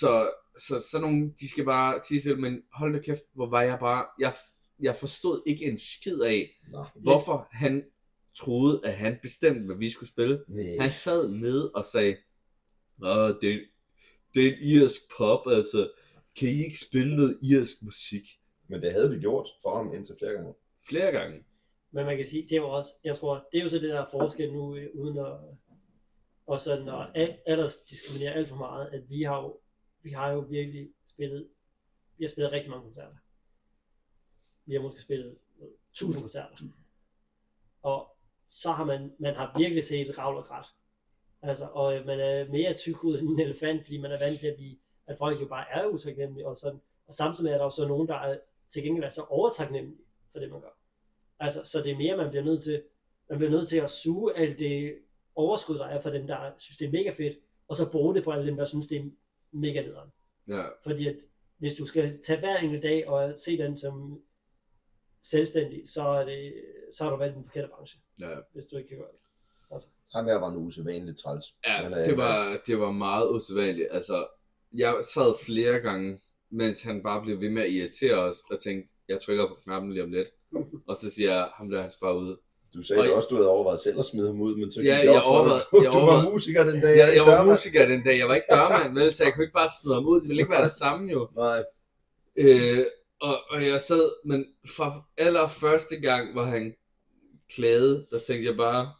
Så, 0.00 0.12
så 0.66 0.74
sådan 0.90 1.02
nogle, 1.06 1.32
de 1.40 1.46
skal 1.52 1.64
bare 1.64 2.00
tisse, 2.08 2.36
men 2.36 2.62
hold 2.72 2.92
da 2.94 3.00
kæft, 3.06 3.24
hvor 3.34 3.48
var 3.50 3.62
jeg 3.62 3.78
bare, 3.78 4.04
jeg, 4.18 4.32
jeg 4.80 4.96
forstod 4.96 5.42
ikke 5.46 5.64
en 5.64 5.78
skid 5.78 6.20
af, 6.20 6.60
Nå. 6.68 6.84
hvorfor 6.94 7.48
han 7.50 7.84
troede, 8.36 8.80
at 8.84 8.92
han 8.92 9.18
bestemte, 9.22 9.66
hvad 9.66 9.76
vi 9.76 9.90
skulle 9.90 10.10
spille. 10.10 10.44
Nej. 10.48 10.76
Han 10.80 10.90
sad 10.90 11.28
nede 11.28 11.72
og 11.72 11.86
sagde, 11.86 12.16
Åh, 13.02 13.28
det, 13.40 13.64
det 14.34 14.46
er 14.46 14.52
en 14.52 14.58
irsk 14.62 15.00
pop, 15.18 15.46
altså. 15.46 15.90
Kan 16.38 16.48
I 16.48 16.64
ikke 16.64 16.80
spille 16.88 17.16
noget 17.16 17.38
irsk 17.42 17.82
musik? 17.82 18.22
Men 18.68 18.82
det 18.82 18.92
havde 18.92 19.10
vi 19.10 19.20
gjort 19.20 19.48
for 19.62 19.76
ham 19.76 19.94
indtil 19.94 20.14
flere 20.18 20.32
gange. 20.32 20.54
Flere 20.88 21.12
gange. 21.12 21.44
Men 21.92 22.06
man 22.06 22.16
kan 22.16 22.26
sige, 22.26 22.42
det 22.42 22.52
er 22.52 22.56
jo 22.56 22.70
også, 22.70 22.90
jeg 23.04 23.16
tror, 23.16 23.48
det 23.52 23.58
er 23.58 23.62
jo 23.62 23.68
så 23.68 23.78
det 23.78 23.90
der 23.90 24.06
forskel 24.10 24.52
nu, 24.52 24.76
øh, 24.76 24.90
uden 24.94 25.18
at, 25.18 25.36
og 26.46 26.60
sådan 26.60 26.88
at 26.88 27.10
al- 27.14 27.38
alders 27.46 27.78
diskriminere 27.78 28.34
alt 28.34 28.48
for 28.48 28.56
meget, 28.56 28.88
at 28.92 29.02
vi 29.08 29.22
har 29.22 29.42
jo, 29.42 29.60
vi 30.02 30.10
har 30.10 30.32
jo 30.32 30.38
virkelig 30.38 30.88
spillet, 31.06 31.48
vi 32.18 32.24
har 32.24 32.28
spillet 32.28 32.52
rigtig 32.52 32.70
mange 32.70 32.84
koncerter. 32.84 33.16
Vi 34.66 34.74
har 34.74 34.82
måske 34.82 35.00
spillet 35.00 35.36
øh, 35.60 35.68
1000 35.90 36.22
koncerter. 36.22 36.56
Og 37.82 38.16
så 38.48 38.72
har 38.72 38.84
man, 38.84 39.12
man 39.18 39.34
har 39.34 39.54
virkelig 39.58 39.84
set 39.84 40.18
ravl 40.18 40.36
og 40.36 40.44
krat. 40.44 40.66
Altså, 41.42 41.68
og 41.72 41.96
øh, 41.96 42.06
man 42.06 42.20
er 42.20 42.48
mere 42.48 42.74
tyk 42.74 43.04
ud 43.04 43.18
end 43.18 43.28
en 43.28 43.40
elefant, 43.40 43.84
fordi 43.84 43.98
man 44.00 44.12
er 44.12 44.18
vant 44.18 44.40
til 44.40 44.46
at 44.46 44.56
blive, 44.56 44.76
at 45.06 45.18
folk 45.18 45.40
jo 45.40 45.46
bare 45.46 45.66
er 45.70 45.86
utaknemmelige 45.86 46.46
og 46.46 46.56
sådan. 46.56 46.80
Og 47.06 47.12
samtidig 47.12 47.52
er 47.52 47.56
der 47.56 47.64
jo 47.64 47.70
så 47.70 47.88
nogen, 47.88 48.08
der 48.08 48.14
er 48.14 48.38
til 48.68 48.82
gengæld 48.82 49.04
er 49.04 49.08
så 49.08 49.22
overtaknemmelige 49.22 50.04
for 50.32 50.38
det, 50.38 50.50
man 50.50 50.60
gør. 50.60 50.78
Altså, 51.40 51.64
så 51.64 51.82
det 51.82 51.92
er 51.92 51.96
mere, 51.96 52.16
man 52.16 52.30
bliver 52.30 52.44
nødt 52.44 52.62
til, 52.62 52.82
man 53.28 53.38
bliver 53.38 53.50
nødt 53.50 53.68
til 53.68 53.76
at 53.76 53.90
suge 53.90 54.36
alt 54.36 54.58
det 54.58 54.98
overskud, 55.34 55.78
der 55.78 55.86
er 55.86 56.00
for 56.00 56.10
dem, 56.10 56.26
der 56.26 56.50
synes, 56.58 56.78
det 56.78 56.86
er 56.86 56.92
mega 56.92 57.10
fedt, 57.10 57.38
og 57.68 57.76
så 57.76 57.92
bruge 57.92 58.14
det 58.14 58.24
på 58.24 58.30
alle 58.30 58.46
dem, 58.46 58.56
der 58.56 58.64
synes, 58.64 58.86
det 58.86 58.98
er 58.98 59.04
mega 59.52 59.82
nederen. 59.82 60.10
Ja. 60.48 60.62
Fordi 60.82 61.08
at 61.08 61.16
hvis 61.56 61.74
du 61.74 61.84
skal 61.84 62.14
tage 62.26 62.40
hver 62.40 62.56
enkelt 62.56 62.82
dag 62.82 63.08
og 63.08 63.38
se 63.38 63.58
den 63.58 63.76
som 63.76 64.22
selvstændig, 65.30 65.82
så 65.86 66.02
er, 66.08 66.24
det, 66.24 66.52
så 66.96 67.04
har 67.04 67.10
du 67.10 67.16
valgt 67.16 67.36
den 67.36 67.44
forkerte 67.44 67.68
branche, 67.76 67.98
Ja. 68.20 68.28
hvis 68.52 68.66
du 68.66 68.76
ikke 68.76 68.88
kan 68.88 68.98
gøre 68.98 69.08
det. 69.12 69.20
Altså, 69.70 69.88
Ham 70.14 70.24
her 70.26 70.38
var 70.38 70.48
en 70.50 70.56
usædvanligt 70.56 71.18
træls. 71.18 71.44
Ja, 71.66 71.88
det 72.06 72.16
var, 72.16 72.58
det 72.66 72.80
var 72.80 72.90
meget 72.90 73.30
usædvanligt. 73.30 73.88
Altså, 73.90 74.26
jeg 74.76 74.94
sad 75.14 75.34
flere 75.46 75.80
gange, 75.80 76.20
mens 76.50 76.82
han 76.82 77.02
bare 77.02 77.22
blev 77.22 77.40
ved 77.40 77.50
med 77.50 77.62
at 77.62 77.70
irritere 77.70 78.14
os, 78.14 78.36
og 78.50 78.58
tænkte, 78.58 78.88
jeg 79.08 79.20
trykker 79.20 79.48
på 79.48 79.54
knappen 79.64 79.92
lige 79.92 80.02
om 80.02 80.10
lidt. 80.10 80.28
Og 80.88 80.96
så 80.96 81.10
siger 81.10 81.32
jeg, 81.32 81.48
ham 81.54 81.70
der 81.70 81.80
er 81.82 81.88
bare 82.02 82.18
ude. 82.18 82.38
Du 82.74 82.82
sagde 82.82 83.02
Og- 83.02 83.16
også, 83.16 83.28
du 83.30 83.36
havde 83.36 83.48
overvejet 83.48 83.80
selv 83.80 83.98
at 83.98 84.04
smide 84.04 84.26
ham 84.26 84.40
ud, 84.40 84.56
men 84.56 84.72
så 84.72 84.82
Ja, 84.82 84.86
det 84.98 85.04
jeg 85.04 85.14
dig. 85.14 85.22
overvejede- 85.22 85.64
Du, 85.72 85.82
jeg 85.82 85.92
du 85.92 85.98
var 85.98 86.04
overvejede- 86.04 86.30
musiker 86.30 86.64
den 86.64 86.80
dag. 86.80 86.98
Jeg, 86.98 87.08
jeg 87.16 87.22
var 87.26 87.30
dørmand. 87.36 87.50
musiker 87.50 87.86
den 87.88 88.02
dag, 88.04 88.18
jeg 88.18 88.28
var 88.28 88.34
ikke 88.34 88.46
dørmand, 88.50 88.94
vel, 88.98 89.12
så 89.14 89.24
jeg 89.24 89.32
kunne 89.34 89.44
ikke 89.44 89.52
bare 89.62 89.70
smide 89.82 89.94
ham 89.94 90.06
ud. 90.06 90.20
Det 90.20 90.28
ville 90.28 90.40
ikke 90.42 90.52
være 90.52 90.62
det 90.62 90.70
samme 90.70 91.12
jo. 91.12 91.28
Nej. 91.36 91.64
Øh, 92.36 92.78
og, 93.20 93.40
og 93.50 93.66
jeg 93.66 93.80
sad, 93.80 94.12
men 94.24 94.46
fra 94.76 95.02
allerførste 95.16 96.00
gang, 96.00 96.32
hvor 96.32 96.42
han 96.42 96.74
klagede, 97.54 98.06
der 98.10 98.18
tænkte 98.20 98.44
jeg 98.48 98.56
bare, 98.56 98.92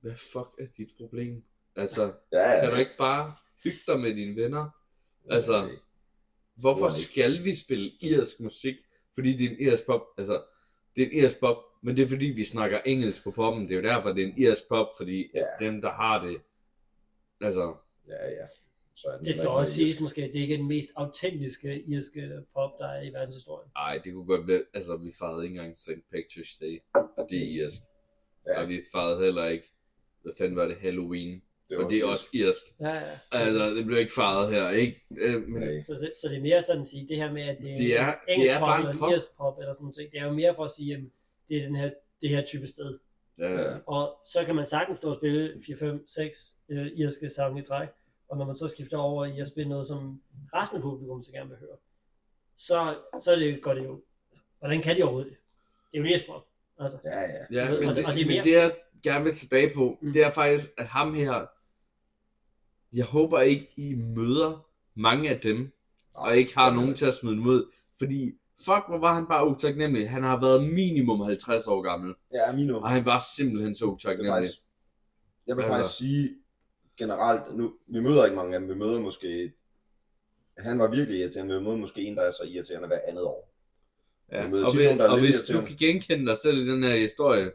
hvad 0.00 0.16
fuck 0.16 0.48
er 0.58 0.66
dit 0.76 0.88
problem? 0.98 1.42
Altså, 1.76 2.12
Ja, 2.32 2.50
ja. 2.50 2.60
kan 2.60 2.70
du 2.72 2.76
ikke 2.76 2.96
bare 2.98 3.34
hygge 3.64 3.78
dig 3.86 4.00
med 4.00 4.14
dine 4.14 4.36
venner? 4.42 4.70
Altså, 5.30 5.62
Okay. 5.62 5.74
Hvorfor 6.54 6.86
ikke. 6.86 6.98
skal 7.12 7.44
vi 7.44 7.54
spille 7.54 7.90
irsk 8.00 8.40
musik? 8.40 8.74
Fordi 9.14 9.36
det 9.36 9.46
er 9.46 9.50
en 9.50 9.56
irsk 9.60 9.86
pop, 9.86 10.02
altså, 10.18 10.42
det 10.96 11.02
er 11.02 11.06
en 11.06 11.12
irsk 11.12 11.40
pop, 11.40 11.56
men 11.82 11.96
det 11.96 12.02
er 12.02 12.06
fordi, 12.08 12.24
vi 12.26 12.44
snakker 12.44 12.80
engelsk 12.86 13.24
på 13.24 13.30
poppen. 13.30 13.62
Det 13.62 13.72
er 13.72 13.76
jo 13.76 13.82
derfor, 13.82 14.12
det 14.12 14.22
er 14.24 14.26
en 14.28 14.38
irsk 14.38 14.68
pop, 14.68 14.86
fordi 14.96 15.30
Ja. 15.34 15.44
dem, 15.66 15.80
der 15.82 15.90
har 15.90 16.24
det, 16.26 16.40
altså, 17.40 17.74
Ja, 18.08 18.28
ja. 18.30 18.46
Så 18.96 19.08
er 19.08 19.16
den 19.16 19.24
det 19.26 19.34
skal 19.34 19.44
ikke 19.44 19.50
også 19.52 19.70
så 19.72 19.76
siges 19.76 20.00
måske, 20.00 20.24
at 20.24 20.30
det 20.32 20.38
ikke 20.38 20.54
er 20.54 20.58
den 20.58 20.68
mest 20.68 20.90
autentiske 20.96 21.82
irske 21.82 22.30
pop, 22.54 22.70
der 22.78 22.88
er 22.88 23.02
i 23.02 23.08
verdenshistorien. 23.12 23.70
ej, 23.76 24.00
det 24.04 24.12
kunne 24.12 24.24
godt 24.26 24.46
være, 24.48 24.62
altså, 24.74 24.96
vi 24.96 25.10
fejrede 25.18 25.44
ikke 25.44 25.54
engang 25.56 25.78
St. 25.78 25.88
Patrick's 26.14 26.58
Day, 26.60 26.82
og 26.94 27.26
det 27.30 27.38
er 27.42 27.64
irsk. 27.64 27.80
Ja. 28.46 28.52
Ja. 28.52 28.62
Og 28.62 28.68
vi 28.68 28.80
fejrede 28.92 29.24
heller 29.24 29.46
ikke, 29.46 29.72
hvad 30.22 30.32
fanden 30.38 30.56
var 30.56 30.66
det, 30.68 30.76
Halloween, 30.76 31.42
Det 31.70 31.78
og 31.78 31.90
det 31.90 31.98
er 31.98 32.04
også 32.06 32.28
irsk. 32.32 32.64
Ja, 32.80 32.88
ja. 32.94 33.02
Altså, 33.32 33.70
det 33.74 33.86
blev 33.86 33.98
ikke 33.98 34.12
fejret 34.12 34.50
her, 34.54 34.70
ikke? 34.70 35.00
Øh, 35.10 35.42
men, 35.42 35.52
Nej. 35.52 35.82
Så, 35.82 35.96
så, 35.96 36.10
så 36.22 36.28
det 36.28 36.36
er 36.36 36.42
mere 36.42 36.62
sådan 36.62 36.82
at 36.82 36.88
sige, 36.88 37.08
det 37.08 37.16
her 37.16 37.32
med, 37.32 37.42
at 37.42 37.56
det, 37.58 37.78
Det 37.78 38.00
er- 38.00 38.06
det 38.06 38.14
engelsk 38.28 38.54
er 38.54 38.58
pop 38.58 38.68
bare 38.68 38.90
en 38.92 38.98
pop. 38.98 39.12
irsk 39.12 39.36
pop 39.38 39.58
eller 39.58 39.72
sådan 39.72 39.84
noget, 39.84 40.12
det 40.12 40.20
er 40.20 40.24
jo 40.24 40.32
mere 40.32 40.54
for 40.56 40.64
at 40.64 40.70
sige, 40.70 40.94
at 40.94 41.00
det 41.48 41.56
er 41.56 41.62
den 41.66 41.76
her, 41.76 41.90
det 42.22 42.30
her 42.30 42.44
type 42.44 42.66
sted. 42.66 42.98
ja, 43.38 43.78
Og 43.86 44.16
så 44.24 44.44
kan 44.46 44.54
man 44.54 44.66
sagtens 44.66 45.00
stå 45.00 45.10
og 45.10 45.16
spille 45.16 45.60
4, 45.66 45.76
5, 45.76 46.08
6 46.08 46.54
øh, 46.68 46.86
irske 46.86 47.28
sange 47.28 47.60
i 47.60 47.64
træk, 47.64 47.88
og 48.34 48.38
når 48.38 48.44
man 48.46 48.54
så 48.54 48.68
skifter 48.68 48.98
over 48.98 49.24
i 49.24 49.40
at 49.40 49.48
spille 49.48 49.68
noget, 49.68 49.86
som 49.86 50.22
resten 50.54 50.76
af 50.76 50.82
publikum 50.82 51.22
så 51.22 51.32
gerne 51.32 51.48
vil 51.48 51.58
høre, 51.58 51.76
så, 52.56 52.96
så 53.20 53.32
er 53.32 53.36
det, 53.36 53.62
går 53.62 53.74
det 53.74 53.84
jo, 53.84 54.02
hvordan 54.58 54.82
kan 54.82 54.96
de 54.96 55.02
overhovedet 55.02 55.30
det? 55.30 55.38
Det 55.92 56.10
er 56.12 56.18
jo 56.18 56.32
pop. 56.32 56.46
Altså, 56.78 56.98
Ja, 57.04 57.20
ja. 57.20 57.44
Ja, 57.50 57.72
Og- 57.74 57.80
men, 57.80 57.88
og 57.88 57.96
det, 57.96 58.04
det 58.04 58.10
er 58.10 58.26
mere- 58.26 58.36
men 58.36 58.44
det 58.44 58.52
jeg 58.52 58.76
gerne 59.02 59.24
vil 59.24 59.32
tilbage 59.34 59.74
på, 59.74 59.98
Mm. 60.02 60.12
det 60.12 60.24
er 60.24 60.30
faktisk, 60.30 60.70
at 60.78 60.86
ham 60.86 61.14
her, 61.14 61.46
jeg 62.92 63.04
håber 63.04 63.40
ikke, 63.40 63.68
I 63.76 63.94
møder 63.94 64.66
mange 64.94 65.30
af 65.30 65.40
dem, 65.40 65.72
og 66.14 66.36
ikke 66.36 66.54
har 66.58 66.74
nogen 66.74 66.94
til 66.94 67.06
at 67.06 67.14
smide 67.14 67.36
dem 67.36 67.46
ud, 67.46 67.72
fordi 67.98 68.32
fuck, 68.58 68.82
hvor 68.88 68.98
var 68.98 69.14
han 69.14 69.26
bare 69.26 69.48
utaknemmelig. 69.48 70.10
Han 70.10 70.22
har 70.22 70.40
været 70.40 70.64
minimum 70.72 71.20
50 71.20 71.66
år 71.66 71.82
gammel, 71.82 72.14
Ja, 72.32 72.52
Mino. 72.52 72.80
og 72.80 72.90
han 72.90 73.04
var 73.04 73.24
simpelthen 73.36 73.74
så 73.74 73.86
Det 73.86 73.92
utaknemmelig. 73.92 74.32
faktisk, 74.34 74.58
jeg 75.46 75.56
vil 75.56 75.62
Altså- 75.62 75.76
faktisk 75.78 75.98
sige 75.98 76.30
generelt, 76.98 77.56
nu, 77.56 77.72
vi 77.86 78.00
møder 78.00 78.24
ikke 78.24 78.36
mange 78.36 78.54
af 78.54 78.60
dem, 78.60 78.68
vi 78.68 78.74
møder 78.74 79.00
måske, 79.00 79.52
han 80.58 80.78
var 80.78 80.88
virkelig 80.90 81.20
irriterende, 81.20 81.54
vi 81.58 81.64
møder 81.64 81.76
måske 81.76 82.02
en, 82.02 82.16
der 82.16 82.22
er 82.22 82.30
så 82.30 82.42
irriterende 82.44 82.88
hver 82.88 83.00
andet 83.08 83.24
år. 83.24 83.50
Ja. 84.32 84.46
Vi 84.46 84.52
Og, 84.62 84.74
hvis, 84.74 84.84
nogen, 84.84 85.00
og 85.00 85.20
hvis 85.20 85.42
du 85.42 85.60
kan 85.66 85.76
genkende 85.76 86.26
dig 86.26 86.36
selv 86.38 86.58
i 86.58 86.70
den 86.72 86.82
her 86.82 86.96
historie, 86.96 87.52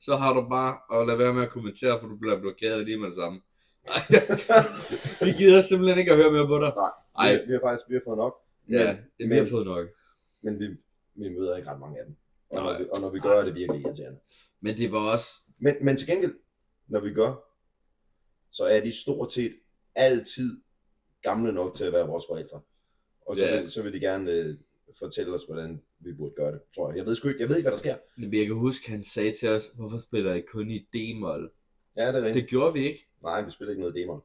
så 0.00 0.16
har 0.16 0.32
du 0.32 0.48
bare 0.48 1.00
at 1.00 1.06
lade 1.06 1.18
være 1.18 1.34
med 1.34 1.42
at 1.42 1.50
kommentere, 1.50 2.00
for 2.00 2.06
du 2.08 2.16
bliver 2.16 2.40
blokeret 2.40 2.84
lige 2.84 2.98
med 2.98 3.06
det 3.06 3.14
samme. 3.14 3.40
Vi 5.26 5.30
gider 5.38 5.62
simpelthen 5.62 5.98
ikke 5.98 6.10
at 6.10 6.16
høre 6.16 6.32
mere 6.32 6.46
på 6.46 6.58
dig. 6.58 6.72
Nej, 6.76 6.90
Ej. 7.18 7.32
vi, 7.34 7.46
vi 7.46 7.52
har 7.52 7.60
faktisk 7.64 7.88
vi 7.88 7.94
har 7.94 8.02
fået 8.04 8.18
nok. 8.18 8.34
Ja, 8.70 8.96
vi 9.18 9.26
men- 9.26 9.38
har 9.38 9.44
fået 9.50 9.66
nok. 9.66 9.86
Men 10.42 10.58
vi, 10.60 10.66
vi 11.14 11.28
møder 11.28 11.56
ikke 11.56 11.70
ret 11.70 11.80
mange 11.80 11.98
af 11.98 12.04
dem. 12.06 12.16
Og, 12.50 12.62
når 12.62 12.78
vi, 12.78 12.84
og 12.94 13.00
når 13.00 13.10
vi 13.10 13.18
gør, 13.20 13.40
er 13.40 13.44
det 13.44 13.54
virkelig 13.54 13.82
irriterende. 13.82 14.18
Men 14.60 14.76
det 14.78 14.92
var 14.92 15.12
også 15.12 15.28
Men, 15.58 15.74
men 15.82 15.96
til 15.96 16.06
gengæld, 16.06 16.34
når 16.88 17.00
vi 17.00 17.12
gør, 17.14 17.34
så 18.50 18.64
er 18.64 18.80
de 18.80 18.92
stort 19.02 19.32
set 19.32 19.54
altid 19.94 20.60
gamle 21.22 21.52
nok 21.52 21.74
til 21.74 21.84
at 21.84 21.92
være 21.92 22.06
vores 22.06 22.24
forældre. 22.28 22.60
Og 23.26 23.36
så, 23.36 23.46
Ja. 23.46 23.60
vil, 23.60 23.70
så 23.70 23.82
vil 23.82 23.92
de 23.92 24.00
gerne 24.00 24.30
øh, 24.32 24.56
fortælle 24.98 25.34
os, 25.34 25.42
hvordan 25.44 25.82
vi 25.98 26.12
burde 26.12 26.34
gøre 26.36 26.52
det, 26.52 26.60
tror 26.74 26.88
jeg. 26.90 26.96
Jeg 26.98 27.06
ved 27.06 27.14
sgu 27.14 27.28
ikke, 27.28 27.40
jeg 27.40 27.48
ved 27.48 27.56
ikke, 27.56 27.64
hvad 27.64 27.72
der 27.72 27.78
sker. 27.78 27.96
Men 28.16 28.34
jeg 28.34 28.46
kan 28.46 28.54
huske, 28.56 28.90
han 28.90 29.02
sagde 29.02 29.32
til 29.32 29.48
os, 29.48 29.70
hvorfor 29.76 29.98
spiller 29.98 30.34
I 30.34 30.40
kun 30.40 30.70
i 30.70 30.78
D-mol? 30.78 31.50
Ja, 31.96 32.06
det 32.08 32.14
er 32.14 32.22
rigtigt. 32.24 32.42
Det 32.42 32.50
gjorde 32.50 32.72
vi 32.72 32.86
ikke. 32.86 33.06
Nej, 33.22 33.42
vi 33.42 33.50
spiller 33.50 33.70
ikke 33.70 33.80
noget 33.80 33.94
demon. 33.94 34.20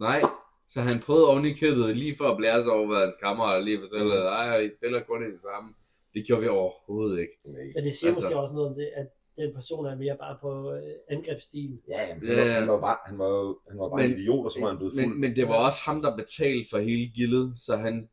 Nej. 0.00 0.20
Så 0.68 0.80
han 0.80 1.00
prøvede 1.00 1.28
oven 1.28 1.44
i 1.44 1.52
købet 1.54 1.96
lige 1.96 2.14
for 2.18 2.24
at 2.24 2.36
blære 2.36 2.62
sig 2.62 2.72
over, 2.72 2.86
hvad 2.86 2.96
hans 3.04 3.16
kammerat 3.16 3.64
lige 3.64 3.80
fortalte, 3.80 4.04
Mm. 4.04 4.10
at 4.12 4.18
ej, 4.26 4.58
I 4.60 4.70
spiller 4.78 5.00
kun 5.02 5.22
i 5.28 5.30
det 5.32 5.40
samme. 5.40 5.74
Det 6.14 6.26
gjorde 6.26 6.42
vi 6.42 6.48
overhovedet 6.48 7.20
ikke. 7.20 7.32
Nej. 7.44 7.72
Men 7.74 7.84
det 7.84 7.92
siger 7.92 8.10
Altså- 8.10 8.22
måske 8.24 8.36
også 8.36 8.54
noget 8.54 8.68
om 8.70 8.74
det, 8.74 8.88
at 8.96 9.06
den 9.38 9.54
person 9.54 9.86
er 9.86 9.96
mere 9.96 10.16
bare 10.20 10.38
på 10.40 10.72
øh, 10.72 10.82
angrebsstilen. 11.10 11.80
Ja, 11.90 12.08
jamen, 12.08 12.28
Ja. 12.28 12.42
han, 12.42 12.46
var, 12.48 12.54
han 12.60 12.68
var 12.68 12.80
bare, 12.80 12.96
han 13.06 13.18
var, 13.18 13.54
han 13.70 13.78
var 13.78 13.88
bare 13.88 14.02
Men- 14.02 14.10
en 14.12 14.18
idiot, 14.18 14.44
og 14.46 14.52
så 14.52 14.60
var 14.60 14.68
han 14.68 14.76
blevet 14.76 14.92
fuld. 14.94 15.06
Men, 15.06 15.20
men 15.20 15.36
det 15.36 15.48
var 15.48 15.54
også 15.66 15.80
ham, 15.84 16.02
der 16.02 16.16
betalte 16.16 16.70
for 16.70 16.78
hele 16.78 17.06
gildet, 17.14 17.58
så 17.58 17.76
han 17.76 18.08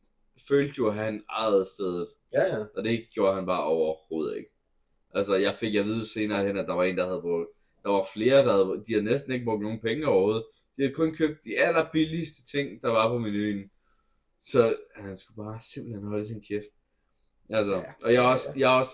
følte 0.50 0.74
jo, 0.78 0.88
at 0.88 0.96
han 0.96 1.24
ejede 1.30 1.66
stedet. 1.66 2.08
Ja, 2.34 2.44
ja. 2.56 2.64
Og 2.78 2.84
det 2.84 3.06
gjorde 3.14 3.36
han 3.36 3.46
bare 3.46 3.64
overhovedet 3.64 4.38
ikke. 4.38 4.50
Altså, 5.14 5.36
jeg 5.36 5.56
fik 5.56 5.76
at 5.76 5.86
vide 5.86 6.06
senere 6.14 6.46
hen, 6.48 6.58
at 6.58 6.68
der 6.68 6.74
var 6.74 6.84
en, 6.84 6.98
der 6.98 7.06
havde 7.06 7.22
brugt... 7.22 7.48
Der 7.84 7.90
var 7.90 8.08
flere, 8.14 8.38
der 8.46 8.52
havde, 8.52 8.84
de 8.88 8.94
havde 8.94 9.06
næsten 9.06 9.32
ikke 9.34 9.46
brugt 9.46 9.62
nogen 9.64 9.80
penge 9.82 10.08
overhovedet. 10.08 10.44
De 10.78 10.82
havde 10.82 10.94
kun 10.94 11.16
købt 11.16 11.38
de 11.46 11.60
allerbilligste 11.60 12.44
ting, 12.52 12.82
der 12.82 12.90
var 12.90 13.10
på 13.10 13.18
menuen. 13.20 13.70
Så 14.44 14.76
han 14.96 15.18
skulle 15.18 15.46
bare 15.46 15.60
simpelthen 15.74 16.08
holde 16.08 16.26
sin 16.26 16.42
kæft. 16.42 16.66
Altså, 17.50 17.74
Ja, 17.76 17.84
og 18.04 18.14
jeg 18.14 18.20
er 18.20 18.24
ja, 18.24 18.30
også, 18.32 18.50
ja. 18.56 18.60
jeg 18.60 18.74
er 18.74 18.78
også, 18.78 18.92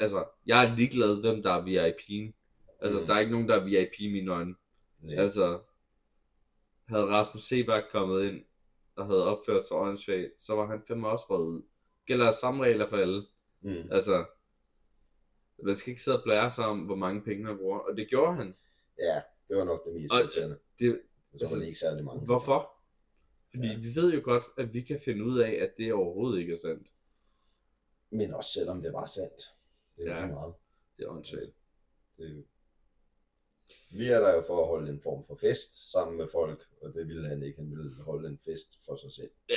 altså, 0.00 0.24
jeg 0.46 0.64
er 0.64 0.76
ligeglad, 0.76 1.20
hvem 1.20 1.42
der 1.42 1.50
er 1.52 1.62
VIP'en. 1.62 2.32
Altså, 2.80 3.00
Mm. 3.00 3.06
der 3.06 3.14
er 3.14 3.18
ikke 3.18 3.32
nogen, 3.32 3.48
der 3.48 3.56
er 3.60 3.64
VIP 3.64 4.00
i 4.00 4.12
mine 4.12 4.32
øjne. 4.32 4.54
Nej. 5.00 5.16
Altså, 5.16 5.60
havde 6.88 7.04
Rasmus 7.06 7.42
Sebak 7.42 7.82
kommet 7.92 8.24
ind, 8.24 8.44
og 8.96 9.06
havde 9.06 9.24
opført 9.26 9.64
sig 9.64 9.76
åndssvagt, 9.76 10.42
så 10.42 10.54
var 10.54 10.66
han 10.66 10.82
fandme 10.88 11.08
også 11.08 11.26
røget 11.30 11.46
ud. 11.46 11.62
Gælder 12.06 12.30
samme 12.30 12.64
regler 12.64 12.86
for 12.86 12.96
alle. 12.96 13.26
Mm. 13.60 13.92
Altså, 13.92 14.24
man 15.62 15.76
skal 15.76 15.90
ikke 15.90 16.02
sidde 16.02 16.18
og 16.18 16.24
blære 16.24 16.50
sig 16.50 16.66
om, 16.66 16.78
hvor 16.78 16.94
mange 16.94 17.22
penge 17.22 17.44
man 17.44 17.56
bruger. 17.58 17.78
Og 17.78 17.96
det 17.96 18.08
gjorde 18.08 18.34
han. 18.36 18.54
Ja, 18.98 19.20
det 19.48 19.56
var 19.56 19.64
nok 19.64 19.84
det 19.84 19.94
mest 19.94 20.14
irriterende. 20.14 20.58
Det, 20.78 21.00
tror, 21.32 21.38
altså, 21.40 21.54
det 21.56 21.62
er 21.62 21.66
ikke 21.66 21.78
særlig 21.78 22.04
mange. 22.04 22.24
hvorfor? 22.24 22.70
Fordi 23.50 23.66
ja. 23.66 23.76
vi 23.76 24.00
ved 24.00 24.12
jo 24.12 24.20
godt, 24.24 24.44
at 24.58 24.74
vi 24.74 24.80
kan 24.80 25.00
finde 25.04 25.24
ud 25.24 25.38
af, 25.38 25.50
at 25.50 25.70
det 25.76 25.92
overhovedet 25.92 26.40
ikke 26.40 26.52
er 26.52 26.56
sandt. 26.56 26.86
Men 28.10 28.34
også 28.34 28.50
selvom 28.52 28.82
det 28.82 28.92
var 28.92 29.06
sandt. 29.06 29.42
Det 30.00 30.10
er 30.12 30.16
Ja. 30.20 30.26
meget. 30.26 30.54
Det 30.96 31.04
er 31.04 31.08
åndssvagt. 31.08 31.52
Det... 32.18 32.44
Vi 33.90 34.08
er 34.08 34.20
der 34.20 34.34
jo 34.34 34.42
for 34.46 34.60
at 34.62 34.66
holde 34.68 34.90
en 34.90 35.00
form 35.02 35.24
for 35.26 35.36
fest 35.40 35.90
sammen 35.92 36.16
med 36.16 36.26
folk, 36.32 36.62
og 36.82 36.94
det 36.94 37.08
ville 37.08 37.28
han 37.28 37.42
ikke. 37.42 37.58
Han 37.58 37.70
ville 37.70 38.02
holde 38.02 38.28
en 38.28 38.38
fest 38.44 38.84
for 38.86 38.96
sig 38.96 39.12
selv. 39.12 39.30
Ja, 39.48 39.54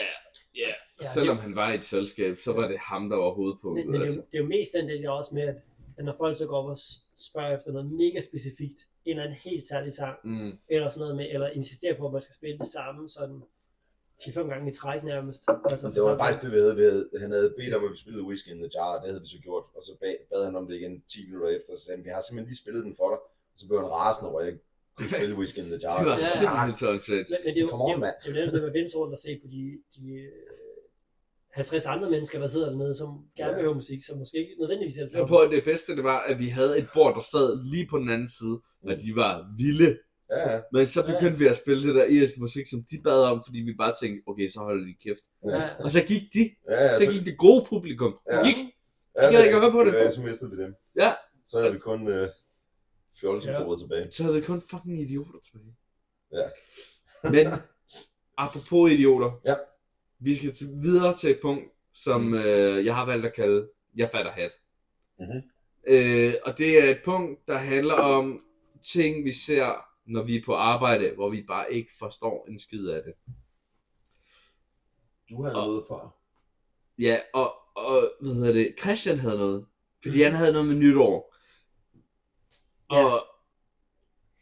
ja. 0.55 0.67
Ja, 1.01 1.07
Selvom 1.13 1.35
det- 1.35 1.43
han 1.43 1.55
var 1.55 1.71
i 1.71 1.75
et 1.75 1.83
selskab, 1.83 2.37
så 2.37 2.53
var 2.53 2.67
det 2.67 2.77
ham, 2.79 3.09
der 3.09 3.17
var 3.17 3.31
hovedpunktet. 3.33 3.85
Men, 3.85 3.91
men 3.91 4.01
det, 4.01 4.07
er 4.07 4.09
altså. 4.09 4.19
jo, 4.19 4.25
det 4.31 4.37
er 4.37 4.41
jo 4.41 4.47
mest 4.47 4.73
den 4.73 4.89
del 4.89 5.09
også 5.09 5.35
med, 5.35 5.43
at, 5.43 5.55
at 5.97 6.05
når 6.05 6.15
folk 6.17 6.37
så 6.37 6.47
går 6.47 6.57
op 6.57 6.69
og 6.69 6.77
spørger 7.17 7.57
efter 7.57 7.71
noget 7.71 7.91
mega 7.91 8.19
specifikt, 8.19 8.79
en 9.05 9.09
eller 9.11 9.23
anden 9.23 9.37
helt 9.37 9.63
særlig 9.63 9.93
sang, 9.93 10.17
mm, 10.23 10.59
eller 10.67 10.89
sådan 10.89 10.99
noget 11.01 11.15
med, 11.15 11.27
eller 11.33 11.49
insisterer 11.49 11.97
på, 11.97 12.05
at 12.07 12.13
man 12.13 12.21
skal 12.21 12.35
spille 12.35 12.57
det 12.57 12.67
samme, 12.67 13.09
sådan, 13.09 13.43
4-5 14.21 14.49
gange 14.51 14.65
i 14.71 14.73
træk 14.81 15.01
nærmest. 15.13 15.41
Altså, 15.71 15.87
Det 15.95 16.01
var 16.09 16.17
faktisk 16.23 16.41
det, 16.43 16.51
vi 16.55 16.59
havde. 16.63 16.75
Vi 16.81 16.85
havde 16.89 17.03
han 17.23 17.31
havde 17.37 17.53
bedt 17.59 17.73
om, 17.77 17.83
at 17.85 17.91
vi 17.91 17.97
spillede 18.03 18.23
Whiskey 18.29 18.51
in 18.55 18.59
the 18.63 18.69
Jar, 18.75 18.91
og 18.95 18.99
det 19.01 19.07
havde 19.11 19.21
vi 19.25 19.29
så 19.35 19.39
gjort. 19.47 19.65
Og 19.77 19.81
så 19.87 19.91
bad, 20.01 20.15
bad 20.31 20.41
han 20.47 20.55
om 20.59 20.65
det 20.67 20.75
igen 20.81 20.93
10 21.13 21.25
minutter 21.27 21.49
efter, 21.57 21.69
og 21.73 21.77
så 21.79 21.83
sagde 21.85 21.97
han, 21.97 22.05
vi 22.07 22.11
har 22.15 22.21
simpelthen 22.21 22.49
lige 22.51 22.61
spillet 22.63 22.81
den 22.87 22.93
for 23.01 23.07
dig. 23.13 23.19
Og 23.53 23.57
så 23.59 23.63
blev 23.67 23.77
han 23.83 23.89
rasende 23.99 24.27
over, 24.31 24.39
at 24.41 24.45
jeg 24.49 24.55
kunne 24.97 25.09
spille 25.17 25.35
Whiskey 25.39 25.59
in 25.63 25.69
the 25.73 25.79
Jar. 25.83 25.95
Det 26.01 26.07
var 26.11 26.17
Ja. 26.25 26.33
simpelthen 26.39 26.89
åndssvagt. 26.91 27.05
Men, 27.31 27.39
men 27.45 27.51
det 27.53 27.59
er 27.61 27.65
jo, 27.67 27.71
Come 27.73 27.83
on, 27.87 27.91
det 27.91 27.99
mand. 28.05 28.15
det 28.25 28.31
netop 28.37 28.53
det 28.55 28.61
med 28.67 28.73
venstre 28.79 28.97
rundt 29.01 29.13
at 29.17 29.21
se 29.25 29.31
på 29.43 29.47
de, 29.55 29.61
de 29.95 30.03
øh, 30.25 30.31
50 31.53 31.85
andre 31.93 32.07
mennesker, 32.15 32.37
der 32.43 32.47
sidder 32.55 32.69
dernede, 32.73 32.95
som 33.01 33.09
gerne 33.37 33.51
Ja. 33.51 33.55
vil 33.57 33.63
høre 33.65 33.75
musik, 33.81 33.99
som 34.07 34.15
måske 34.21 34.35
ikke 34.43 34.53
nødvendigvis 34.61 34.97
er 34.97 35.05
det 35.05 35.27
på, 35.35 35.39
det 35.55 35.63
bedste 35.71 35.95
det 35.97 36.03
var, 36.03 36.19
at 36.31 36.35
vi 36.43 36.47
havde 36.59 36.73
et 36.81 36.87
bord, 36.95 37.11
der 37.17 37.21
sad 37.33 37.47
lige 37.73 37.87
på 37.91 37.97
den 38.03 38.09
anden 38.15 38.31
side, 38.39 38.55
og 38.89 38.93
de 39.05 39.11
var 39.21 39.31
vilde. 39.61 39.89
Ja, 40.37 40.51
ja. 40.53 40.61
Men 40.73 40.87
så 40.87 41.05
begyndte 41.05 41.39
vi 41.39 41.47
at 41.47 41.57
spille 41.57 41.87
det 41.87 41.95
der 41.95 42.05
irske 42.05 42.39
musik, 42.39 42.67
som 42.69 42.83
de 42.91 43.01
bad 43.03 43.23
om, 43.23 43.43
fordi 43.45 43.59
vi 43.59 43.73
bare 43.77 43.93
tænkte, 44.01 44.21
okay, 44.27 44.47
så 44.47 44.59
holder 44.59 44.85
de 44.85 44.93
kæft. 45.03 45.19
Ja, 45.47 45.75
Og 45.83 45.91
så 45.91 46.01
gik 46.03 46.21
de, 46.33 46.49
Ja, 46.69 46.83
ja, 46.83 46.99
så 46.99 47.11
gik 47.11 47.25
det 47.25 47.37
gode 47.37 47.65
publikum. 47.69 48.11
De 48.29 48.35
Ja. 48.35 48.45
gik, 48.47 48.55
Så 49.21 49.29
gad 49.29 49.31
jeg 49.31 49.43
ikke 49.45 49.55
at 49.55 49.61
høre 49.61 49.71
på 49.71 49.83
det. 49.83 49.93
Ja, 49.93 50.09
så 50.09 50.21
mistede 50.21 50.51
vi 50.51 50.63
dem. 50.63 50.75
Ja. 50.95 51.13
Så 51.47 51.59
havde 51.59 51.73
vi 51.73 51.79
kun 51.79 52.07
øh, 52.07 52.29
fjolsebordet 53.21 53.79
tilbage. 53.81 54.11
så 54.11 54.23
havde 54.23 54.35
vi 54.35 54.41
kun 54.41 54.61
fucking 54.69 55.01
idioter 55.01 55.39
tilbage. 55.45 55.75
Ja. 56.33 56.47
Men, 57.29 57.47
apropos 58.37 58.91
idioter. 58.91 59.31
Ja. 59.45 59.55
Vi 60.19 60.35
skal 60.35 60.53
til, 60.53 60.67
videre 60.81 61.15
til 61.15 61.29
et 61.31 61.39
punkt, 61.41 61.63
som 61.93 62.21
Mm. 62.21 62.33
øh, 62.33 62.85
jeg 62.85 62.95
har 62.95 63.05
valgt 63.05 63.25
at 63.25 63.33
kalde, 63.33 63.67
jeg 63.97 64.09
fatter 64.09 64.31
hat. 64.31 64.51
Mhm. 65.19 65.41
Øh, 65.87 66.33
og 66.45 66.57
det 66.57 66.83
er 66.83 66.91
et 66.91 66.99
punkt, 67.05 67.47
der 67.47 67.57
handler 67.57 67.93
om 67.93 68.41
ting, 68.93 69.25
vi 69.25 69.31
ser, 69.31 69.85
når 70.05 70.23
vi 70.23 70.35
er 70.35 70.41
på 70.45 70.55
arbejde, 70.55 71.11
hvor 71.15 71.29
vi 71.29 71.43
bare 71.47 71.73
ikke 71.73 71.91
forstår 71.99 72.45
en 72.49 72.59
skid 72.59 72.87
af 72.87 73.01
det. 73.03 73.13
Du 75.29 75.43
havde 75.43 75.55
Og- 75.55 75.67
noget 75.67 75.83
for. 75.87 76.15
Ja, 76.99 77.19
og, 77.33 77.55
og 77.75 78.11
hvad 78.21 78.33
hedder 78.35 78.53
det, 78.53 78.75
Christian 78.81 79.17
havde 79.19 79.37
noget. 79.37 79.65
Fordi 80.03 80.15
Mhm. 80.17 80.23
han 80.23 80.33
havde 80.33 80.53
noget 80.53 80.67
med 80.67 80.75
nytår. 80.75 81.35
Ja. 82.91 83.03
Og, 83.05 83.27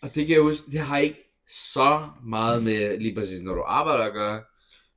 og 0.01 0.15
det 0.15 0.27
kan 0.27 0.35
jeg 0.35 0.41
huske, 0.43 0.71
det 0.71 0.79
har 0.79 0.97
ikke 0.97 1.23
så 1.47 2.09
meget 2.23 2.63
med 2.63 2.97
lige 2.99 3.15
præcis, 3.15 3.41
når 3.41 3.55
du 3.55 3.61
arbejder 3.61 4.03
at 4.05 4.13
gøre. 4.13 4.43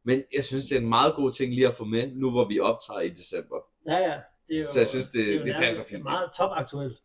Men 0.03 0.23
jeg 0.35 0.45
synes, 0.45 0.65
det 0.65 0.77
er 0.77 0.81
en 0.81 0.89
meget 0.89 1.15
god 1.15 1.33
ting 1.33 1.55
lige 1.55 1.67
at 1.69 1.75
få 1.75 1.85
med, 1.85 2.17
nu 2.17 2.31
hvor 2.31 2.49
vi 2.49 2.61
optager 2.61 3.01
i 3.01 3.09
december. 3.09 3.57
ja, 3.87 3.97
ja. 3.97 4.21
Det 4.49 4.57
er 4.59 4.63
jo, 4.63 4.71
Så 4.73 4.81
jeg 4.81 4.89
synes, 4.89 5.07
det- 5.09 5.21
er 5.31 5.33
jo 5.35 5.39
det 5.39 5.47
nærmest 5.47 5.67
passer 5.67 5.85
fint. 5.85 6.03
meget 6.03 6.31
topaktuelt. 6.39 6.99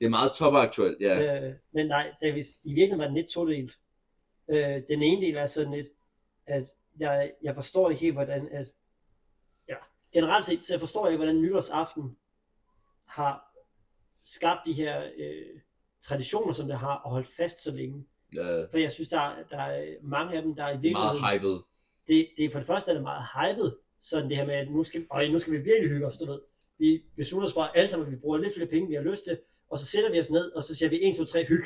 Det 0.00 0.06
er 0.06 0.10
meget 0.10 0.32
topaktuelt, 0.32 1.00
ja. 1.00 1.46
Øh, 1.48 1.54
men 1.72 1.86
nej, 1.86 2.12
da 2.22 2.30
vi, 2.30 2.40
i 2.64 2.68
virkeligheden 2.74 2.98
var 2.98 3.06
den 3.06 3.14
lidt 3.16 3.28
todelt. 3.28 3.78
Øh, 4.50 4.82
den 4.88 5.02
ene 5.02 5.26
del 5.26 5.36
er 5.36 5.46
sådan 5.46 5.72
lidt, 5.72 5.88
at 6.46 6.64
jeg, 6.98 7.32
jeg 7.42 7.54
forstår 7.54 7.90
ikke 7.90 8.00
helt, 8.00 8.14
hvordan 8.14 8.48
at, 8.52 8.68
ja, 9.68 9.74
generelt 10.14 10.44
set, 10.44 10.64
så 10.64 10.72
jeg 10.72 10.80
forstår 10.80 11.06
ikke, 11.08 11.16
hvordan 11.16 11.40
nytårsaften 11.42 12.16
har 13.04 13.54
skabt 14.24 14.60
de 14.66 14.72
her 14.72 15.04
øh, 15.16 15.60
traditioner, 16.00 16.52
som 16.52 16.66
det 16.68 16.78
har, 16.78 16.94
og 16.94 17.10
holdt 17.10 17.28
fast 17.36 17.62
så 17.62 17.72
længe. 17.74 18.06
ja 18.34 18.64
For 18.70 18.78
jeg 18.78 18.92
synes, 18.92 19.08
der, 19.08 19.20
er- 19.20 19.42
der 19.50 19.58
er 19.58 19.94
mange 20.02 20.36
af 20.36 20.42
dem, 20.42 20.54
der 20.54 20.64
er 20.64 20.70
i 20.70 20.80
virkeligheden... 20.80 21.20
meget 21.20 21.40
hyped. 21.40 21.58
det, 22.08 22.28
det 22.36 22.44
er 22.44 22.50
for 22.50 22.58
det 22.58 22.66
første 22.66 22.90
er 22.90 22.94
det 22.94 23.02
meget 23.02 23.24
hyped, 23.34 23.72
sådan 24.00 24.28
det 24.28 24.36
her 24.36 24.46
med, 24.46 24.54
at 24.54 24.70
nu 24.70 24.82
skal, 24.82 25.06
øj, 25.10 25.28
nu 25.28 25.38
skal 25.38 25.52
vi 25.52 25.58
virkelig 25.58 25.90
hygge 25.90 26.06
os, 26.06 26.16
du 26.18 26.26
ved. 26.26 26.40
Vi 26.78 27.02
beslutter 27.16 27.48
os 27.48 27.54
for 27.54 27.62
alle 27.62 27.88
sammen, 27.88 28.06
at 28.06 28.12
vi 28.12 28.16
bruger 28.16 28.38
lidt 28.38 28.54
flere 28.54 28.68
penge, 28.68 28.88
vi 28.88 28.94
har 28.94 29.02
lyst 29.02 29.24
til, 29.24 29.38
og 29.70 29.78
så 29.78 29.86
sætter 29.86 30.10
vi 30.10 30.18
os 30.18 30.30
ned, 30.30 30.52
og 30.52 30.62
så 30.62 30.74
siger 30.74 30.88
vi 30.88 31.00
1, 31.02 31.16
2, 31.16 31.24
3, 31.24 31.44
hyg. 31.44 31.62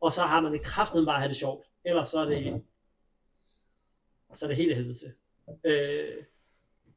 Og 0.00 0.12
så 0.12 0.22
har 0.22 0.40
man 0.40 0.52
det 0.52 0.62
kraften 0.62 1.04
bare 1.04 1.14
at 1.14 1.20
have 1.20 1.28
det 1.28 1.36
sjovt. 1.36 1.66
Ellers 1.84 2.08
så 2.08 2.20
er 2.20 2.24
det, 2.24 2.62
så 4.34 4.46
er 4.46 4.48
det 4.48 4.56
helt 4.56 4.70
af 4.70 4.76
helvede 4.76 4.98
til. 4.98 5.12
Øh, 5.64 6.24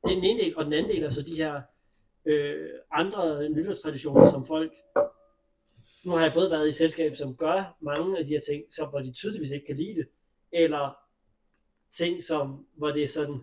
det 0.04 0.12
er 0.12 0.16
den 0.16 0.24
ene 0.24 0.44
del, 0.44 0.58
og 0.58 0.66
den 0.66 0.74
anden 0.74 0.92
del 0.92 1.04
er 1.04 1.10
så 1.10 1.22
de 1.22 1.36
her 1.36 1.62
øh, 2.26 2.70
andre 2.92 3.50
nytårstraditioner, 3.50 4.30
som 4.30 4.46
folk 4.46 4.74
nu 6.06 6.12
har 6.12 6.22
jeg 6.22 6.34
både 6.34 6.52
været 6.52 6.70
i 6.70 6.72
selskab, 6.72 7.16
som 7.16 7.36
gør 7.36 7.78
mange 7.82 8.18
af 8.20 8.26
de 8.26 8.34
her 8.34 8.40
ting, 8.50 8.64
som, 8.74 8.90
hvor 8.90 9.00
de 9.00 9.14
tydeligvis 9.14 9.52
ikke 9.52 9.66
kan 9.66 9.76
lide 9.76 9.96
det, 9.96 10.08
eller 10.52 10.98
ting, 11.92 12.24
som, 12.24 12.68
hvor 12.78 12.92
det 12.92 13.04
er 13.04 13.08
sådan, 13.08 13.42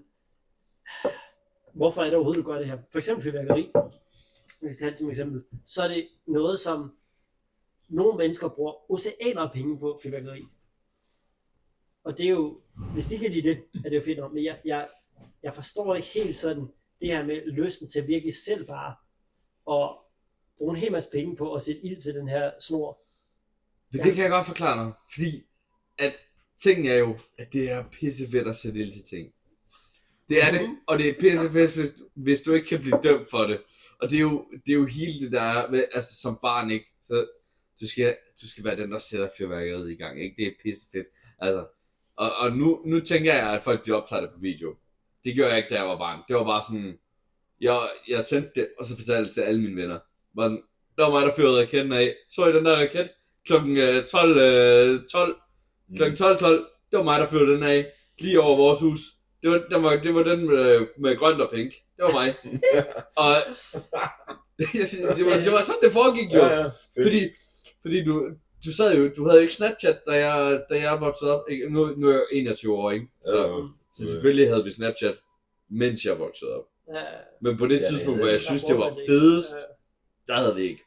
hvorfor 1.73 2.01
er 2.03 2.05
det 2.05 2.15
overhovedet, 2.15 2.45
du 2.45 2.51
gør 2.51 2.59
det 2.59 2.67
her? 2.67 2.79
For 2.93 2.99
eksempel 2.99 3.23
fyrværkeri, 3.25 3.71
hvis 4.63 4.71
vi 4.71 4.75
tager 4.79 4.91
det 4.91 4.99
som 4.99 5.11
eksempel, 5.11 5.43
så 5.65 5.83
er 5.83 5.89
det 5.89 6.09
noget, 6.27 6.59
som 6.59 6.93
nogle 7.89 8.19
mennesker 8.19 8.49
bruger 8.49 8.91
oceaner 8.93 9.41
af 9.41 9.53
penge 9.53 9.79
på 9.79 9.99
fyrværkeri. 10.03 10.43
Og 12.05 12.19
det 12.19 12.27
er 12.27 12.31
jo, 12.31 12.61
hvis 12.93 13.07
de 13.07 13.19
kan 13.19 13.31
lide 13.33 13.49
det, 13.49 13.63
er 13.85 13.89
det 13.89 13.97
jo 13.97 14.03
fint 14.03 14.19
nok, 14.19 14.33
men 14.33 14.45
jeg, 14.45 14.61
jeg, 14.65 14.89
jeg 15.43 15.55
forstår 15.55 15.95
ikke 15.95 16.09
helt 16.09 16.37
sådan 16.37 16.67
det 17.01 17.09
her 17.09 17.27
med 17.27 17.47
lysten 17.47 17.89
til 17.89 18.09
virkelig 18.09 18.35
selv 18.35 18.67
bare 18.67 18.95
at 19.83 19.97
bruge 20.59 20.75
en 20.75 20.81
hel 20.81 20.93
masse 20.93 21.11
penge 21.11 21.37
på 21.37 21.55
at 21.55 21.63
sætte 21.63 21.81
ild 21.85 22.01
til 22.01 22.15
den 22.15 22.29
her 22.29 22.51
snor. 22.61 22.99
Men 23.91 24.01
Ja. 24.01 24.05
det 24.07 24.15
kan 24.15 24.23
jeg 24.23 24.31
godt 24.31 24.47
forklare 24.47 24.85
dig, 24.85 24.93
fordi 25.15 25.47
at 25.99 26.13
tingen 26.63 26.87
er 26.87 26.95
jo, 26.97 27.19
at 27.39 27.53
det 27.53 27.71
er 27.71 27.85
pissefedt 27.93 28.49
at 28.49 28.57
sætte 28.57 28.81
ild 28.81 28.93
til 28.93 29.03
ting. 29.05 29.33
Det 30.29 30.43
er 30.45 30.51
det, 30.53 30.63
Mhm. 30.69 30.79
og 30.87 30.99
det 30.99 31.09
er 31.09 31.15
pissefedt, 31.21 31.77
hvis, 31.77 31.95
hvis 32.15 32.41
du 32.41 32.53
ikke 32.53 32.67
kan 32.67 32.81
blive 32.81 33.01
dømt 33.03 33.31
for 33.31 33.39
det. 33.45 33.61
Og 34.03 34.11
det 34.11 34.17
er 34.17 34.21
jo, 34.21 34.45
det 34.67 34.73
er 34.73 34.77
jo 34.77 34.87
hele 34.87 35.21
det 35.21 35.33
der 35.33 35.41
er, 35.41 35.71
med, 35.71 35.85
altså 35.95 36.21
som 36.21 36.39
barn 36.43 36.71
ikke, 36.71 36.87
så 37.05 37.27
du 37.81 37.89
skal, 37.89 38.17
du 38.43 38.49
skal 38.49 38.65
være 38.65 38.77
den, 38.77 38.93
der 38.93 38.99
sætter 38.99 39.29
fyrværkeriet 39.39 39.91
i 39.91 39.95
gang, 39.95 40.23
ikke? 40.23 40.37
Det 40.37 40.47
er 40.47 40.53
pissefedt. 40.63 41.07
Altså, 41.39 41.67
og, 42.17 42.33
og 42.37 42.57
nu, 42.57 42.83
nu 42.87 43.01
tænker 43.01 43.35
jeg, 43.35 43.55
at 43.55 43.63
folk 43.63 43.87
de 43.87 43.93
optager 43.93 44.21
det 44.21 44.31
på 44.31 44.39
video. 44.41 44.77
Det 45.25 45.35
gjorde 45.35 45.51
jeg 45.51 45.59
ikke, 45.59 45.69
da 45.71 45.75
jeg 45.75 45.89
var 45.89 45.99
barn. 45.99 46.21
Det 46.29 46.37
var 46.37 46.45
bare 46.45 46.63
sådan, 46.63 46.99
jeg, 47.61 47.79
jeg 48.09 48.25
tændte 48.25 48.51
det, 48.55 48.69
og 48.79 48.85
så 48.87 48.97
fortalte 48.97 49.25
det 49.27 49.35
til 49.35 49.41
alle 49.41 49.61
mine 49.61 49.83
venner. 49.83 49.99
Var 50.35 50.45
sådan, 50.45 50.63
der 50.97 51.05
var 51.05 51.11
mig, 51.11 51.27
der 51.27 51.35
fyrede 51.37 51.61
raketten 51.61 51.93
af. 51.93 52.15
Så 52.31 52.47
I 52.47 52.53
den 52.53 52.65
der 52.65 52.77
raket? 52.77 53.11
Klokken 53.47 53.77
øh, 53.77 54.05
12, 54.05 54.39
øh, 54.39 55.01
12, 55.13 55.37
klokken 55.97 56.17
12, 56.17 56.39
12, 56.39 56.67
det 56.91 56.97
var 56.97 57.03
mig, 57.03 57.21
der 57.21 57.27
fyrede 57.27 57.55
den 57.55 57.63
af. 57.63 57.93
Lige 58.19 58.41
over 58.41 58.57
vores 58.57 58.81
hus. 58.81 59.01
Det 59.43 59.51
var, 59.51 59.59
den 59.71 59.83
var, 59.83 59.91
det 59.97 60.15
var 60.15 60.23
den 60.23 60.47
med, 60.47 60.87
med 60.99 61.17
grønt 61.17 61.41
og 61.41 61.51
pink. 61.55 61.73
Det 61.97 62.03
var 62.05 62.13
mig. 62.13 62.35
og 63.23 63.35
det, 65.17 65.27
var, 65.27 65.37
det 65.45 65.53
var 65.53 65.61
sådan, 65.61 65.81
det 65.83 65.93
foregik 65.93 66.33
jo. 66.35 66.39
Ja, 66.39 66.61
ja. 66.61 66.71
Fordi, 67.07 67.29
fordi 67.83 68.05
du, 68.05 68.29
du 68.65 68.73
sad 68.77 68.97
jo, 68.97 69.11
du 69.17 69.25
havde 69.25 69.37
jo 69.39 69.43
ikke 69.43 69.55
Snapchat, 69.55 69.99
da 70.09 70.13
jeg, 70.27 70.63
da 70.71 70.81
jeg 70.81 71.01
voksede 71.01 71.31
op. 71.41 71.45
Ikke? 71.51 71.69
Nu, 71.71 71.87
nu 71.87 72.09
er 72.09 72.13
jeg 72.13 72.23
21 72.33 72.75
år, 72.77 72.91
ikke? 72.91 73.07
Så, 73.25 73.37
Ja, 73.39 73.43
ja. 73.57 73.63
så 73.95 74.07
selvfølgelig 74.09 74.49
havde 74.49 74.65
vi 74.65 74.71
Snapchat, 74.71 75.17
mens 75.71 76.05
jeg 76.05 76.19
voksede 76.19 76.57
op. 76.57 76.65
Ja, 76.95 77.05
Men 77.41 77.59
på 77.59 77.67
det 77.67 77.81
Ja, 77.81 77.89
tidspunkt, 77.89 78.17
det- 78.17 78.25
hvor 78.25 78.27
jeg 78.31 78.39
der 78.41 78.45
synes, 78.45 78.65
det 78.65 78.79
var 78.79 78.93
fedest, 79.09 79.55
Ja. 80.29 80.33
der 80.35 80.41
havde 80.41 80.55
vi 80.57 80.63
ikke. 80.63 80.83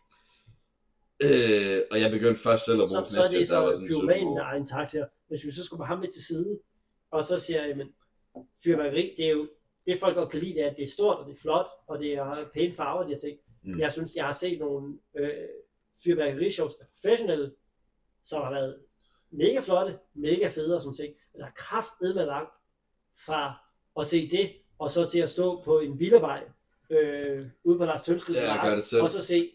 Øh, 1.24 1.82
og 1.92 2.02
jeg 2.02 2.12
begyndte 2.12 2.42
først 2.42 2.66
selv 2.66 2.82
at 2.82 2.88
bruge 2.92 3.06
så, 3.06 3.14
så 3.14 3.24
er 3.24 3.30
Snapchat, 3.30 3.40
det 3.42 3.50
da 3.50 3.56
jeg 3.56 3.64
var 3.66 3.72
så 3.74 3.76
sådan 3.76 3.88
17 3.90 4.08
pyromanen, 4.08 4.28
år. 4.28 4.38
der 4.38 4.46
er 4.46 4.56
intakt 4.56 4.92
her. 4.92 5.06
Hvis 5.30 5.46
vi 5.46 5.52
så 5.52 5.64
skulle 5.66 5.86
have 5.86 5.96
ham 5.96 6.02
lidt 6.02 6.14
til 6.14 6.26
side, 6.26 6.60
og 7.12 7.24
så 7.24 7.40
siger 7.40 7.66
jeg, 7.66 7.78
men 7.78 7.88
fyrværkeri, 8.64 9.14
det 9.18 9.26
er 9.26 9.32
jo, 9.32 9.48
det 9.88 10.00
folk 10.00 10.16
godt 10.16 10.32
kan 10.32 10.40
lide, 10.40 10.54
det 10.54 10.64
er, 10.64 10.70
at 10.70 10.76
det 10.78 10.84
er 10.84 10.88
stort, 10.88 11.18
og 11.18 11.26
det 11.26 11.34
er 11.34 11.42
flot, 11.42 11.68
og 11.88 12.00
det 12.00 12.14
er 12.14 12.46
pæne 12.54 12.74
farver, 12.74 13.04
de 13.04 13.10
har 13.10 13.18
set. 13.18 13.40
Mm. 13.64 13.80
Jeg 13.80 13.94
synes, 13.94 14.16
jeg 14.16 14.26
har 14.26 14.32
set 14.32 14.60
nogle 14.60 14.98
øh, 15.16 15.32
fyrværkerishows 16.04 16.74
af 16.82 16.86
professionelle, 16.96 17.52
som 18.24 18.42
har 18.42 18.52
været 18.52 18.80
mega 19.32 19.60
flotte, 19.60 19.98
mega 20.14 20.48
fede 20.48 20.76
og 20.76 20.82
sådan 20.82 20.96
ting. 20.96 21.14
Men 21.34 21.42
der 21.42 21.48
er 21.48 21.52
kraftedme 21.56 22.26
langt 22.26 22.52
fra 23.26 23.66
at 24.00 24.06
se 24.06 24.30
det, 24.30 24.52
og 24.80 24.92
så 24.92 25.06
til 25.06 25.20
at 25.20 25.30
stå 25.30 25.62
på 25.62 25.80
en 25.80 26.00
villavej, 26.00 26.44
øh, 26.90 27.48
ude 27.64 27.78
på 27.78 27.86
Lars 27.86 28.04
Tønskeds 28.04 28.38
Ja, 28.38 28.76
det 28.76 29.02
og 29.02 29.10
så 29.10 29.26
se 29.26 29.52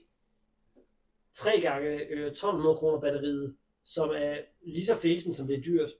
tre 1.32 1.60
gange 1.60 1.88
øh, 1.88 2.26
1200 2.26 2.76
kroner 2.76 3.00
batteriet, 3.00 3.56
som 3.84 4.10
er 4.10 4.36
lige 4.66 4.86
så 4.86 4.96
fesen, 4.96 5.34
som 5.34 5.46
det 5.46 5.58
er 5.58 5.62
dyrt. 5.62 5.90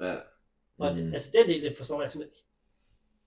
Ja. 0.00 0.16
Og 0.78 0.94
Mm. 0.98 1.12
altså 1.12 1.30
den 1.38 1.48
del, 1.48 1.62
det 1.62 1.76
forstår 1.76 2.02
jeg 2.02 2.10
simpelthen 2.10 2.32
ikke. 2.34 2.44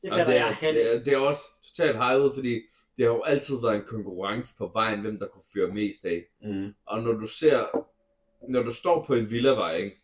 Det 0.02 0.10
fatter 0.10 0.26
det, 0.26 0.34
jeg 0.40 0.48
er, 0.48 0.52
halv 0.52 0.76
det, 0.78 0.96
er, 0.96 1.04
det 1.04 1.14
er 1.14 1.18
også 1.18 1.42
totalt 1.64 1.98
hypet, 1.98 2.32
fordi 2.36 2.54
det 2.98 3.06
har 3.06 3.14
jo 3.14 3.22
altid 3.22 3.56
været 3.62 3.76
en 3.76 3.84
konkurrence 3.88 4.56
på 4.58 4.72
vejen, 4.74 5.02
hvem 5.02 5.20
der 5.20 5.28
kunne 5.28 5.44
føre 5.54 5.68
mest 5.74 6.06
af. 6.06 6.26
Mm. 6.42 6.74
Og 6.86 7.02
når 7.04 7.12
du 7.12 7.28
ser, 7.28 7.86
når 8.50 8.64
du 8.64 8.74
står 8.74 9.04
på 9.04 9.14
en 9.14 9.32
villavej, 9.32 9.76
ikke? 9.76 9.96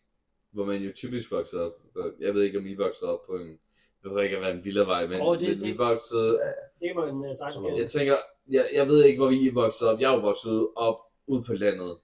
hvor 0.51 0.65
man 0.65 0.81
jo 0.81 0.91
typisk 0.95 1.31
voksede 1.31 1.61
op, 1.65 1.73
jeg 2.19 2.33
ved 2.33 2.43
ikke, 2.43 2.57
om 2.57 2.67
I 2.67 2.73
voksede 2.75 3.11
op 3.13 3.25
på 3.27 3.35
en, 3.35 3.59
jeg 4.03 4.11
ved 4.11 4.23
ikke, 4.23 4.37
hvad 4.37 4.51
en 4.51 4.63
villavej, 4.65 5.07
men, 5.07 5.21
Åh, 5.21 5.39
det- 5.39 5.57
men 5.57 5.67
vi 5.67 5.73
voksede, 5.77 6.39
Det 6.79 6.87
kan 6.87 6.95
man 6.95 7.09
uh, 7.15 7.35
sagtens 7.37 7.79
jeg 7.79 7.89
tænker, 7.89 8.15
jeg, 8.49 8.69
jeg 8.73 8.87
ved 8.87 9.03
ikke, 9.03 9.19
hvor 9.21 9.31
I 9.31 9.49
voksede 9.49 9.91
op, 9.91 9.99
jeg 10.01 10.11
er 10.11 10.15
jo 10.15 10.21
vokset 10.21 10.67
op 10.75 10.97
ude 11.27 11.43
på 11.43 11.53
landet. 11.53 11.97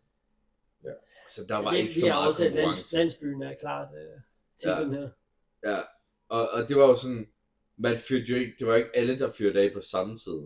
Ja. 0.83 0.89
Så 1.29 1.45
der 1.47 1.57
var 1.57 1.71
det, 1.71 1.77
ikke 1.77 1.87
vi 1.93 1.99
så 1.99 2.05
er 2.07 2.11
meget 2.13 2.27
også 2.27 2.43
lands, 2.43 2.55
konkurrence. 2.55 2.97
landsbyen 2.97 3.41
er 3.41 3.53
klart 3.59 3.87
uh, 3.91 4.21
titlen 4.57 4.93
her. 4.93 5.09
Ja, 5.65 5.77
og, 6.29 6.49
og 6.49 6.67
det 6.69 6.75
var 6.77 6.87
jo 6.87 6.95
sådan, 6.95 7.27
man 7.77 7.97
fyrte 7.97 8.25
jo 8.25 8.35
ikke, 8.35 8.53
det 8.59 8.67
var 8.67 8.75
ikke 8.75 8.95
alle, 8.95 9.19
der 9.19 9.31
fyrede 9.31 9.61
af 9.61 9.73
på 9.73 9.81
samme 9.81 10.17
tid. 10.17 10.39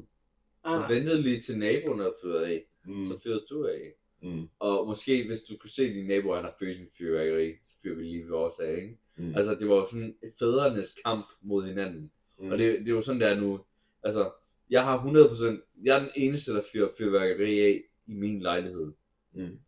Ah, 0.63 0.79
Man 0.81 0.89
ventede 0.89 1.21
lige 1.21 1.41
til 1.41 1.57
naboen 1.59 2.01
at 2.01 2.13
fyrede 2.23 2.47
af, 2.47 2.65
Mm. 2.87 3.05
så 3.05 3.19
fyrede 3.23 3.45
du 3.49 3.65
af. 3.67 3.93
Mm. 4.21 4.49
Og 4.59 4.87
måske, 4.87 5.27
hvis 5.27 5.41
du 5.43 5.57
kunne 5.57 5.69
se, 5.69 5.93
dine 5.93 6.07
naboer 6.07 6.35
han 6.35 6.45
har 6.45 6.55
fyret 6.59 6.75
sin 6.75 6.87
fyrværkeri, 6.97 7.53
så 7.65 7.75
fyrer 7.83 7.95
vi 7.95 8.03
lige 8.03 8.27
vores 8.29 8.59
af, 8.59 8.75
ikke? 8.75 8.97
Mm. 9.17 9.35
Altså, 9.35 9.55
det 9.55 9.69
var 9.69 9.85
sådan 9.91 10.15
fædrenes 10.39 10.95
kamp 11.05 11.25
mod 11.41 11.65
hinanden. 11.65 12.11
Mm. 12.39 12.51
Og 12.51 12.57
det, 12.57 12.79
det 12.79 12.89
er 12.89 12.93
jo 12.95 13.01
sådan, 13.01 13.21
der 13.21 13.27
er 13.27 13.39
nu. 13.39 13.59
Altså, 14.03 14.31
jeg 14.69 14.83
har 14.83 14.97
100%, 14.97 15.61
jeg 15.83 15.95
er 15.95 15.99
den 15.99 16.11
eneste, 16.15 16.53
der 16.53 16.61
fyrer 16.73 16.89
fyrværkeri 16.97 17.59
af 17.59 17.81
i 18.05 18.13
min 18.13 18.41
lejlighed. 18.41 18.93
Mm. 19.33 19.59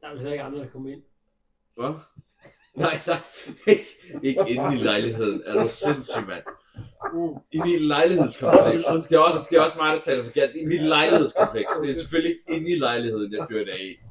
Der 0.00 0.06
er 0.06 0.14
heller 0.16 0.32
ikke 0.32 0.44
andre, 0.44 0.58
der 0.58 0.68
kommer 0.68 0.90
ind. 0.92 1.02
Hvad? 1.74 1.94
Nej, 2.76 3.00
nej, 3.06 3.20
ikke, 3.66 3.86
ikke 4.22 4.44
inde 4.48 4.74
i 4.74 4.78
lejligheden. 4.78 5.42
Er 5.46 5.62
du 5.62 5.68
sindssyg, 5.68 6.26
mand? 6.28 6.42
Mm. 7.12 7.40
I 7.52 7.58
mit 7.64 7.82
lejlighedskompleks. 7.82 8.84
Det 8.84 9.16
er 9.16 9.18
også, 9.18 9.46
det 9.50 9.56
er 9.56 9.60
også 9.60 9.78
mig, 9.78 9.96
der 9.96 10.00
taler 10.00 10.24
forkert. 10.24 10.50
I 10.54 10.64
mit 10.64 10.82
lejlighedskompleks. 10.82 11.70
Det 11.82 11.90
er 11.90 11.94
selvfølgelig 11.94 12.30
ikke 12.30 12.56
inde 12.56 12.70
i 12.70 12.78
lejligheden, 12.78 13.32
jeg 13.32 13.46
fyrer 13.50 13.64
det 13.64 13.72
af. 13.72 14.04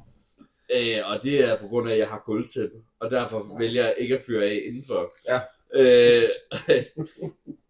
Øh, 0.72 1.10
og 1.10 1.22
det 1.22 1.50
er 1.50 1.58
på 1.58 1.66
grund 1.66 1.88
af, 1.88 1.92
at 1.92 1.98
jeg 1.98 2.08
har 2.08 2.22
gulvtæppe. 2.26 2.76
Og 3.00 3.10
derfor 3.10 3.58
vælger 3.58 3.84
jeg 3.84 3.94
ikke 3.98 4.14
at 4.14 4.22
fyre 4.26 4.44
af 4.44 4.62
indenfor. 4.66 5.14
Ja. 5.28 5.40
Øh, 5.74 6.28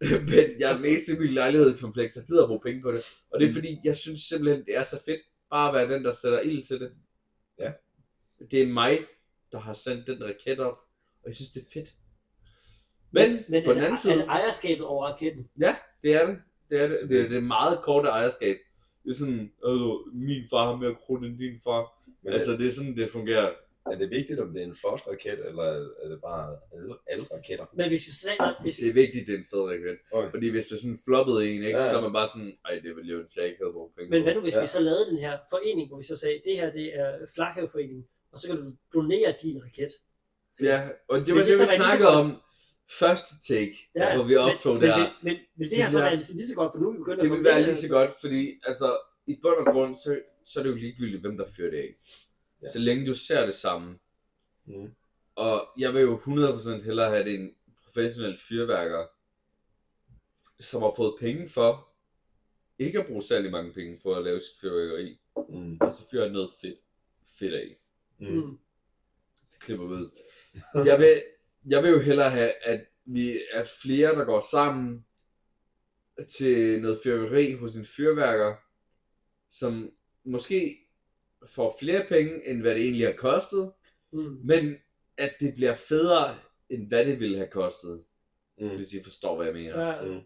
men 0.31 0.61
jeg 0.61 0.73
er 0.73 0.79
mest 0.79 1.09
i 1.09 1.19
mit 1.19 1.33
lejlighedskompleks, 1.33 2.15
der 2.15 2.23
gider 2.23 2.43
at 2.43 2.49
bruge 2.49 2.61
penge 2.61 2.83
på 2.83 2.93
det. 2.93 3.01
Og 3.33 3.41
det 3.41 3.51
er 3.51 3.53
fordi, 3.53 3.79
jeg 3.85 3.97
synes 3.97 4.21
simpelthen, 4.21 4.65
det 4.67 4.77
er 4.77 4.85
så 4.85 5.03
fedt. 5.05 5.21
Bare 5.51 5.69
at 5.69 5.75
være 5.75 5.97
den, 5.97 6.05
der 6.05 6.13
sætter 6.13 6.41
ild 6.41 6.65
til 6.65 6.81
det. 6.81 6.93
Ja. 7.59 7.73
Det 8.51 8.63
er 8.63 8.67
mig, 8.67 8.99
der 9.53 9.59
har 9.59 9.73
sendt 9.73 10.07
den 10.07 10.25
raket 10.25 10.61
op. 10.61 10.79
Og 11.25 11.29
jeg 11.29 11.37
synes, 11.37 11.51
det 11.51 11.61
er 11.63 11.71
fedt. 11.73 11.91
Men, 13.13 13.45
men 13.49 13.65
på 13.65 13.71
er, 13.71 13.75
den 13.75 13.83
anden 13.83 13.93
er, 13.93 13.97
side, 14.07 14.21
er 14.23 14.29
ejerskabet 14.29 14.87
over 14.87 15.07
raketten? 15.07 15.49
det 16.03 16.15
er 16.15 16.27
det. 16.27 16.39
Det 16.71 16.81
er 16.83 16.89
det. 16.89 16.97
Det 17.11 17.19
er 17.19 17.23
det- 17.23 17.31
det 17.31 17.43
meget 17.45 17.79
korte 17.83 18.09
ejerskab. 18.09 18.57
Det 19.05 19.11
er 19.11 19.15
sådan, 19.15 19.41
altså, 19.69 20.11
min 20.15 20.43
far 20.53 20.65
har 20.71 20.77
mere 20.77 20.95
krudt 20.95 21.25
end 21.27 21.39
din 21.39 21.61
far. 21.65 21.83
Men 22.23 22.33
Altså, 22.33 22.53
det 22.53 22.67
er 22.67 22.71
sådan, 22.71 22.97
det 22.97 23.09
fungerer. 23.11 23.51
er 23.93 23.97
det 23.99 24.11
vigtigt, 24.11 24.41
om 24.41 24.49
det 24.53 24.63
er 24.63 24.67
en 24.67 24.77
flot 24.83 25.03
raket, 25.11 25.39
eller 25.49 25.63
er 26.03 26.09
det 26.13 26.21
bare 26.31 26.47
alle, 26.75 26.95
alle 27.13 27.25
raketter? 27.35 27.67
Men 27.79 27.87
hvis 27.89 28.05
vi 28.09 28.13
sagde, 28.25 28.39
at 28.49 28.55
hvis, 28.63 28.77
Det 28.77 28.89
er 28.89 28.93
vigtigt, 29.05 29.27
det 29.27 29.35
er 29.35 29.39
en 29.39 29.51
fed 29.53 29.63
raket. 29.73 29.97
Okay. 30.13 30.31
Fordi 30.35 30.47
hvis 30.55 30.67
det 30.69 30.75
er 30.77 30.81
sådan 30.85 31.01
floppet 31.07 31.37
en, 31.49 31.61
ikke, 31.69 31.79
Ja. 31.79 31.91
så 31.91 31.97
er 31.99 32.03
man 32.07 32.13
bare 32.21 32.29
sådan, 32.35 32.53
ej, 32.69 32.75
det 32.85 32.91
vil 32.97 33.07
jo 33.15 33.19
en 33.25 33.29
klag, 33.35 33.47
ikke 33.47 33.65
brugt 33.77 33.93
penge 33.97 34.11
men 34.11 34.23
hvad 34.23 34.35
nu 34.35 34.41
hvis 34.47 34.55
Ja. 34.57 34.61
vi 34.61 34.67
så 34.77 34.81
lavede 34.89 35.07
den 35.11 35.19
her 35.27 35.35
forening, 35.53 35.85
hvor 35.89 35.99
vi 36.03 36.07
så 36.13 36.17
sagde, 36.23 36.37
det 36.49 36.55
her 36.61 36.69
det 36.79 36.87
er 37.03 37.09
Flakhaveforeningen, 37.35 38.05
og 38.33 38.37
så 38.39 38.45
kan 38.49 38.57
du 38.57 38.67
donere 38.95 39.31
din 39.43 39.57
raket. 39.65 39.93
Ja, 40.63 40.89
og 41.09 41.19
det 41.19 41.27
Vil 41.27 41.35
var 41.35 41.41
det 41.41 41.49
det, 41.53 41.61
vi 41.61 41.77
snakkede 41.77 42.09
godt? 42.09 42.17
om 42.19 42.41
første 43.01 43.41
take, 43.55 43.77
ja, 43.97 44.15
hvor 44.17 44.25
vi 44.25 44.37
optog 44.37 44.75
men, 44.75 44.83
der. 44.83 44.99
Men, 44.99 45.07
men, 45.07 45.13
men, 45.23 45.37
vil 45.57 45.71
det 45.71 45.79
Det 45.79 45.91
så 45.91 45.99
vil 45.99 46.03
være 46.05 46.11
være- 46.13 46.35
lige 46.35 46.47
så 46.47 46.55
godt, 46.55 46.73
for 46.73 46.79
nu 46.81 46.89
er 46.89 46.93
vi 46.93 46.99
begyndt 46.99 47.21
Det 47.21 47.27
at 47.27 47.31
vil 47.31 47.39
få 47.39 47.43
være 47.45 47.63
lige 47.63 47.75
så 47.75 47.89
godt, 47.89 48.11
fordi 48.21 48.61
altså, 48.67 48.99
i 49.27 49.39
bund 49.43 49.67
og 49.67 49.73
grund, 49.73 49.95
så, 49.95 50.21
så 50.45 50.61
er 50.61 50.65
det 50.65 50.71
jo 50.71 50.77
ligegyldigt, 50.77 51.21
hvem 51.21 51.37
der 51.37 51.47
fyrer 51.57 51.71
det 51.71 51.79
af. 51.79 51.95
Ja. 52.63 52.71
Så 52.73 52.79
længe 52.79 53.07
du 53.07 53.15
ser 53.15 53.45
det 53.45 53.55
samme. 53.55 53.99
Mm. 54.67 54.91
Og 55.35 55.69
jeg 55.79 55.95
vil 55.95 56.03
jo 56.03 56.17
100% 56.17 56.83
hellere 56.85 57.11
have 57.11 57.25
det 57.25 57.35
en 57.35 57.51
professionel 57.85 58.39
fyrværker, 58.49 59.07
som 60.61 60.83
har 60.83 60.93
fået 60.97 61.15
penge 61.21 61.49
for 61.49 61.89
ikke 62.79 62.99
at 63.01 63.07
bruge 63.07 63.23
særlig 63.23 63.51
mange 63.51 63.73
penge 63.73 64.01
på 64.03 64.15
at 64.15 64.25
lave 64.25 64.41
sit 64.41 64.61
fyrværkeri, 64.61 65.19
Mm. 65.49 65.79
og 65.81 65.95
så 65.95 66.03
fyrer 66.11 66.29
noget 66.31 66.51
fedt, 66.61 66.79
fedt 67.39 67.55
af. 67.55 67.77
Mm. 68.21 68.59
Klipper 69.65 69.87
vi 69.87 69.93
ud. 69.95 70.11
Jeg 70.87 70.99
vil, 70.99 71.09
jeg 71.71 71.83
vil 71.83 71.91
jo 71.91 71.99
hellere 71.99 72.31
have, 72.31 72.53
at 72.63 72.87
vi 73.05 73.41
er 73.53 73.65
flere, 73.83 74.15
der 74.15 74.25
går 74.25 74.43
sammen 74.51 75.05
til 76.39 76.81
noget 76.81 76.99
fyrværkeri 77.05 77.53
hos 77.53 77.77
en 77.77 77.85
fyrværker, 77.85 78.55
som 79.51 79.91
måske 80.25 80.77
får 81.55 81.77
flere 81.81 82.07
penge, 82.09 82.49
end 82.49 82.61
hvad 82.61 82.75
det 82.75 82.83
egentlig 82.85 83.07
har 83.07 83.13
kostet, 83.15 83.73
Mm. 84.13 84.41
men 84.45 84.75
at 85.17 85.35
det 85.41 85.55
bliver 85.55 85.75
federe, 85.75 86.37
end 86.71 86.89
hvad 86.89 87.05
det 87.07 87.21
ville 87.21 87.37
have 87.37 87.51
kostet, 87.51 88.05
Mm. 88.59 88.69
hvis 88.77 88.93
I 88.93 89.03
forstår, 89.03 89.37
hvad 89.37 89.47
jeg 89.47 89.55
mener. 89.55 89.81
Ja, 89.87 90.05
Mm. 90.05 90.21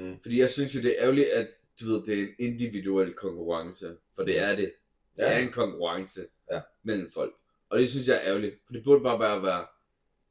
Mm. 0.00 0.22
Fordi 0.22 0.38
jeg 0.38 0.50
synes 0.50 0.74
jo, 0.74 0.80
det 0.80 0.90
er 0.98 1.02
ærgerligt, 1.02 1.28
at 1.28 1.48
du 1.80 1.84
ved, 1.84 2.02
det 2.06 2.18
er 2.18 2.22
en 2.22 2.34
individuel 2.38 3.12
konkurrence, 3.14 3.96
for 4.16 4.22
det 4.24 4.38
er 4.38 4.56
det. 4.56 4.72
Det 5.16 5.22
Ja. 5.22 5.32
er 5.32 5.38
en 5.38 5.52
konkurrence 5.52 6.26
Ja. 6.52 6.60
mellem 6.82 7.10
folk. 7.10 7.34
Og 7.70 7.78
det 7.78 7.90
synes 7.90 8.08
jeg 8.08 8.16
er 8.16 8.22
ærgerligt, 8.22 8.54
for 8.66 8.72
det 8.72 8.84
burde 8.84 9.02
bare 9.02 9.18
bare 9.18 9.42
være 9.42 9.66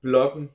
blokken, 0.01 0.49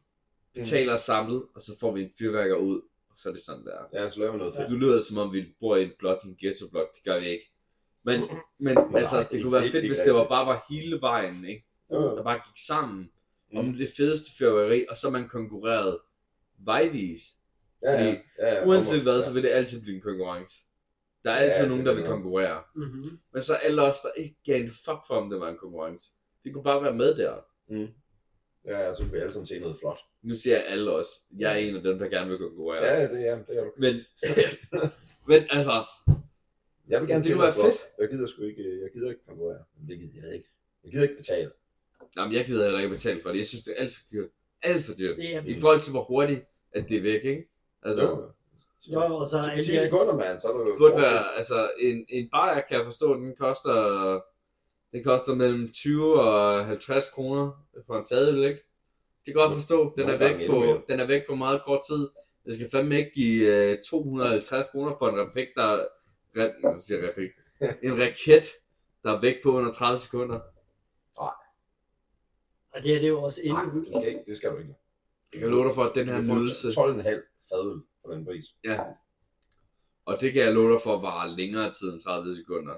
betaler 0.55 0.97
samlet, 0.97 1.43
og 1.55 1.61
så 1.61 1.77
får 1.81 1.93
vi 1.93 2.03
en 2.03 2.11
fyrværker 2.19 2.57
ud, 2.57 2.81
og 3.11 3.17
så 3.17 3.29
er 3.29 3.33
det 3.33 3.43
sådan 3.43 3.65
der. 3.65 3.79
Ja, 4.03 4.09
så 4.11 4.21
laver 4.21 4.33
vi 4.33 4.39
noget 4.39 4.55
fedt. 4.55 4.71
Nu 4.71 4.77
lyder 4.77 4.95
det 4.95 5.05
som 5.05 5.19
om, 5.19 5.33
vi 5.33 5.45
bor 5.61 5.77
i 5.77 5.83
en 5.85 5.91
blok, 5.99 6.23
en 6.25 6.37
ghetto-blok, 6.41 6.95
det 6.97 7.05
gør 7.05 7.19
vi 7.21 7.27
ikke. 7.27 7.51
Men, 8.05 8.21
men 8.61 8.79
altså, 8.97 9.19
det 9.19 9.29
ikke- 9.33 9.43
kunne 9.43 9.53
være 9.53 9.69
fedt, 9.71 9.87
hvis 9.89 9.99
det 9.99 10.15
var 10.15 10.29
bare 10.29 10.47
var 10.47 10.67
hele 10.71 11.01
vejen, 11.01 11.45
ikke? 11.45 11.65
Jo. 11.93 12.17
Der 12.17 12.23
bare 12.23 12.35
gik 12.47 12.57
sammen 12.67 13.11
om 13.57 13.65
Mm. 13.65 13.73
det 13.73 13.89
fedeste 13.97 14.31
fyrværkeri, 14.39 14.87
og 14.91 14.97
så 14.97 15.11
man 15.11 15.29
konkurrerede 15.29 16.01
vejvis. 16.59 17.21
Ja, 17.83 17.91
ja. 17.93 17.97
fordi 17.99 18.19
ja, 18.39 18.55
ja, 18.55 18.67
Uanset 18.67 19.03
hvad, 19.03 19.15
ja. 19.15 19.21
så 19.21 19.33
vil 19.33 19.43
det 19.43 19.49
altid 19.49 19.83
blive 19.83 19.97
en 19.97 20.03
konkurrence. 20.03 20.65
Der 21.25 21.31
er 21.31 21.37
altid 21.37 21.63
Ja, 21.63 21.69
nogen, 21.69 21.79
det 21.79 21.87
der 21.87 21.93
er 21.93 21.95
vil 21.97 22.05
det 22.05 22.11
konkurrere. 22.11 22.63
mm-hmm. 22.75 23.19
Men 23.33 23.43
så 23.43 23.55
alle 23.55 23.83
os, 23.83 23.97
der 24.03 24.11
ikke 24.17 24.37
gav 24.47 24.61
en 24.63 24.69
fuck 24.71 24.99
for, 25.07 25.15
om 25.15 25.31
det 25.31 25.41
var 25.41 25.49
en 25.49 25.59
konkurrence. 25.59 26.11
De 26.45 26.53
kunne 26.53 26.65
bare 26.65 26.83
være 26.83 26.95
med 26.95 27.15
der. 27.17 27.35
Ja, 28.67 28.79
ja, 28.87 28.95
så 28.95 29.03
kan 29.03 29.13
vi 29.13 29.19
alle 29.19 29.33
sammen 29.33 29.47
se 29.47 29.59
noget 29.59 29.77
flot. 29.81 29.99
Nu 30.23 30.35
siger 30.35 30.57
jeg 30.57 30.65
alle 30.69 30.91
os. 30.93 31.07
Jeg 31.39 31.53
er 31.53 31.57
en 31.57 31.77
af 31.77 31.83
dem, 31.83 31.99
der 31.99 32.09
gerne 32.09 32.31
vil 32.31 32.39
konkurrere. 32.39 32.85
Ja, 32.87 33.03
det 33.03 33.29
er, 33.29 33.45
det 33.45 33.59
er 33.59 33.65
du. 33.65 33.71
Men, 33.77 33.95
men 35.29 35.43
altså, 35.51 35.73
Jeg 36.89 37.01
vil 37.01 37.09
gerne 37.09 37.19
Det 37.19 37.27
se 37.27 37.33
kunne 37.33 37.41
noget 37.41 37.55
flot. 37.55 37.73
Jeg 38.01 38.09
gider 38.11 38.27
sgu 38.27 38.43
ikke, 38.43 38.81
jeg 38.83 38.91
gider 38.93 39.09
ikke 39.11 39.25
konkurrere. 39.29 39.59
Det 39.89 39.99
gider 39.99 40.13
jeg 40.15 40.23
ved 40.23 40.33
ikke. 40.33 40.49
Jeg 40.85 40.91
gider 40.93 41.03
ikke 41.03 41.17
betale. 41.17 41.51
jamen, 42.17 42.35
jeg 42.35 42.45
gider 42.47 42.65
heller 42.65 42.81
ikke 42.81 42.95
betale 42.95 43.21
for 43.23 43.31
det. 43.31 43.39
Jeg 43.39 43.47
synes, 43.47 43.65
det 43.65 43.75
er 43.77 43.83
alt 43.83 43.93
for 43.95 44.03
dyrt. 44.13 44.29
Alt 44.63 44.85
for 44.85 44.95
dyrt. 44.95 45.17
Det 45.17 45.35
er, 45.35 45.43
I 45.47 45.61
forhold 45.61 45.81
til, 45.81 45.91
hvor 45.91 46.03
hurtigt 46.03 46.45
at 46.73 46.89
det 46.89 46.97
er 46.97 47.03
væk, 47.03 47.25
ikke? 47.25 47.49
Altså, 47.83 48.03
Jo. 48.03 48.33
jo, 48.93 49.17
og 49.17 49.27
så 49.27 49.37
er 49.39 49.43
Så 49.43 49.51
alle 49.51 49.63
10 49.63 49.71
de 49.71 49.77
her- 49.77 49.83
sekunder, 49.85 50.15
mand, 50.17 50.39
så 50.39 50.49
er 50.49 50.53
du 50.53 50.59
jo... 50.59 50.67
det 50.71 50.79
burde 50.79 50.97
være, 50.97 51.35
altså, 51.37 51.71
en, 51.81 52.07
en 52.09 52.29
bajer, 52.31 52.61
kan 52.61 52.77
jeg 52.77 52.85
forstå, 52.85 53.15
den 53.15 53.37
koster, 53.37 54.21
den 54.95 55.05
koster 55.05 55.35
mellem 55.35 55.73
20 55.73 56.21
og 56.21 56.67
50 56.67 57.11
kroner 57.11 57.67
for 57.87 57.99
en 57.99 58.07
fadøl, 58.09 58.45
ikke? 58.45 58.63
Det 59.27 59.35
kan 59.35 59.41
jeg 59.41 59.49
godt 59.49 59.55
forstå. 59.55 59.95
Den 59.97 60.09
er, 60.09 60.19
væk 60.19 60.47
på, 60.51 60.83
den 60.89 61.01
er 61.01 61.07
væk 61.07 61.23
på 61.29 61.35
meget 61.35 61.63
kort 61.65 61.81
tid. 61.89 62.09
Jeg 62.47 62.55
skal 62.55 62.69
fandme 62.73 62.99
ikke 62.99 63.11
give 63.15 63.71
øh, 63.73 63.79
250 63.91 64.67
kroner 64.73 64.97
for 64.99 65.09
en 65.09 65.19
replik, 65.27 65.49
der... 65.57 65.87
Re, 66.37 66.73
jeg 66.73 66.83
siger 66.83 67.09
replik. 67.09 67.31
En 67.87 68.01
raket, 68.01 68.45
der 69.03 69.17
er 69.17 69.21
væk 69.21 69.37
på 69.43 69.51
under 69.51 69.73
30 69.73 69.99
sekunder. 69.99 70.41
Og 72.75 72.83
det 72.83 72.93
her 72.93 72.95
det 72.95 73.05
er 73.05 73.09
jo 73.09 73.23
også 73.23 73.41
Nej, 73.45 73.63
inde 73.63 73.75
du 73.75 73.85
skal 73.91 74.09
ikke. 74.09 74.21
Det 74.27 74.37
skal 74.37 74.51
du 74.51 74.57
ikke. 74.57 74.75
Jeg 75.33 75.41
kan 75.41 75.51
love 75.51 75.65
dig 75.67 75.75
for, 75.75 75.83
at 75.83 75.95
den 75.95 76.09
her 76.09 76.21
nydelse... 76.21 76.69
12,5 76.69 76.75
fadøl 77.49 77.81
for 78.01 78.13
den 78.13 78.25
pris. 78.25 78.45
Ja. 78.65 78.81
Og 80.05 80.21
det 80.21 80.33
kan 80.33 80.43
jeg 80.43 80.55
love 80.55 80.73
dig 80.73 80.81
for, 80.85 81.01
var 81.01 81.27
længere 81.37 81.73
tid 81.73 81.93
end 81.93 82.01
30 82.01 82.37
sekunder. 82.37 82.75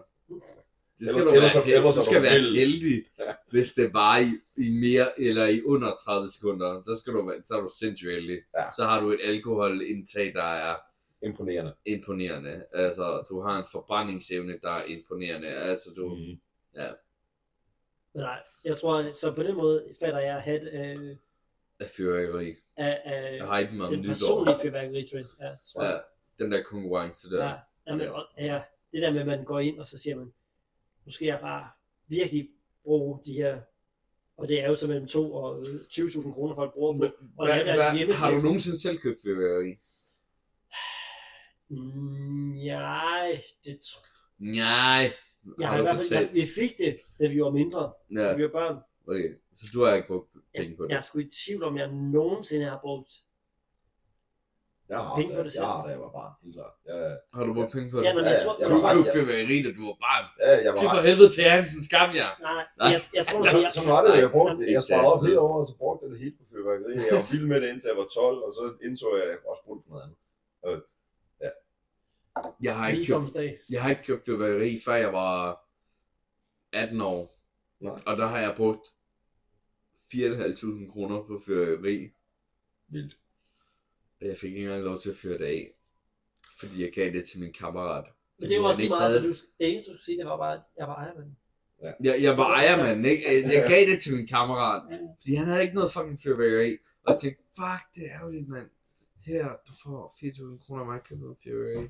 Det 0.98 1.08
skal 1.08 1.20
Ellers- 1.20 1.24
du 1.24 1.34
ellers 1.34 1.56
være, 1.56 1.66
ellers 1.76 1.94
du 1.94 2.00
er 2.00 2.04
du 2.04 2.10
skal 2.10 2.22
være 2.22 2.32
heldig. 2.32 2.60
heldig, 2.60 3.04
Ja. 3.18 3.34
hvis 3.50 3.74
det 3.74 3.94
var 3.94 4.18
i, 4.18 4.30
i 4.66 4.70
mere 4.70 5.20
eller 5.20 5.46
i 5.46 5.62
under 5.62 5.96
30 6.06 6.28
sekunder. 6.28 6.82
Så, 6.86 6.96
skal 7.00 7.12
du 7.12 7.26
være, 7.26 7.42
så 7.44 7.54
er 7.54 7.60
du 7.60 7.70
sindssygt 7.78 8.10
heldig. 8.12 8.38
Ja. 8.56 8.64
Så 8.76 8.84
har 8.84 9.00
du 9.00 9.10
et 9.12 9.20
alkoholindtag, 9.24 10.32
der 10.34 10.42
er 10.42 10.74
Imponerende. 11.22 11.74
imponerende. 11.86 12.64
Altså, 12.72 13.24
du 13.28 13.40
har 13.40 13.58
en 13.58 13.64
forbrændingsevne, 13.72 14.58
der 14.62 14.68
er 14.70 14.84
imponerende. 14.88 15.48
Altså, 15.48 15.90
du... 15.96 16.08
Mm. 16.14 16.40
Men 18.14 18.22
nej, 18.24 18.38
jeg 18.64 18.76
tror, 18.76 19.10
så 19.10 19.34
på 19.34 19.42
den 19.42 19.56
måde 19.56 19.84
fatter 20.00 20.20
jeg 20.20 20.40
hat 20.40 20.62
øh, 20.72 21.16
Af 21.80 21.90
fyrværkeri. 21.90 22.54
af, 22.76 23.00
af 23.04 23.58
hypen 23.58 23.80
om 23.80 23.90
den 23.90 24.00
nytår. 24.00 24.08
personlige 24.08 24.56
fyrværkeritrend. 24.62 25.24
Ja, 25.40 25.54
så 25.56 25.72
tror 25.74 25.84
Ja, 25.84 25.90
jeg. 25.90 26.02
den 26.38 26.52
der 26.52 26.62
konkurrence 26.62 27.30
der. 27.30 27.44
Ja, 27.44 27.54
jamen, 27.86 28.08
og, 28.08 28.24
ja, 28.38 28.62
det 28.92 29.02
der 29.02 29.12
med, 29.12 29.20
at 29.20 29.26
man 29.26 29.44
går 29.44 29.60
ind, 29.60 29.78
og 29.78 29.86
så 29.86 29.98
siger 29.98 30.16
man, 30.16 30.32
nu 31.06 31.12
skal 31.12 31.26
jeg 31.26 31.38
bare 31.40 31.68
virkelig 32.08 32.48
bruge 32.84 33.20
de 33.26 33.32
her, 33.32 33.60
og 34.36 34.48
det 34.48 34.60
er 34.60 34.66
jo 34.68 34.74
så 34.74 34.86
mellem 34.86 35.06
2 35.06 35.32
og 35.32 35.58
øh, 35.66 35.74
20.000 35.74 36.32
kroner, 36.32 36.54
folk 36.54 36.72
bruger 36.74 36.98
på. 36.98 37.04
Og 37.38 37.46
lave 37.46 37.64
deres 37.64 37.96
hjemmeside. 37.96 38.26
har 38.26 38.36
du 38.36 38.42
nogensinde 38.42 38.80
selv 38.80 38.98
købt 38.98 39.16
fyrværkeri? 39.24 39.74
Mm, 41.68 42.52
nej, 42.54 43.42
det 43.64 43.78
tror 43.80 44.06
Nej. 44.38 45.12
jeg. 45.60 45.68
Har 45.68 45.78
i 45.78 45.82
hvert 45.82 45.96
fald, 45.96 46.12
jeg, 46.12 46.30
vi 46.32 46.46
fik 46.58 46.78
det, 46.78 46.98
da 47.20 47.28
vi 47.28 47.40
var 47.40 47.50
mindre, 47.50 47.92
da 48.16 48.20
Ja, 48.28 48.34
vi 48.36 48.42
var 48.42 48.48
børn. 48.48 48.76
okay. 49.06 49.34
Så 49.56 49.70
du 49.74 49.84
har 49.84 49.94
ikke 49.94 50.08
brugt 50.08 50.30
Jeg, 50.54 50.62
penge 50.62 50.76
på 50.76 50.82
det? 50.82 50.90
jeg 50.90 50.96
er 50.96 51.00
sgu 51.00 51.18
i 51.18 51.28
tvivl 51.46 51.62
om, 51.62 51.76
jeg 51.76 51.92
nogensinde 51.92 52.64
har 52.64 52.78
brugt. 52.82 53.10
Jeg 54.88 54.98
har, 55.04 55.14
Penge 55.18 55.32
på 55.36 55.42
det 55.46 55.50
jeg 55.50 55.52
selv. 55.52 55.64
har, 55.72 55.78
da 55.86 55.88
jeg 55.94 56.00
var 56.06 56.10
barn. 56.18 56.32
Helt 56.44 56.54
klart. 56.58 56.74
Jeg, 56.88 57.18
Har 57.36 57.44
du 57.48 57.52
brugt 57.58 57.72
penge 57.76 57.88
på 57.90 57.96
det? 57.98 58.04
Ja, 58.06 58.12
men 58.16 58.24
Ja, 58.24 58.30
jeg 58.30 58.38
ja, 58.40 58.44
tror, 58.46 58.56
jeg 58.60 58.68
Du 58.70 58.74
var 58.82 58.92
købte 58.94 59.10
fyrværkeri, 59.16 59.56
da 59.66 59.70
du 59.78 59.82
var 59.90 59.96
barn. 60.06 60.24
ja, 60.44 60.52
jeg 60.64 60.70
var 60.74 60.80
Fy 60.80 60.86
for 60.96 61.02
helvede 61.08 61.30
til 61.36 61.44
Hansen, 61.54 61.80
skam 61.88 62.10
jer. 62.20 62.30
nej, 62.46 62.64
Nej. 62.80 62.88
jeg, 62.94 63.00
jeg 63.18 63.24
tror, 63.28 63.38
Så, 63.52 63.58
jeg, 63.64 63.72
så 63.78 63.82
var 63.92 64.00
det, 64.06 64.12
jeg 64.24 64.30
brugte, 64.36 64.60
jeg 64.76 64.82
sparede 64.88 65.08
op 65.12 65.20
hele 65.26 65.40
året, 65.46 65.60
og 65.62 65.66
så 65.70 65.74
brugte 65.82 66.00
jeg 66.04 66.10
det 66.12 66.18
hele 66.24 66.34
på 66.40 66.44
fyrværkeri. 66.52 66.92
Jeg 67.08 67.14
var 67.20 67.26
vild 67.32 67.46
med 67.52 67.58
det, 67.62 67.68
indtil 67.72 67.88
jeg 67.92 67.98
var 68.02 68.08
12, 68.14 68.38
og 68.46 68.50
så 68.58 68.64
indså 68.86 69.08
jeg, 69.18 69.24
at 69.26 69.30
jeg 69.34 69.38
også 69.52 69.62
på 69.66 69.72
noget 69.90 70.02
andet. 70.04 70.18
Jeg 72.60 72.76
har 72.78 72.88
ikke 72.88 73.06
købt, 73.12 73.36
jeg 73.74 73.82
har 73.82 73.90
ikke 73.90 74.02
købt 74.10 74.24
fyrværkeri, 74.26 74.78
før 74.86 74.94
jeg 74.94 75.12
var 75.12 75.34
18 76.72 77.00
år. 77.00 77.38
Nej. 77.80 78.00
Og 78.06 78.16
der 78.16 78.26
har 78.26 78.38
jeg 78.38 78.54
brugt 78.56 78.86
4.500 80.14 80.92
kroner 80.92 81.22
på 81.22 81.40
fyrværkeri. 81.46 82.10
Vildt. 82.88 83.16
Og 84.20 84.26
jeg 84.26 84.36
fik 84.36 84.50
ikke 84.50 84.62
engang 84.62 84.84
lov 84.84 85.00
til 85.00 85.10
at 85.10 85.16
fyre 85.16 85.38
det 85.38 85.44
af. 85.44 85.72
Fordi 86.58 86.82
jeg 86.82 86.92
gav 86.92 87.12
det 87.12 87.24
til 87.24 87.40
min 87.40 87.52
kammerat. 87.52 88.04
Men 88.04 88.50
det 88.50 88.56
Fordi 88.56 88.66
også 88.66 88.80
lige 88.80 88.88
meget, 88.88 89.02
havde 89.02 89.20
for 89.20 89.26
du, 89.26 89.34
det 89.58 89.72
eneste, 89.72 89.90
du 89.90 89.94
skulle 89.94 90.04
sige, 90.04 90.18
det 90.18 90.26
var 90.26 90.36
bare, 90.36 90.54
at 90.54 90.62
jeg 90.78 90.88
var 90.88 90.94
ejermand. 90.94 91.30
Jeg, 92.04 92.22
jeg 92.22 92.36
var 92.36 92.54
ejermand, 92.54 93.06
ikke? 93.06 93.48
Jeg, 93.52 93.64
gav 93.68 93.86
det 93.86 94.02
til 94.02 94.16
min 94.16 94.26
kammerat, 94.26 94.82
fordi 95.20 95.34
han 95.34 95.46
havde 95.46 95.62
ikke 95.62 95.74
noget 95.74 95.92
fucking 95.92 96.20
fyrværkeri. 96.20 96.78
Og 97.04 97.12
jeg 97.12 97.20
tænkte, 97.20 97.42
fuck, 97.58 97.94
det 97.94 98.02
er 98.06 98.20
ærgerligt, 98.20 98.48
mand. 98.48 98.68
Her, 99.24 99.48
du 99.68 99.72
får 99.82 100.08
4.000 100.08 100.66
kroner 100.66 100.84
mig, 100.84 101.00
kan 101.08 101.18
have 101.18 101.36
fyrværkeri. 101.44 101.88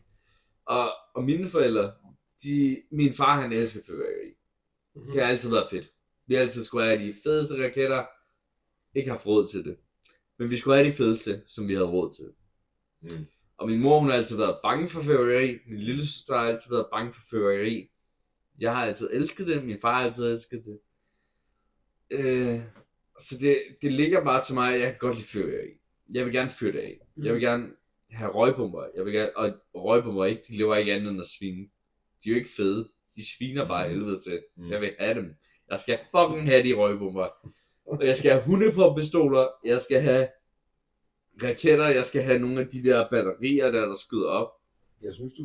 Og, 0.67 0.91
og 1.15 1.25
mine 1.25 1.49
forældre, 1.49 1.95
de, 2.43 2.83
min 2.91 3.13
far, 3.13 3.41
han 3.41 3.53
elsker 3.53 3.81
fyrværkeri. 3.87 4.33
Mhm. 4.95 5.13
Det 5.13 5.23
har 5.23 5.29
altid 5.29 5.51
været 5.51 5.67
fedt. 5.71 5.93
Vi 6.27 6.35
har 6.35 6.43
altid 6.43 6.65
skulle 6.65 6.87
have 6.87 7.07
de 7.07 7.15
fedeste 7.25 7.65
raketter. 7.65 8.05
Ikke 8.95 9.11
haft 9.11 9.27
råd 9.27 9.49
til 9.49 9.65
det. 9.65 9.77
Men 10.39 10.51
vi 10.51 10.57
skulle 10.57 10.77
have 10.77 10.89
de 10.89 10.93
fedeste, 10.93 11.43
som 11.47 11.69
vi 11.69 11.75
havde 11.75 11.87
råd 11.87 12.15
til. 12.15 12.33
Mm. 13.03 13.27
Og 13.59 13.69
min 13.69 13.81
mor, 13.81 13.99
hun 13.99 14.09
har 14.09 14.17
altid 14.17 14.37
været 14.37 14.59
bange 14.63 14.89
for 14.89 15.03
fyrværkeri. 15.03 15.59
Min 15.67 15.81
lille 15.81 16.07
søster 16.07 16.37
har 16.37 16.45
altid 16.45 16.71
været 16.71 16.87
bange 16.93 17.13
for 17.13 17.21
fyrværkeri. 17.31 17.89
Jeg 18.59 18.77
har 18.77 18.87
altid 18.87 19.11
elsket 19.13 19.47
det. 19.47 19.65
Min 19.65 19.79
far 19.79 19.95
har 19.95 20.09
altid 20.09 20.33
elsket 20.33 20.65
det. 20.65 20.79
Øh, 22.11 22.61
så 23.19 23.39
det, 23.41 23.59
det 23.83 23.93
ligger 23.93 24.25
bare 24.25 24.43
til 24.43 24.55
mig, 24.55 24.75
at 24.75 24.81
jeg 24.81 24.91
kan 24.91 24.99
godt 24.99 25.17
lide 25.17 25.29
fyrværkeri. 25.29 25.71
Jeg 26.13 26.25
vil 26.25 26.33
gerne 26.33 26.51
fyre 26.51 26.73
det 26.73 26.79
af. 26.79 26.99
Jeg 27.17 27.35
vil 27.35 27.43
gerne 27.43 27.69
have 28.11 28.31
røgbomber. 28.31 28.87
Jeg 28.97 29.05
vil 29.05 29.13
gerne, 29.13 29.37
og 29.37 29.53
røgbomber 29.75 30.25
ikke, 30.25 30.43
de 30.49 30.57
lever 30.57 30.77
ikke 30.77 30.95
andet 30.95 31.11
end 31.11 31.21
at 31.21 31.27
svine. 31.27 31.69
De 32.25 32.29
er 32.29 32.31
jo 32.31 32.37
ikke 32.37 32.51
fede. 32.57 32.89
De 33.17 33.27
sviner 33.27 33.69
bare 33.69 33.89
helvede 33.89 34.21
til. 34.21 34.41
Mm. 34.57 34.71
Jeg 34.71 34.81
vil 34.81 34.95
have 34.99 35.15
dem. 35.15 35.35
Jeg 35.71 35.81
skal 35.81 35.99
fucking 35.99 36.49
have 36.49 36.63
de 36.63 36.75
røgbomber. 36.75 37.29
Og 37.87 38.07
jeg 38.07 38.17
skal 38.17 38.31
have 38.31 38.45
hundepistoler. 38.45 39.49
Jeg 39.65 39.83
skal 39.83 40.01
have 40.01 40.29
raketter. 41.43 41.89
Jeg 41.89 42.05
skal 42.05 42.23
have 42.23 42.39
nogle 42.39 42.61
af 42.61 42.69
de 42.69 42.83
der 42.83 43.09
batterier, 43.11 43.71
der, 43.71 43.87
der 43.87 43.95
skyder 43.95 44.29
op. 44.29 44.51
Jeg 45.03 45.15
synes, 45.15 45.33
du, 45.33 45.45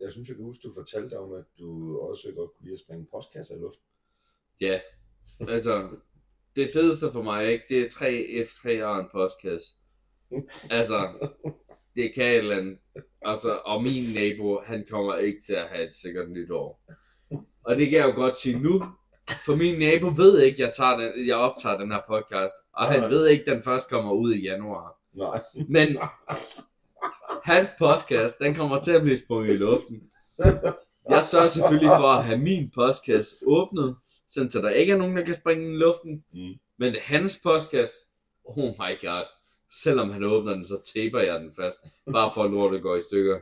jeg 0.00 0.12
synes, 0.12 0.28
jeg 0.28 0.36
kan 0.36 0.44
huske, 0.44 0.68
du 0.68 0.74
fortalte 0.74 1.18
om, 1.18 1.32
at 1.32 1.44
du 1.58 1.98
også 1.98 2.32
godt 2.36 2.50
kunne 2.54 2.64
lide 2.64 2.74
at 2.74 2.80
springe 2.80 3.06
postkasser 3.10 3.56
i 3.56 3.58
luften. 3.58 3.84
Ja, 4.60 4.80
altså, 5.40 5.88
det 6.56 6.70
fedeste 6.72 7.12
for 7.12 7.22
mig, 7.22 7.52
ikke, 7.52 7.64
det 7.68 7.82
er 7.82 7.90
3 7.90 8.26
F3 8.44 8.84
og 8.84 9.00
en 9.00 9.06
postkasse. 9.12 9.74
Altså, 10.70 11.28
det 11.96 12.14
kan 12.14 12.24
et 12.24 12.36
eller 12.36 12.56
andet. 12.56 12.78
Altså, 13.22 13.60
og 13.64 13.82
min 13.82 14.04
nabo, 14.14 14.60
han 14.60 14.86
kommer 14.90 15.16
ikke 15.16 15.40
til 15.40 15.54
at 15.54 15.68
have 15.68 15.84
et 15.84 15.92
sikkert 15.92 16.30
nytår. 16.30 16.82
Og 17.62 17.76
det 17.76 17.90
kan 17.90 17.98
jeg 17.98 18.06
jo 18.06 18.14
godt 18.14 18.34
sige 18.34 18.58
nu, 18.58 18.82
for 19.46 19.56
min 19.56 19.78
nabo 19.78 20.12
ved 20.16 20.40
ikke, 20.40 20.62
jeg, 20.62 20.72
tager 20.76 20.96
den, 20.96 21.26
jeg 21.26 21.36
optager 21.36 21.78
den 21.78 21.92
her 21.92 22.00
podcast, 22.08 22.54
og 22.72 22.86
han 22.86 23.00
Nej. 23.00 23.08
ved 23.08 23.26
ikke, 23.28 23.50
den 23.50 23.62
først 23.62 23.90
kommer 23.90 24.12
ud 24.12 24.34
i 24.34 24.42
januar. 24.42 24.98
Nej. 25.12 25.40
Men 25.68 25.98
hans 27.44 27.68
podcast, 27.78 28.38
den 28.38 28.54
kommer 28.54 28.80
til 28.80 28.92
at 28.92 29.02
blive 29.02 29.16
sprunget 29.16 29.54
i 29.54 29.56
luften. 29.56 30.02
Jeg 31.08 31.24
sørger 31.24 31.46
selvfølgelig 31.46 31.90
for 31.98 32.12
at 32.12 32.24
have 32.24 32.38
min 32.38 32.70
podcast 32.74 33.34
åbnet, 33.46 33.96
sådan 34.28 34.50
så 34.50 34.60
der 34.60 34.70
ikke 34.70 34.92
er 34.92 34.96
nogen, 34.96 35.16
der 35.16 35.24
kan 35.24 35.34
springe 35.34 35.72
i 35.74 35.76
luften. 35.76 36.24
Mm. 36.34 36.54
Men 36.78 36.94
hans 37.00 37.40
podcast, 37.42 37.92
oh 38.44 38.68
my 38.68 39.00
god, 39.00 39.24
selvom 39.82 40.10
han 40.10 40.24
åbner 40.24 40.52
den, 40.52 40.64
så 40.64 40.92
taper 40.94 41.20
jeg 41.20 41.40
den 41.40 41.52
fast, 41.56 41.78
bare 42.12 42.30
for 42.34 42.44
at 42.44 42.50
lortet 42.50 42.82
går 42.82 42.96
i 42.96 43.02
stykker. 43.02 43.40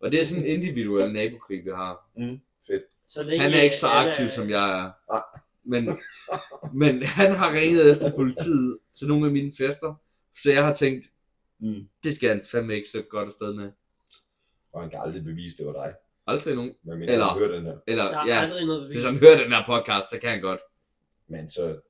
Og 0.00 0.12
det 0.12 0.20
er 0.20 0.24
sådan 0.24 0.44
en 0.44 0.50
individuel 0.50 1.12
nabokrig, 1.12 1.64
vi 1.64 1.70
har. 1.70 2.10
Fedt. 2.66 2.82
Så 3.14 3.22
længe 3.22 3.40
Han 3.42 3.52
er 3.52 3.60
ikke 3.62 3.76
så 3.76 3.88
alle- 3.88 4.08
aktiv, 4.10 4.28
som 4.28 4.50
jeg 4.50 4.80
er. 4.84 4.90
Men, 5.64 5.98
men 6.74 7.02
han 7.02 7.34
har 7.36 7.52
ringet 7.52 7.90
efter 7.90 8.12
politiet 8.16 8.78
til 8.92 9.08
nogle 9.08 9.26
af 9.26 9.32
mine 9.32 9.52
fester, 9.58 9.94
så 10.34 10.52
jeg 10.52 10.64
har 10.64 10.74
tænkt, 10.74 11.06
Mm. 11.58 11.88
det 12.02 12.16
skal 12.16 12.28
han 12.28 12.42
fandme 12.44 12.74
ikke 12.74 12.88
slippe 12.88 13.08
godt 13.10 13.26
afsted 13.26 13.54
med. 13.54 13.70
Og 14.72 14.80
han 14.80 14.90
kan 14.90 15.00
aldrig 15.02 15.24
bevise, 15.24 15.56
det 15.58 15.66
var 15.66 15.72
dig. 15.72 15.94
Aldrig 16.26 16.54
nogen. 16.54 16.74
Hvad 16.82 16.96
mener 16.96 17.12
Eller- 17.12 17.26
han 17.26 17.38
hører 17.38 17.52
den 17.52 17.62
her? 17.66 17.76
Eller, 17.86 18.04
Der 18.04 18.18
er 18.18 18.26
ja, 18.26 18.40
aldrig 18.40 18.66
noget 18.66 18.82
bevis. 18.88 18.94
hvis 19.04 19.04
han 19.20 19.28
hører 19.28 19.42
den 19.42 19.52
her 19.52 19.66
podcast, 19.66 20.10
så 20.10 20.18
kan 20.20 20.30
han 20.30 20.40
godt. 20.40 20.60
Men 21.28 21.48
så, 21.48 21.80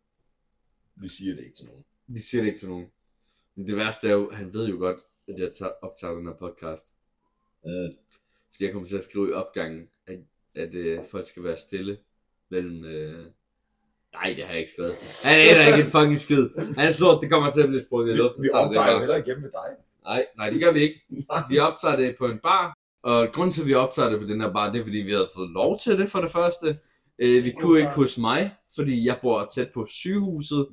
vi 0.96 1.08
siger 1.08 1.34
det 1.34 1.42
ikke 1.44 1.56
til 1.56 1.66
nogen. 1.66 1.84
Vi 2.06 2.20
siger 2.20 2.42
det 2.42 2.48
ikke 2.48 2.60
til 2.60 2.68
nogen. 2.68 2.86
Men 3.54 3.66
det 3.66 3.76
værste 3.76 4.08
er 4.08 4.12
jo, 4.12 4.30
han 4.30 4.54
ved 4.54 4.68
jo 4.68 4.76
godt, 4.78 4.98
at 5.28 5.38
jeg 5.38 5.52
tager, 5.52 5.72
optager 5.82 6.14
den 6.14 6.26
her 6.26 6.34
podcast. 6.34 6.94
Mm. 7.64 7.96
Fordi 8.52 8.64
jeg 8.64 8.72
kommer 8.72 8.88
til 8.88 8.98
at 8.98 9.04
skrive 9.04 9.28
i 9.30 9.32
opgangen, 9.32 9.88
at, 10.56 10.74
øh, 10.74 10.98
folk 11.10 11.28
skal 11.28 11.44
være 11.44 11.56
stille 11.56 11.96
mellem... 12.50 12.84
Øh... 12.84 13.24
Nej, 14.12 14.32
det 14.36 14.44
har 14.44 14.50
jeg 14.50 14.58
ikke 14.58 14.70
skrevet. 14.70 14.94
Han 15.26 15.56
aner 15.56 15.66
ikke 15.76 15.86
en 15.86 15.90
fucking 15.92 16.18
skid. 16.18 16.48
Han 16.76 16.92
slår, 16.92 17.20
det 17.20 17.30
kommer 17.30 17.50
til 17.50 17.62
at 17.62 17.68
blive 17.68 17.82
sprunget 17.82 18.08
i 18.10 18.12
Vi, 18.12 18.18
luften. 18.18 18.42
vi 18.42 18.48
det 18.48 18.54
optager 18.54 18.86
er- 18.86 18.92
jo 18.92 18.98
heller 18.98 19.16
ikke 19.16 19.26
hjemme 19.26 19.42
ved 19.42 19.50
dig. 19.52 19.70
Nej, 20.04 20.26
nej, 20.36 20.50
det 20.50 20.60
gør 20.60 20.72
vi 20.72 20.80
ikke. 20.80 21.00
Vi 21.50 21.58
optager 21.58 21.96
det 21.96 22.16
på 22.18 22.26
en 22.26 22.38
bar, 22.42 22.78
og 23.02 23.28
grunden 23.32 23.52
til, 23.52 23.60
at 23.60 23.66
vi 23.68 23.74
optager 23.74 24.10
det 24.10 24.20
på 24.20 24.26
den 24.26 24.40
her 24.40 24.52
bar, 24.52 24.72
det 24.72 24.80
er, 24.80 24.84
fordi 24.84 24.96
vi 24.98 25.10
havde 25.12 25.28
fået 25.36 25.50
lov 25.50 25.78
til 25.78 25.98
det 25.98 26.08
for 26.10 26.20
det 26.20 26.30
første. 26.30 26.76
Øh, 27.18 27.44
vi 27.44 27.52
kunne 27.58 27.78
ikke 27.80 27.90
hos 27.92 28.18
mig, 28.18 28.54
fordi 28.74 29.06
jeg 29.06 29.18
bor 29.22 29.50
tæt 29.54 29.68
på 29.74 29.86
sygehuset, 29.90 30.66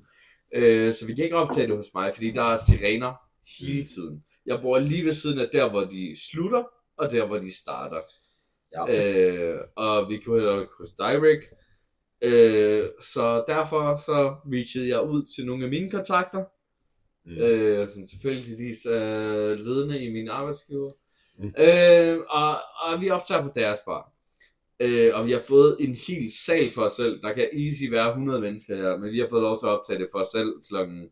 øh, 0.56 0.94
så 0.94 1.06
vi 1.08 1.16
kan 1.16 1.24
ikke 1.24 1.36
optage 1.36 1.68
det 1.68 1.76
hos 1.76 1.92
mig, 1.96 2.12
fordi 2.14 2.32
der 2.32 2.44
er 2.44 2.56
sirener 2.56 3.14
hele 3.60 3.84
tiden. 3.84 4.24
Jeg 4.46 4.60
bor 4.62 4.80
lige 4.80 5.06
ved 5.06 5.14
siden 5.14 5.40
af 5.40 5.48
der, 5.54 5.70
hvor 5.70 5.82
de 5.82 6.16
slutter, 6.32 6.64
og 6.98 7.12
der, 7.12 7.26
hvor 7.26 7.38
de 7.38 7.56
starter. 7.58 8.02
Ja. 8.74 8.84
Øh, 9.53 9.59
og 9.76 10.09
vi 10.09 10.17
kunne 10.17 10.39
heller 10.39 10.59
ikke 10.61 10.74
hos 10.78 10.89
Direct. 10.91 11.45
Øh, 12.22 12.84
så 13.13 13.43
derfor 13.47 13.97
så 14.05 14.36
reachede 14.53 14.88
jeg 14.89 15.01
ud 15.03 15.24
til 15.36 15.45
nogle 15.45 15.63
af 15.63 15.70
mine 15.70 15.91
kontakter, 15.91 16.43
Mm. 17.26 17.38
øh, 17.38 17.89
som 17.89 18.07
tilfældigvis 18.07 18.86
er 18.86 19.55
ledende 19.55 20.03
i 20.03 20.11
min 20.11 20.28
arbejdsgiver. 20.30 20.91
Mm. 21.38 21.53
Øh, 21.59 22.20
og, 22.30 22.51
og 22.84 23.01
vi 23.01 23.09
optager 23.09 23.43
på 23.43 23.49
deres 23.55 23.80
bar. 23.86 24.13
Øh, 24.80 25.15
og 25.15 25.26
vi 25.26 25.32
har 25.32 25.41
fået 25.47 25.78
en 25.80 25.95
hel 26.07 26.32
sal 26.45 26.70
for 26.76 26.82
os 26.82 26.91
selv. 26.93 27.22
Der 27.22 27.34
kan 27.34 27.49
easy 27.53 27.84
være 27.91 28.09
100 28.09 28.41
mennesker 28.41 28.76
her, 28.76 28.97
men 28.97 29.11
vi 29.11 29.20
har 29.20 29.28
fået 29.28 29.41
lov 29.41 29.59
til 29.59 29.65
at 29.65 29.70
optage 29.80 29.99
det 29.99 30.07
for 30.11 30.20
os 30.20 30.28
selv 30.28 30.53
klokken 30.70 31.09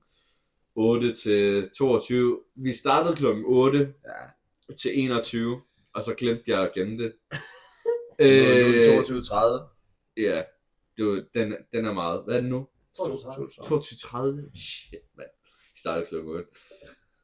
8 0.76 1.14
til 1.16 1.70
22. 1.78 2.40
Vi 2.56 2.72
startede 2.72 3.16
klokken 3.16 3.44
8 3.48 3.78
Ja. 3.80 4.74
til 4.82 4.92
21, 5.00 5.62
og 5.98 6.04
så 6.04 6.16
glemte 6.16 6.44
jeg 6.48 6.62
at 6.62 6.74
gemme 6.74 7.04
det. 7.04 7.14
Nu 8.20 8.26
er 8.26 8.68
øh, 8.68 8.74
det 8.74 9.04
22.30. 9.04 10.22
ja, 10.22 10.44
det 10.98 11.06
var, 11.06 11.24
den, 11.34 11.56
den 11.72 11.86
er 11.86 11.94
meget. 11.94 12.24
Hvad 12.24 12.36
er 12.36 12.42
det 12.42 12.50
nu? 12.50 12.68
32. 12.98 13.48
22.30? 13.48 14.60
Shit, 14.60 15.00
mand. 15.18 15.30
Vi 15.46 15.80
startede 15.80 16.06
klokken 16.06 16.32
8. 16.32 16.50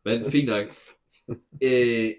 Men 0.06 0.32
fint 0.32 0.50
nok. 0.50 0.68
øh, 1.70 2.10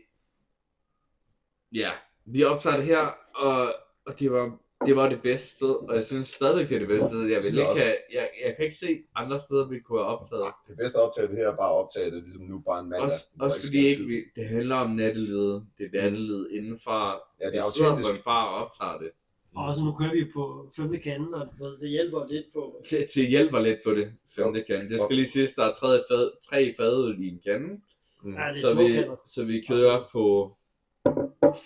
ja, 1.72 1.90
vi 2.24 2.44
optager 2.44 2.76
det 2.76 2.84
her, 2.84 3.06
og, 3.34 3.74
og 4.06 4.20
det, 4.20 4.32
var, 4.32 4.58
det 4.86 4.96
var 4.96 5.08
det 5.08 5.22
bedste 5.22 5.48
sted, 5.56 5.74
og 5.88 5.94
jeg 5.94 6.04
synes 6.04 6.26
stadigvæk, 6.28 6.68
det 6.68 6.74
er 6.74 6.78
det 6.78 6.88
bedste 6.88 7.08
sted. 7.08 7.20
Jeg, 7.20 7.42
vil 7.42 7.58
ikke 7.58 7.60
jeg 7.60 7.84
have, 7.84 7.96
jeg, 8.12 8.30
jeg 8.44 8.56
kan 8.56 8.64
ikke 8.64 8.76
se 8.76 8.98
andre 9.14 9.40
steder, 9.40 9.68
vi 9.68 9.78
kunne 9.80 9.98
have 9.98 10.08
optaget. 10.16 10.44
Det 10.68 10.76
bedste 10.76 10.98
at 10.98 11.02
optage 11.02 11.28
det 11.28 11.36
her 11.36 11.48
er 11.48 11.56
bare 11.56 11.72
at 11.74 11.78
optage 11.82 12.10
det, 12.10 12.22
ligesom 12.22 12.42
nu 12.42 12.58
bare 12.58 12.80
en 12.80 12.88
mandag. 12.88 13.04
Også, 13.04 13.26
også 13.40 13.56
ikke 13.56 13.66
fordi 13.66 13.86
ikke, 13.86 14.04
vi, 14.04 14.18
det 14.36 14.46
handler 14.48 14.76
om 14.76 14.90
nattelivet. 14.90 15.66
Det 15.78 15.86
er 15.86 16.02
nattelivet 16.02 16.48
indenfor. 16.50 16.98
Ja, 17.40 17.46
det 17.46 17.52
vi 17.52 17.58
er 17.58 17.62
autentisk. 17.62 18.10
på 18.10 18.16
en 18.16 18.22
bar 18.24 18.44
og 18.46 18.64
optager 18.64 18.98
det. 18.98 19.10
Og 19.56 19.74
så 19.74 19.84
nu 19.84 19.92
kører 19.92 20.12
vi 20.12 20.24
på 20.34 20.72
femte 20.76 20.98
kanden, 20.98 21.34
og 21.34 21.48
ved, 21.58 21.76
det 21.76 21.90
hjælper 21.90 22.26
lidt 22.30 22.46
på. 22.52 22.82
Det, 22.90 23.06
det 23.14 23.28
hjælper 23.28 23.60
lidt 23.60 23.78
på 23.84 23.90
det 23.90 24.12
femte 24.36 24.62
kan. 24.62 24.90
Det 24.90 25.00
skal 25.00 25.16
lige 25.16 25.26
siges, 25.26 25.54
der 25.54 25.64
er 25.64 25.72
tre, 25.72 26.00
fad, 26.10 26.30
tre 26.50 26.74
fadøl 26.78 27.22
i 27.22 27.28
en 27.28 27.40
kande. 27.46 27.80
Mm. 28.22 28.34
Ja, 28.34 28.54
Så 28.54 28.74
vi, 28.74 29.04
så 29.24 29.44
vi 29.44 29.64
kører 29.68 30.08
på 30.12 30.56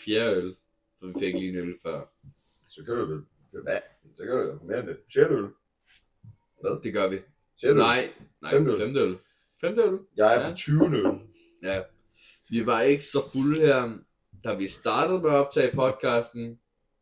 fjerde 0.05 0.37
øl. 0.37 0.55
For 0.99 1.07
vi 1.07 1.15
fik 1.19 1.35
lige 1.35 1.49
en 1.49 1.57
øl 1.57 1.75
før. 1.83 2.01
Så 2.69 2.83
du 2.87 2.95
vel. 2.95 3.23
Hvad? 3.62 3.79
Så 4.16 4.25
du 4.25 4.37
vel 4.37 4.59
mere 4.66 4.79
end 4.81 4.89
det. 4.89 4.97
Sjette 5.12 5.35
øl. 5.35 5.49
Det 6.83 6.93
gør 6.93 7.09
vi. 7.09 7.16
Sjette 7.57 7.73
øl. 7.73 7.77
Nej, 7.77 8.09
nej, 8.43 8.51
Femte 8.53 8.71
øl. 8.73 8.79
femte 8.79 9.01
øl. 9.01 9.16
Femte 9.61 9.83
øl. 9.83 9.99
Jeg 10.16 10.37
er 10.37 10.41
Ja. 10.41 10.51
på 10.51 10.57
20 10.57 10.85
øl. 10.85 11.21
Ja. 11.62 11.83
Vi 12.51 12.66
var 12.66 12.81
ikke 12.81 13.05
så 13.05 13.19
fulde 13.33 13.61
her, 13.61 13.99
da 14.45 14.55
vi 14.55 14.69
startede 14.69 15.19
med 15.23 15.31
at 15.31 15.35
optage 15.37 15.75
podcasten. 15.75 16.61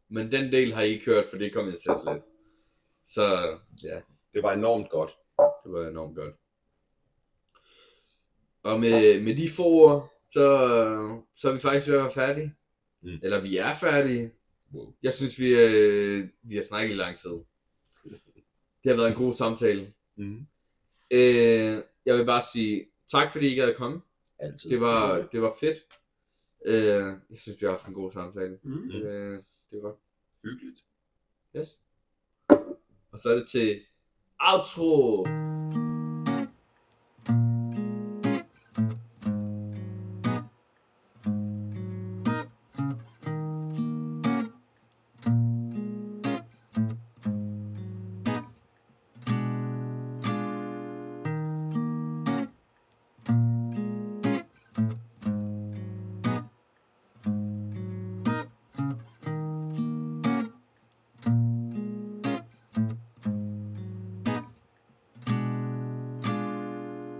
Men 0.08 0.32
den 0.32 0.52
del 0.52 0.72
har 0.72 0.82
I 0.82 0.96
kørt, 1.04 1.26
for 1.30 1.36
det 1.38 1.54
kom 1.54 1.66
jeg 1.66 1.74
til 1.74 1.92
lidt. 2.12 2.22
Så 3.04 3.24
ja, 3.84 4.00
Det 4.34 4.42
var 4.42 4.52
enormt 4.52 4.90
godt. 4.90 5.10
det 5.64 5.72
var 5.72 5.88
enormt 5.88 6.16
godt. 6.16 6.34
Og 8.62 8.80
med, 8.80 9.22
med 9.22 9.36
de 9.36 9.48
få 9.56 9.64
ord, 9.64 10.12
så, 10.30 10.42
så 11.36 11.48
er 11.48 11.52
vi 11.52 11.58
faktisk 11.58 11.88
ved 11.88 11.94
at 11.96 12.02
være 12.02 12.12
færdige. 12.12 12.54
Mm. 13.02 13.18
Eller 13.22 13.40
vi 13.40 13.56
er 13.56 13.74
færdige. 13.74 14.32
Wow. 14.72 14.94
Jeg 15.02 15.14
synes, 15.14 15.38
vi, 15.40 15.54
øh, 15.54 16.28
vi 16.42 16.54
har 16.54 16.62
snakket 16.62 16.90
i 16.90 16.96
lang 16.96 17.16
tid. 17.16 17.30
Det 18.84 18.92
har 18.92 18.96
været 18.96 19.08
en 19.08 19.14
god 19.16 19.32
samtale. 19.34 19.92
Mm. 20.16 20.46
Øh, 21.10 21.82
jeg 22.06 22.18
vil 22.18 22.24
bare 22.24 22.42
sige 22.42 22.86
tak, 23.08 23.32
fordi 23.32 23.52
I 23.52 23.54
gad 23.54 23.68
at 23.68 23.76
komme. 23.76 24.00
Altid. 24.38 24.70
Det 24.70 24.80
var, 24.80 25.28
det 25.32 25.42
var 25.42 25.54
fedt. 25.60 25.76
Øh, 26.66 27.14
jeg 27.30 27.38
synes, 27.38 27.60
vi 27.60 27.66
har 27.66 27.70
haft 27.70 27.86
en 27.88 27.94
god 27.94 28.12
samtale. 28.12 28.58
Mm. 28.62 28.90
Øh, 28.90 29.42
det 29.70 29.82
var 29.82 29.96
hyggeligt. 30.44 30.84
yes. 31.56 31.78
Og 33.12 33.18
så 33.18 33.30
er 33.30 33.34
det 33.34 33.48
til 33.48 33.80
outro. 34.38 35.55